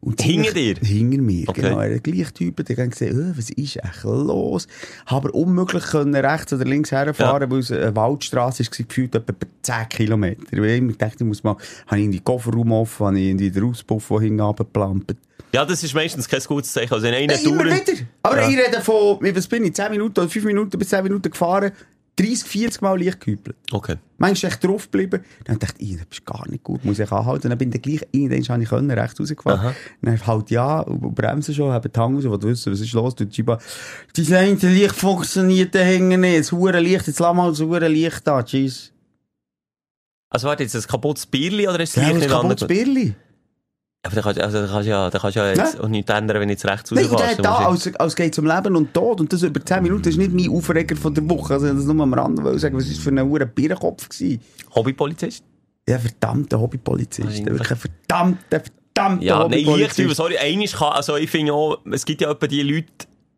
[0.00, 0.76] Und Hinter dir?
[0.76, 1.62] Hinter mir, Okay.
[1.62, 1.80] genau.
[1.80, 4.68] Er hat gleich der hat gesehen, oh, was ist echt los?
[5.06, 9.32] Habe unmöglich können rechts oder links herfahren, weil es eine Waldstraße ist, gefühlt etwa
[9.62, 10.42] 10 Kilometer.
[10.52, 13.30] Ich habe immer gedacht, ich muss mal, habe ich in die Kofferraum offen, habe ich
[13.30, 15.16] in den Auspuff, der hinten runtergeplampt.
[15.52, 16.92] Ja, das ist meistens kein gutes Zeichen.
[16.92, 17.64] Also in einer immer Tour...
[17.64, 17.76] wieder.
[18.22, 18.48] Aber Ja.
[18.48, 21.72] ich rede von, was bin ich, 10 Minuten oder 5 Minuten bis 10 Minuten gefahren,
[22.16, 23.56] 30, 40 Mal leicht gehüpelt.
[23.70, 23.96] Okay.
[24.16, 25.22] Manchmal echt drauf geblieben.
[25.44, 27.50] Dann dachte ich, das ist gar nicht gut, muss ich anhalten.
[27.50, 29.60] Dann bin ich gleich, irgendwann habe ich können, rechts rausgefahren.
[29.60, 29.74] Aha.
[30.00, 33.14] Dann halt ja, bremsen schon, haben die Hand raus, wo du wissen, was ist los,
[33.14, 33.58] du Chiba.
[34.16, 36.38] Dein eine Licht funktioniert, da hängen nicht.
[36.38, 38.92] Das hure Licht, jetzt lass mal das hure Licht da, tschüss.
[40.30, 43.16] Also warte, jetzt ein kaputtes Bierli oder ist das Ja, Licht das nicht kaputtes anders?
[44.06, 46.40] Aber da kannst, also, da kannst du ja, da kannst ja jetzt auch nichts ändern,
[46.40, 47.38] wenn du jetzt rechts Nein, der rausfährst.
[47.38, 49.20] hat Dann da, als, als geht um Leben und Tod.
[49.20, 51.54] Und das über 10 Minuten, das ist nicht mein Aufreger von der Woche.
[51.54, 54.08] Also, das nur am Rande wollte sagen, was ist für ein hure Bierenkopf
[54.74, 55.44] Hobbypolizist?
[55.88, 57.46] Ja, verdammter Hobbypolizist.
[57.46, 59.98] Wirklich ein verdammter, verdammter Ja, nein, Hobbypolizist.
[59.98, 62.86] über, sorry, einiges kann, also ich finde auch, es gibt ja etwa die Leute,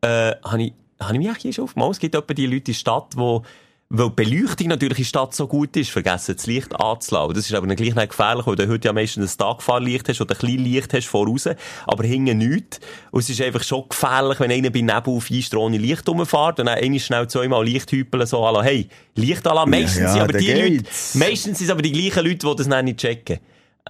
[0.03, 1.93] äh, habe ich, habe ich mich eigentlich hier schon aufgemacht?
[1.93, 3.43] Es gibt etwa die Leute in der Stadt, wo,
[3.91, 7.35] weil die Beleuchtung natürlich in der Stadt so gut ist, vergessen das Licht anzulassen.
[7.35, 10.21] Das ist aber dann gleich nicht gefährlich, weil du heute ja meistens ein Tagfahrlicht hast
[10.21, 11.49] oder ein kleines Licht hast voraus,
[11.87, 12.81] aber hinten nichts.
[13.11, 16.61] Und es ist einfach schon gefährlich, wenn einer bei Nebel auf Einstra ohne Licht rumfährt
[16.61, 19.65] und dann einer schnell zweimal Licht so, à la, hey, Licht à la.
[19.65, 20.85] Meistens ja, sind aber die Leute,
[21.15, 23.39] meistens sind es aber die gleichen Leute, die das dann nicht checken.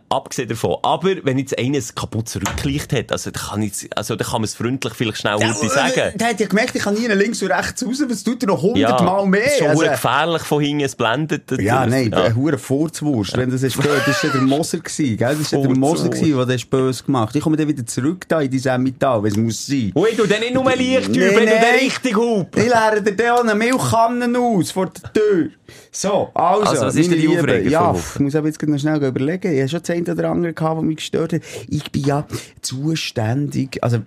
[0.09, 0.77] Abgesehen davon.
[0.83, 4.45] Aber wenn jetzt einer ein kaputtes Rücklicht hat, also, da kann ich, also, kann man
[4.45, 6.13] es freundlich vielleicht schnell Ja, äh, sagen.
[6.17, 8.63] Der hat ja gemerkt, ich kann nie links und rechts raus, was tut er noch
[8.63, 9.45] Ja, hundertmal mehr?
[9.45, 11.51] ist schon Also, gefährlich von hinten, es blendet.
[11.61, 12.25] ja, nein, ja.
[12.25, 13.79] eine hure Furzwurst, wenn das ist.
[13.79, 15.37] Das war ja der Moser gewesen, gell?
[15.39, 17.35] Das war ja der Moser gewesen, der das böse gemacht.
[17.37, 19.93] Ich komme dann wieder zurück da in die Emmental, wie es muss sein.
[19.95, 21.51] Ui, du, dann nicht nur Licht, Nee, wenn du nee.
[21.51, 22.57] den richtig hub.
[22.57, 25.49] Ich leere dir dann eine Milchkanne aus vor der Tür.
[25.91, 29.03] So, also, Also, was ist denn die Aufreger Ja, ich muss aber jetzt noch schnell
[29.03, 29.53] überlegen.
[29.53, 31.43] Ich habe schon zehn oder andere gehabt, die mich gestört haben.
[31.69, 32.27] Ich bin ja
[32.61, 33.99] zuständig, also,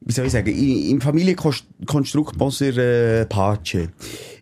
[0.00, 3.88] wie soll ich sagen, im Familienkonstrukt Moser äh, Pace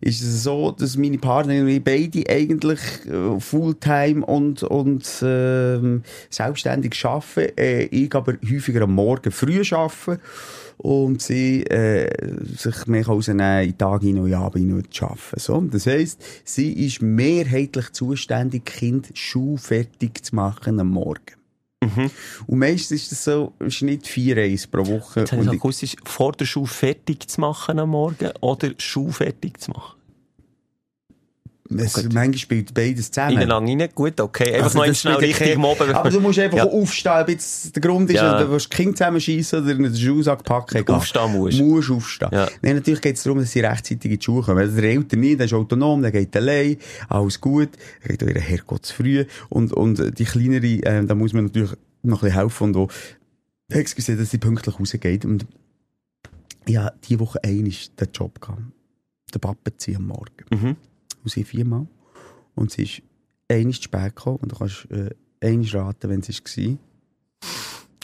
[0.00, 7.58] ist es so, dass meine ich beide eigentlich äh, Fulltime und, und ähm, selbstständig arbeiten.
[7.58, 10.18] Äh, ich aber häufiger am Morgen früh arbeiten
[10.78, 12.10] und sie äh,
[12.56, 15.38] sich mehr rausnehmen in Tag hin und Abend hin und arbeiten.
[15.38, 21.36] So, das heisst, sie ist mehrheitlich zuständig, Kind schulfertig zu machen am Morgen.
[22.46, 25.20] Und meistens ist das so im Schnitt vier Reisen pro Woche.
[25.20, 29.60] Jetzt habe ich akustisch vor der Schule fertig zu machen am Morgen oder Schuh fertig
[29.60, 29.96] zu machen.
[31.70, 33.32] Es, manchmal spielt beides zusammen.
[33.38, 34.54] Ineinander rein, gut, okay.
[34.54, 35.92] Einfach Also noch schnell richtig mobben.
[35.94, 36.64] Aber du musst einfach Ja.
[36.64, 37.12] aufstehen.
[37.22, 38.32] Ob jetzt der Grund ist, Ja.
[38.32, 40.76] dass du willst das Kind zusammenschießen oder in den Schuhsack packen.
[40.78, 40.96] egal.
[40.96, 41.58] Aufstehen musst.
[41.58, 42.28] Du musst aufstehen.
[42.32, 42.48] Ja.
[42.62, 44.58] Nein, natürlich geht es darum, dass sie rechtzeitig in die Schule kommen.
[44.58, 46.76] Also der Eltern nicht, der ist autonom, der geht allein,
[47.08, 47.70] alles gut.
[48.02, 49.24] Er geht auch ihren Herrgott zu früh.
[49.48, 51.70] Und, und die kleinere, äh, da muss man natürlich
[52.02, 52.90] noch ein bisschen helfen und auch,
[53.68, 55.24] excuse, dass sie pünktlich rausgeht.
[55.24, 55.46] Und
[56.68, 58.60] ja, diese Woche ein ist der Job gehabt.
[59.34, 60.30] Der Papa ziehen am Morgen.
[60.50, 60.76] Mhm.
[61.26, 61.88] Und sie viermal.
[62.54, 63.02] Und sie ist
[63.48, 64.38] einmal zu spät gekommen.
[64.42, 65.10] Und du kannst äh,
[65.44, 66.76] einmal raten, wenn sie es war.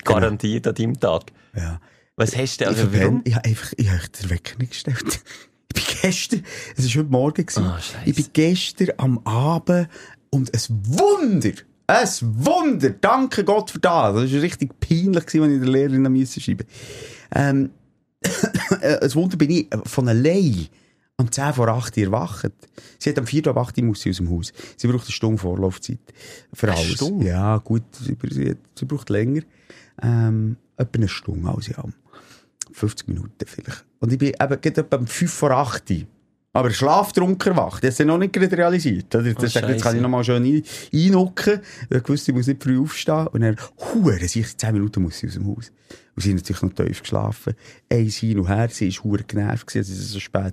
[0.02, 1.30] Garantiert an deinem Tag.
[1.56, 1.80] Ja.
[2.16, 2.68] Was hast du Ich, denn?
[2.68, 3.22] Also, verpenn- warum?
[3.24, 5.20] ich habe einfach, ich habe den Wecker nicht gestellt.
[5.74, 6.44] Ich bin gestern,
[6.76, 7.64] es war heute Morgen, gewesen.
[7.64, 7.96] Scheisse.
[8.04, 9.88] ich bin gestern am Abend
[10.28, 11.52] und es Wunder,
[11.86, 14.14] ein Wunder, danke Gott für das.
[14.14, 16.66] Das war richtig peinlich, gewesen, wenn ich der Lehrerin am schreiben
[17.34, 17.70] ähm,
[18.82, 20.66] äh, Ein Wunder bin ich von allein
[21.22, 22.52] am 10 vor 8 Uhr erwacht.
[22.98, 24.52] Sie hat am 4 vor 8 Uhr muss sie aus dem Haus.
[24.76, 25.98] Sie braucht eine Stunde Vorlaufzeit.
[26.52, 26.92] Für Eine alles.
[26.92, 27.26] Stunde?
[27.26, 28.16] Ja, gut, sie,
[28.74, 29.42] sie, braucht länger.
[30.02, 31.94] Ähm, etwa eine Stunde, in allem.
[32.72, 33.84] 50 Minuten vielleicht.
[34.00, 35.96] Und ich bin eben gerade etwa um 5 vor 8 Uhr.
[36.54, 37.82] Aber schlaftrunken erwacht.
[37.82, 39.14] Das ist noch nicht gerade realisiert.
[39.14, 39.32] Oder?
[39.32, 40.62] Das Oh, sagt, jetzt kann ich noch mal schön ein-
[40.94, 41.60] einnucken.
[41.88, 43.26] Ich wusste, ich muss nicht früh aufstehen.
[43.28, 43.56] Und dann,
[43.94, 45.72] hure, ist 10 Minuten muss sie aus dem Haus.
[46.14, 47.54] Und sie hat natürlich noch tief geschlafen.
[47.90, 48.68] Eins hin und her.
[48.70, 49.74] Sie war hure genervt.
[49.74, 50.52] dass sie so spät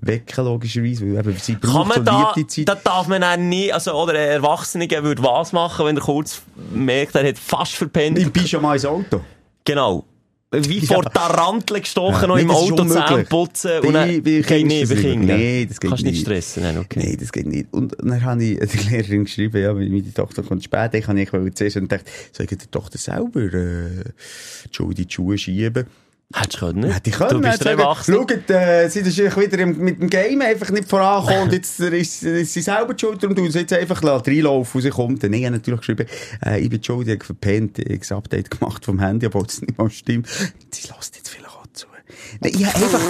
[0.00, 1.02] wecken, logischerweise.
[1.14, 2.68] Weil eben, sie braucht so da, Zeit.
[2.68, 6.42] da darf man dann nie, also, oder ein Erwachsener würde was machen, wenn er kurz
[6.74, 8.18] merkt, er hat fast verpennt.
[8.18, 9.20] Ich bin schon mal ins Auto.
[9.64, 10.04] Genau.
[10.52, 13.04] Wie vor Taranteln gestochen, noch im Auto unmöglich.
[13.06, 13.70] Zähne putzen.
[13.82, 15.00] Bei- Und dann, bei geht nicht, das das
[15.80, 16.20] geht Kannst nicht nicht.
[16.20, 17.00] stressen, nein, okay.
[17.04, 17.66] Nein, das geht nicht.
[17.72, 21.54] Und dann habe ich der Lehrerin geschrieben, ja, meine Tochter kommt spät, ich habe ich
[21.54, 24.04] zuerst und dachte, soll ich der Tochter selber, äh,
[24.94, 25.86] die Schuhe schieben?
[26.34, 26.90] Hättest du können.
[26.90, 27.30] Hätte ich können.
[27.30, 28.14] Du bist sagen, erwachsen.
[28.14, 32.22] Schaut, äh, sie ist wieder im, mit dem Game einfach nicht vorangekommen und jetzt ist,
[32.24, 35.22] ist sie selber die schuld, darum tun sie jetzt einfach reinlaufen und sie kommt.
[35.22, 36.06] Und ich habe natürlich geschrieben,
[36.44, 39.26] äh, ich bin die schuld, ich habe verpennt, ich habe das Update gemacht vom Handy,
[39.26, 40.28] obwohl es nicht mal stimmt.
[40.72, 41.86] Sie lässt jetzt vielleicht auch zu.
[41.92, 43.00] Nein, ich habe einfach,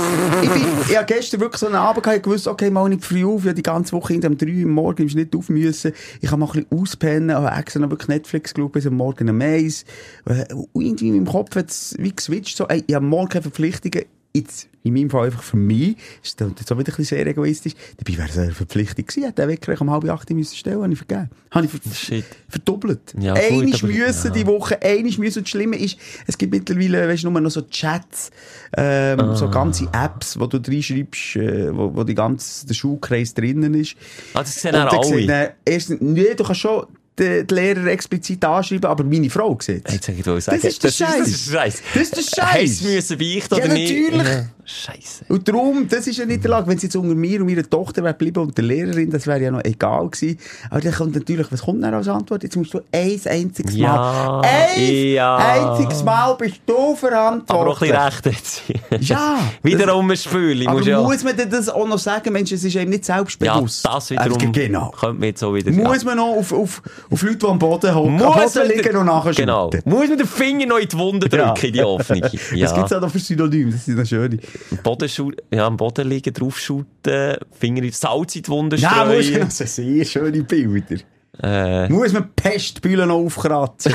[0.43, 3.25] ich, bin, ich habe gestern wirklich so einen Abend gehabt, gewusst, okay, mal nicht früh
[3.25, 5.93] auf, ich die ganze Woche irgendwie um 3 Uhr morgens nicht auf müssen.
[6.21, 9.29] Ich habe mal ein bisschen auspennen, habe extra noch wirklich Netflix geschaut bis am Morgen
[9.29, 9.85] um 1.
[10.27, 13.29] Äh, Und irgendwie in meinem Kopf hat es wie geswitcht, so, ey, ich habe morgen
[13.29, 14.05] keine Verpflichtungen,
[14.35, 17.27] jetzt, in meinem Fall einfach für mich, ist das jetzt auch wieder ein bisschen sehr
[17.27, 20.83] egoistisch, dabei wäre es eine Verpflichtung gewesen, hätte den Wecker um halb acht müssen stellen,
[20.83, 21.31] habe ich vergeben.
[21.51, 22.25] Habe ich ver Shit.
[22.49, 23.15] verdoppelt.
[23.19, 24.33] Ja, gut, aber- müssen ja.
[24.33, 25.39] die Woche, einisch müssen.
[25.39, 28.31] Und das Schlimme ist, es gibt mittlerweile, weißt du, nur noch so Chats,
[28.77, 29.35] ähm, Ah.
[29.37, 33.97] so ganze Apps, wo du reinschreibst, äh, wo, wo die ganze, der Schulkreis drinnen ist.
[34.35, 35.27] Ah, das sehen auch sieht alle.
[35.27, 36.87] dann erstens, nee, du kannst schon
[37.19, 40.71] den, den Lehrer explizit anschreiben, aber meine Frau sieht Jetzt sag ich dir, sagen, Das
[40.73, 41.27] ist Das Scheiß.
[41.29, 41.83] ist der Scheiß.
[41.95, 42.53] Das ist der Scheiß.
[42.53, 44.11] Heißt müssen beichten Ja, oder nicht?
[44.11, 44.29] natürlich.
[44.35, 45.25] Ja, Scheiße.
[45.29, 46.67] Und darum, das ist ja nicht der Lage.
[46.67, 49.41] Wenn es jetzt unter mir und meiner Tochter wäre geblieben und der Lehrerin, das wäre
[49.41, 50.39] ja noch egal gewesen.
[50.71, 52.43] Aber dann kommt natürlich, was kommt dann als Antwort?
[52.43, 55.37] Jetzt musst du ein einziges Ja, Mal, ein ja.
[55.37, 57.49] einziges Mal bist du verantwortlich.
[57.49, 59.09] Aber auch ein bisschen recht jetzt.
[59.09, 59.39] Ja.
[59.63, 60.67] Wiederum ein Spiel.
[60.67, 61.01] Aber Muss ja.
[61.01, 63.85] muss man das auch noch sagen, Mensch, es ist eben nicht ja, selbstbewusst.
[63.87, 64.51] das wiederum.
[64.53, 64.91] Genau.
[64.91, 65.71] Könnte man jetzt auch wieder.
[65.71, 69.07] Muss man noch auf, auf, auf Leute, die am Boden hocken, am Boden liegen und
[69.07, 69.71] nachher Genau.
[69.85, 71.79] Muss man den Finger noch in die Wunde drücken, in die.
[71.99, 72.09] Das
[72.55, 72.73] Ja.
[72.75, 74.39] gibt es auch noch für Synonyme, das sind noch schöne.
[74.71, 75.09] Am Boden,
[75.53, 79.41] ja, am Boden liegen, draufschuten, Finger in Salz in die Wunde Ja, muss streuen.
[79.41, 80.97] das sind sehr schöne Bilder.
[81.43, 83.93] Äh, Muss man Pestbühlen noch aufkratzen?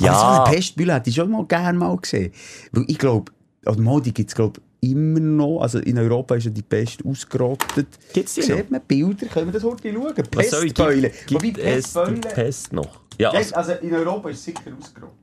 [0.00, 0.12] ja.
[0.12, 2.32] Aber so eine Pestbülle hätte ich schon mal gerne mal gesehen.
[2.72, 3.32] Weil ich glaube,
[3.64, 4.60] also mal, die gibt es glaube
[4.90, 5.60] immer noch.
[5.60, 7.86] Also in Europa ist ja die Pest ausgerottet.
[8.12, 9.26] Gibt's die Sieht man Bilder?
[9.26, 10.14] Können wir das heute schauen?
[10.14, 11.10] Pestbeule.
[11.30, 12.20] Wobei Pestbeule...
[12.20, 13.00] Pest noch?
[13.18, 15.18] Ja, also, also in Europa ist es sicher ausgerottet.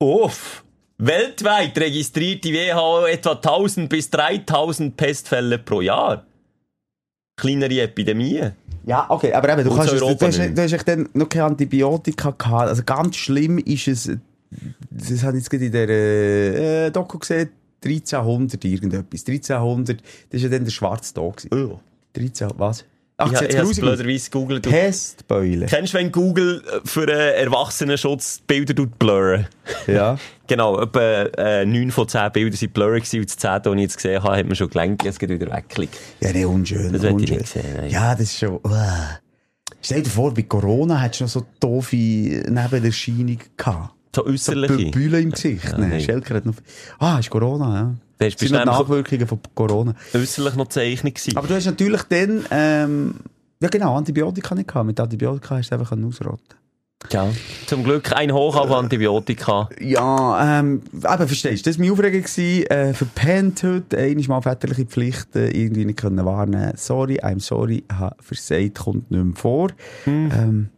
[0.00, 0.64] uff.
[1.00, 6.26] Weltweit registriert die WHO etwa 1000 bis 3000 Pestfälle pro Jahr.
[7.36, 8.52] Kleinere Epidemien.
[8.84, 11.28] Ja, okay, aber eben, du, kannst es, du, Europa hast, du hast echt dann noch
[11.28, 12.68] keine Antibiotika gehabt.
[12.68, 14.10] Also ganz schlimm ist es,
[14.90, 17.50] das habe ich jetzt gerade in der äh, Doku gesehen,
[17.84, 19.24] 1300 irgendetwas.
[19.26, 21.36] 1300, das war ja dann der schwarze Tag.
[21.36, 21.80] gewesen.
[22.14, 22.84] 13, was?
[23.20, 23.80] Ich, ich habe es 18.000.
[23.80, 24.66] blöderweise gegoogelt.
[24.66, 25.66] Du Pestbeule.
[25.66, 29.46] kennst du, wenn Google äh, für einen Erwachsenenschutz Bilder tut blurren?
[29.86, 30.18] Ja.
[30.50, 33.80] Genau, etwa äh, 9 von 10 Bildern sind blurry gewesen und das 10, das ich
[33.82, 35.94] jetzt gesehen habe, hat man schon gelenkt, jetzt geht wieder weggeklickt.
[36.20, 36.90] Ja, nee, unschön.
[36.90, 37.90] Das hätte ich nicht gesehen, nein.
[37.90, 38.54] Ja, das ist schon.
[38.54, 38.70] Uh.
[39.82, 43.94] Stell dir vor, bei Corona hättest du noch so doofe Nebenerscheinungen gehabt.
[44.18, 44.90] So So äußerliche.
[44.90, 45.64] Bühle im Gesicht.
[45.64, 46.00] Ja, nee.
[46.00, 46.54] Schelker hat noch.
[46.98, 47.94] Ah, ist Corona, ja.
[48.18, 49.94] Das sind noch Nachwirkungen von Corona.
[50.12, 51.36] äußerlich noch Zeichnung gewesen.
[51.36, 53.14] Aber du hast natürlich dann, ähm,
[53.60, 54.86] ja genau, Antibiotika nicht gehabt.
[54.86, 56.58] Mit Antibiotika hast du einfach ausrotten.
[57.12, 57.30] Ja.
[57.66, 59.68] Zum Glück ein Hoch auf Antibiotika.
[59.80, 64.84] Ja, ähm, eben, verstehst du, das war meine Aufregung, äh, verpennt heute, einmal mal väterliche
[64.84, 66.72] Pflichten irgendwie nicht können wahrnehmen.
[66.74, 69.68] Sorry, I'm sorry, ha, versagt, kommt nicht mehr vor.
[70.06, 70.70] Ähm,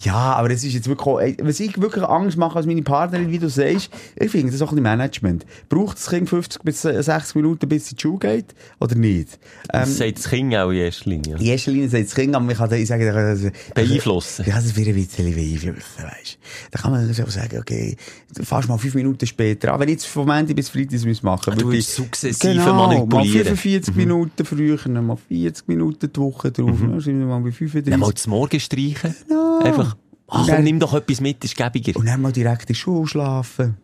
[0.00, 3.30] Ja, aber es ist jetzt wirklich, auch, was ich wirklich Angst mache als meine Partnerin,
[3.30, 5.46] wie du sagst, ich finde das auch ein Management.
[5.70, 9.38] Braucht das Kind 50 bis 60 Minuten, bis es in die Schule geht, oder nicht?
[9.72, 11.36] Ähm, Das sagt das Kind auch in erster Linie.
[11.36, 14.44] in erster Linie sagt das Kind, aber man kann dann sagen, also, Beeinflussen.
[14.46, 16.38] Ja, das wird ein bisschen beeinflussen, weisst
[16.70, 17.96] Da kann man so sagen, okay,
[18.34, 19.80] du fährst mal fünf Minuten später an.
[19.80, 22.52] Wenn ich jetzt vom Ende bis Freitag das machen Ah, du würde willst ich- sukzessive
[22.54, 23.44] genau, manipulieren.
[23.46, 27.50] Mal 45 Minuten früher, mal 40 Minuten die Woche drauf, dann sind wir mal bei
[27.52, 27.90] 35.
[27.90, 29.14] Dann mal das Morgen streichen.
[29.26, 29.60] Genau.
[29.60, 29.85] Einfach,
[30.28, 31.98] ach dann- nimm doch etwas mit, ist gäbiger.
[31.98, 33.76] Und dann mal direkt in die Schule schlafen.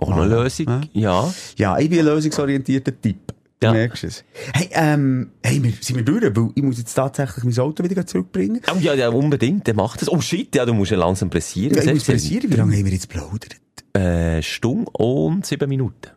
[0.00, 0.82] Auch eine Lösung.
[0.92, 1.32] Ja.
[1.56, 3.16] Ja, ich bin ein lösungsorientierter Typ.
[3.60, 3.72] Du Ja.
[3.72, 4.22] merkst es.
[4.54, 6.22] Hey, ähm, hey, wir, sind wir durch?
[6.22, 8.60] Weil ich muss jetzt tatsächlich mein Auto wieder zurückbringen.
[8.72, 10.08] Oh, ja, ja, unbedingt, der macht das.
[10.08, 11.74] Oh shit, ja, du musst ihn langsam pressieren.
[11.74, 13.56] Ja, ich muss pressieren, wie lange haben wir jetzt plaudert?
[13.94, 16.10] Äh, Stunde und sieben Minuten.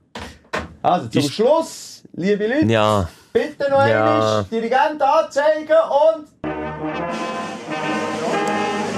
[0.84, 3.10] Also, zum Ist- Schluss, liebe Leute, Ja.
[3.34, 4.14] bitte noch Ja.
[4.20, 5.74] einmal Dirigent anzeigen
[6.14, 7.41] und...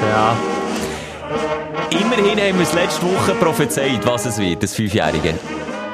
[0.10, 0.36] Ja.
[1.92, 5.36] Immerhin haben wir es letzte Woche prophezeit, was es wird, das Fünfjährige.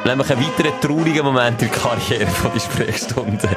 [0.05, 3.49] Nämlich einen weiteren traurigen Moment in der Karriere von der Sprechstunde.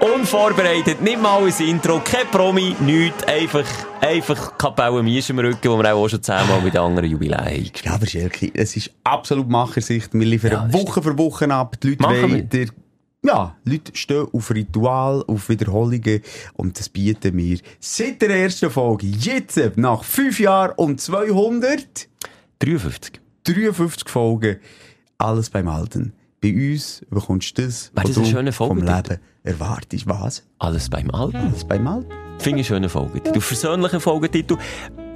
[0.00, 3.66] Unvorbereitet, nicht mal ein Intro, kein Promi, nichts, einfach,
[4.00, 7.70] einfach Kapelle Miesch im Rücken, wo wir auch schon zehnmal mit anderen Jubiläen.
[7.84, 10.14] Ja, aber Schelke, es ist absolut Machersicht.
[10.14, 11.76] Wir liefern Ja, Woche für Woche ab.
[11.82, 12.50] Die Leute wollen
[13.24, 16.22] ja, Leute stehen auf Ritual, auf Wiederholungen
[16.54, 19.06] und das bieten wir seit der ersten Folge.
[19.06, 22.08] Jetzt, nach fünf Jahren und 200...
[22.60, 23.20] 53.
[23.44, 24.58] 53 Folgen,
[25.18, 26.12] alles beim Alten.
[26.42, 29.12] Bei uns bekommst du das, was du schöner vom Folgetitel?
[29.12, 30.06] Leben erwartest.
[30.06, 30.42] Was?
[30.58, 31.36] Alles beim Alten.
[31.36, 32.10] Alles beim Alten.
[32.38, 33.32] Finde ich einen schönen Folgetitel.
[33.32, 34.56] Du versöhnlichen Folgetitel.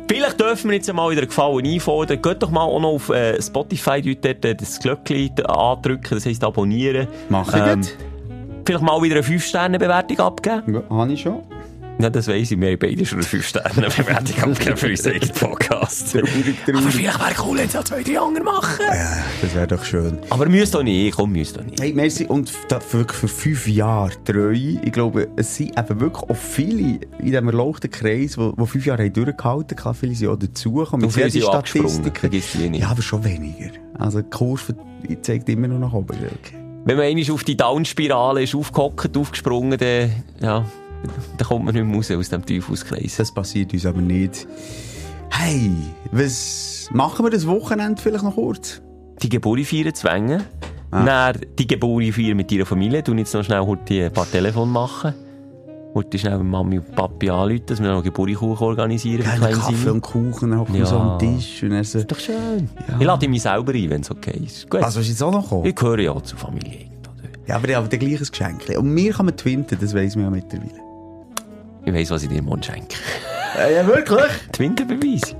[0.09, 2.21] Vielleicht dürfen wir jetzt mal wieder Gefallen einfordern.
[2.21, 6.45] Geht doch mal auch noch auf äh, Spotify dort, äh, das Glöckchen andrücken, das heisst
[6.45, 7.09] abonnieren.
[7.29, 7.83] Mach ich Ähm.
[8.67, 10.75] Vielleicht mal wieder eine 5-Sterne-Bewertung abgeben.
[10.75, 11.43] Ja, habe ich schon.
[12.01, 12.61] Ja, das weiss ich.
[12.61, 16.13] Wir haben beide schon eine 5-Sterne-Bewertung abgegeben für unseren eigenen Podcast.
[16.13, 16.29] Traurig,
[16.67, 16.95] Aber traurig.
[16.95, 18.85] vielleicht wäre cool, wenn es ja zwei, drei andere machen.
[19.41, 20.19] Das wäre doch schön.
[20.29, 21.15] Aber müsst doch nicht.
[21.15, 21.81] Komm, müsst doch nicht.
[21.81, 22.25] Hey, merci.
[22.27, 24.53] Und für, für fünf Jahre treu.
[24.53, 29.05] Ich glaube, es sind eben wirklich auch viele in diesem erlauchten Kreis, die, fünf Jahre
[29.05, 31.07] haben durchgehalten Klar, viele sind auch dazugekommen.
[31.07, 32.19] Und viele sind auch abgesprungen, Statistiken.
[32.21, 32.83] vergiss die nicht.
[32.83, 33.71] Ja, aber schon weniger.
[33.99, 34.75] Also die Kurve
[35.23, 36.17] zeigt immer noch nach oben.
[36.87, 40.11] Wenn man einmal auf die Down-Spirale ist aufgehockt, aufgesprungen, dann,
[40.41, 40.67] ja,
[41.39, 43.17] dann kommt man nicht mehr raus aus dem Teufelskreis.
[43.17, 44.47] Das passiert uns aber nicht.
[45.31, 45.71] Hey,
[46.13, 48.81] was machen wir das Wochenende vielleicht noch kurz?
[49.23, 50.43] Die Geburt feiern zu Wengen.
[50.91, 51.05] Ah.
[51.05, 53.03] Dann die Geburt feiern mit ihrer Familie.
[53.03, 55.15] Du jetzt noch schnell heute ein paar Telefon machen.
[55.95, 59.95] Heute schnell Mami und Papi anrufen, dass wir noch einen Geburtkuchen organisieren kleinen Kaffee Simon.
[59.95, 60.87] und Kuchen wir Ja.
[60.87, 61.63] so am Tisch.
[61.63, 62.69] Und dann so, Doch schön.
[62.89, 62.97] Ja.
[62.99, 64.69] Ich lade mich selber ein, wenn es okay ist.
[64.69, 64.83] Gut.
[64.83, 65.67] was willst du jetzt auch noch kommen?
[65.67, 66.87] ich gehöre ja zur Familie.
[67.03, 67.29] oder?
[67.47, 68.69] Ja, aber ich habe gleiches Geschenk.
[68.77, 70.81] Und mir kann man twinten, das weiss man ja mittlerweile.
[71.87, 72.97] Ich weiss, was ich dir morgen schenke.
[73.57, 74.33] ja, wirklich?
[74.55, 75.39] Die Winterbeweisung.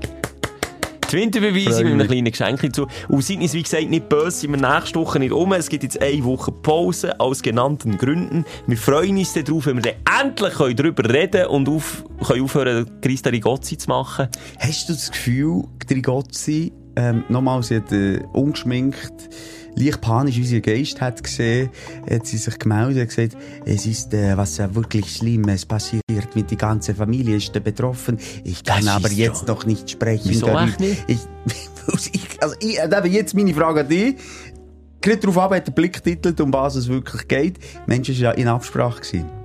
[1.11, 2.87] Die Winterbeweisung mit einem kleinen Geschenk hinzu.
[3.07, 5.53] Und seid uns, wie gesagt, nicht böse, sind wir nächste Woche nicht um.
[5.53, 8.45] Es gibt jetzt eine Woche Pause, aus genannten Gründen.
[8.67, 13.31] Wir freuen uns darauf, wenn wir dann endlich darüber reden und auf, können aufhören, Christa
[13.31, 14.27] Rigozzi zu machen.
[14.59, 19.29] Hast du das Gefühl, die Gotzi, ähm, nochmal, sie hat äh, ungeschminkt,
[19.75, 21.69] leicht panisch unseren Geist hat gesehen,
[22.09, 26.01] hat sie sich gemeldet und gesagt, es ist äh, was äh, wirklich Schlimmes passiert
[26.35, 28.17] mit die ganze Familie ist äh, betroffen.
[28.43, 30.29] Ich kann Das aber jetzt ja- noch nicht sprechen.
[30.29, 30.65] Wieso darüber.
[30.79, 31.03] nicht?
[31.07, 31.19] Ich,
[32.13, 34.15] ich, also ich, äh, jetzt meine Frage an dich.
[35.01, 37.59] Gerade darauf ab, hat der Blick titelt, um was es wirklich geht.
[37.85, 39.01] Mensch, war ja in Absprache.
[39.01, 39.44] Gewesen.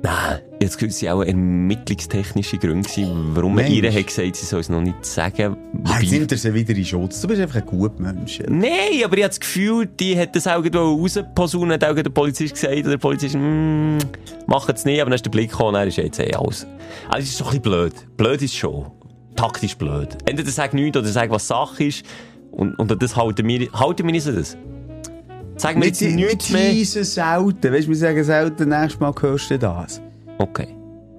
[0.00, 2.88] Nein, jetzt waren es auch ermittlungstechnische Gründe,
[3.34, 3.76] warum man Mensch.
[3.82, 5.56] ihr hat gesagt, sie soll es noch nicht sagen.
[5.84, 7.20] Ah, jetzt Wobei- nimmt er sie wieder in Schutz.
[7.20, 8.38] Du bist einfach ein guter Mensch.
[8.48, 8.70] Nein,
[9.04, 12.54] aber ich habe das Gefühl, die hat das auch irgendwo rausposaunen, hat auch der Polizist
[12.54, 13.98] gesagt, oder der Polizist, mm,
[14.46, 16.66] macht es nicht, aber dann ist der Blick gekommen, dann ist jetzt eh alles.
[17.08, 17.94] Also, es ist doch ein bisschen blöd.
[18.16, 18.86] Blöd ist schon.
[19.34, 20.16] Taktisch blöd.
[20.26, 22.04] Entweder sag nichts oder sag, was Sache ist,
[22.52, 24.56] und, und das halten wir, halten wir uns das.
[25.58, 26.70] Sagen wir jetzt Wir nichts mehr.
[26.70, 27.72] teasen selten.
[27.72, 30.00] Weißt du, wir sagen selten, nächstes Mal hörst du das.
[30.38, 30.68] Okay.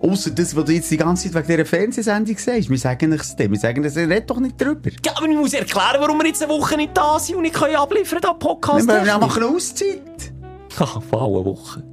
[0.01, 2.69] Außer das, was du jetzt die ganze Zeit wegen dieser Fernsehsendung sagst.
[2.69, 3.51] Wir sagen nichts dem.
[3.51, 4.89] Wir sagen, das red doch nicht drüber.
[5.05, 7.53] Ja, aber ich muss erklären, warum wir jetzt eine Woche nicht da sind und nicht
[7.55, 8.87] können abliefern, da Podcast.
[8.87, 10.31] Wir wir machen eine Auszeit.
[10.79, 11.83] Ach, vor eine Woche.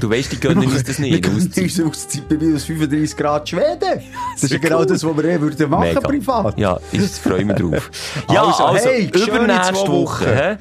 [0.00, 1.24] Du weißt, die gönnen uns das Wir nicht.
[1.24, 1.64] können Auszeit.
[1.64, 3.80] uns Auszeit bei minus 35 Grad Schweden.
[4.34, 6.00] Das ist ja genau das, was wir eh würden machen Mega.
[6.00, 6.56] privat.
[6.58, 7.90] Ja, ich freue mich drauf.
[8.30, 10.58] Ja, Also, also, hey, übernächste zwei Woche.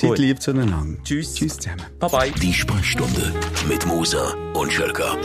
[0.00, 0.18] Seid Gut.
[0.18, 0.76] lieb zueinander.
[1.02, 1.34] Tschüss.
[1.34, 1.82] Tschüss zusammen.
[1.98, 2.30] Bye bye.
[2.40, 3.32] Die Sprechstunde
[3.66, 5.16] mit Musa und Schelka.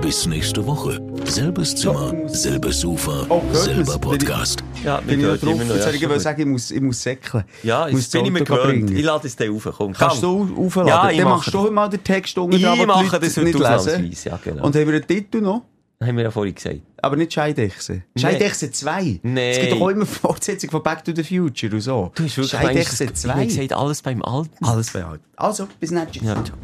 [0.00, 1.00] Bis nächste Woche.
[1.24, 3.98] Selbes Zimmer, selbes Sofa, Oh, selber?
[3.98, 4.62] Podcast.
[4.84, 5.60] Ja, Bin ich noch drauf?
[5.68, 6.20] Jetzt ich gut.
[6.20, 7.42] sagen, ich muss, ich muss säckeln.
[7.64, 8.90] Ja, Ich muss bin ich mir gewöhnt.
[8.92, 9.68] Ich lade es dir rauf.
[9.76, 10.88] Komm, Kannst du aufladen?
[10.88, 13.58] Ja, ich Dann mache machst du mal den Text unten Ich mache das heute nicht
[13.58, 13.66] lesen.
[13.66, 14.64] ausnahmsweise, ja, genau.
[14.64, 15.62] Und haben wir einen Titel noch?
[16.02, 16.80] Haben wir ja vorhin gesagt.
[17.02, 18.04] Aber nicht Scheidechse.
[18.16, 19.20] Scheidechse 2.
[19.22, 19.50] Nee.
[19.50, 22.10] Es gibt doch auch immer Fortsetzung von Back to the Future und so.
[22.14, 23.46] Du hast wirklich Scheidechse gemeint, ich habe 2.
[23.46, 24.64] gesagt, alles beim Alten.
[24.64, 25.20] Alles bei alt.
[25.36, 26.56] Also, bis nächstes Ja, ciao.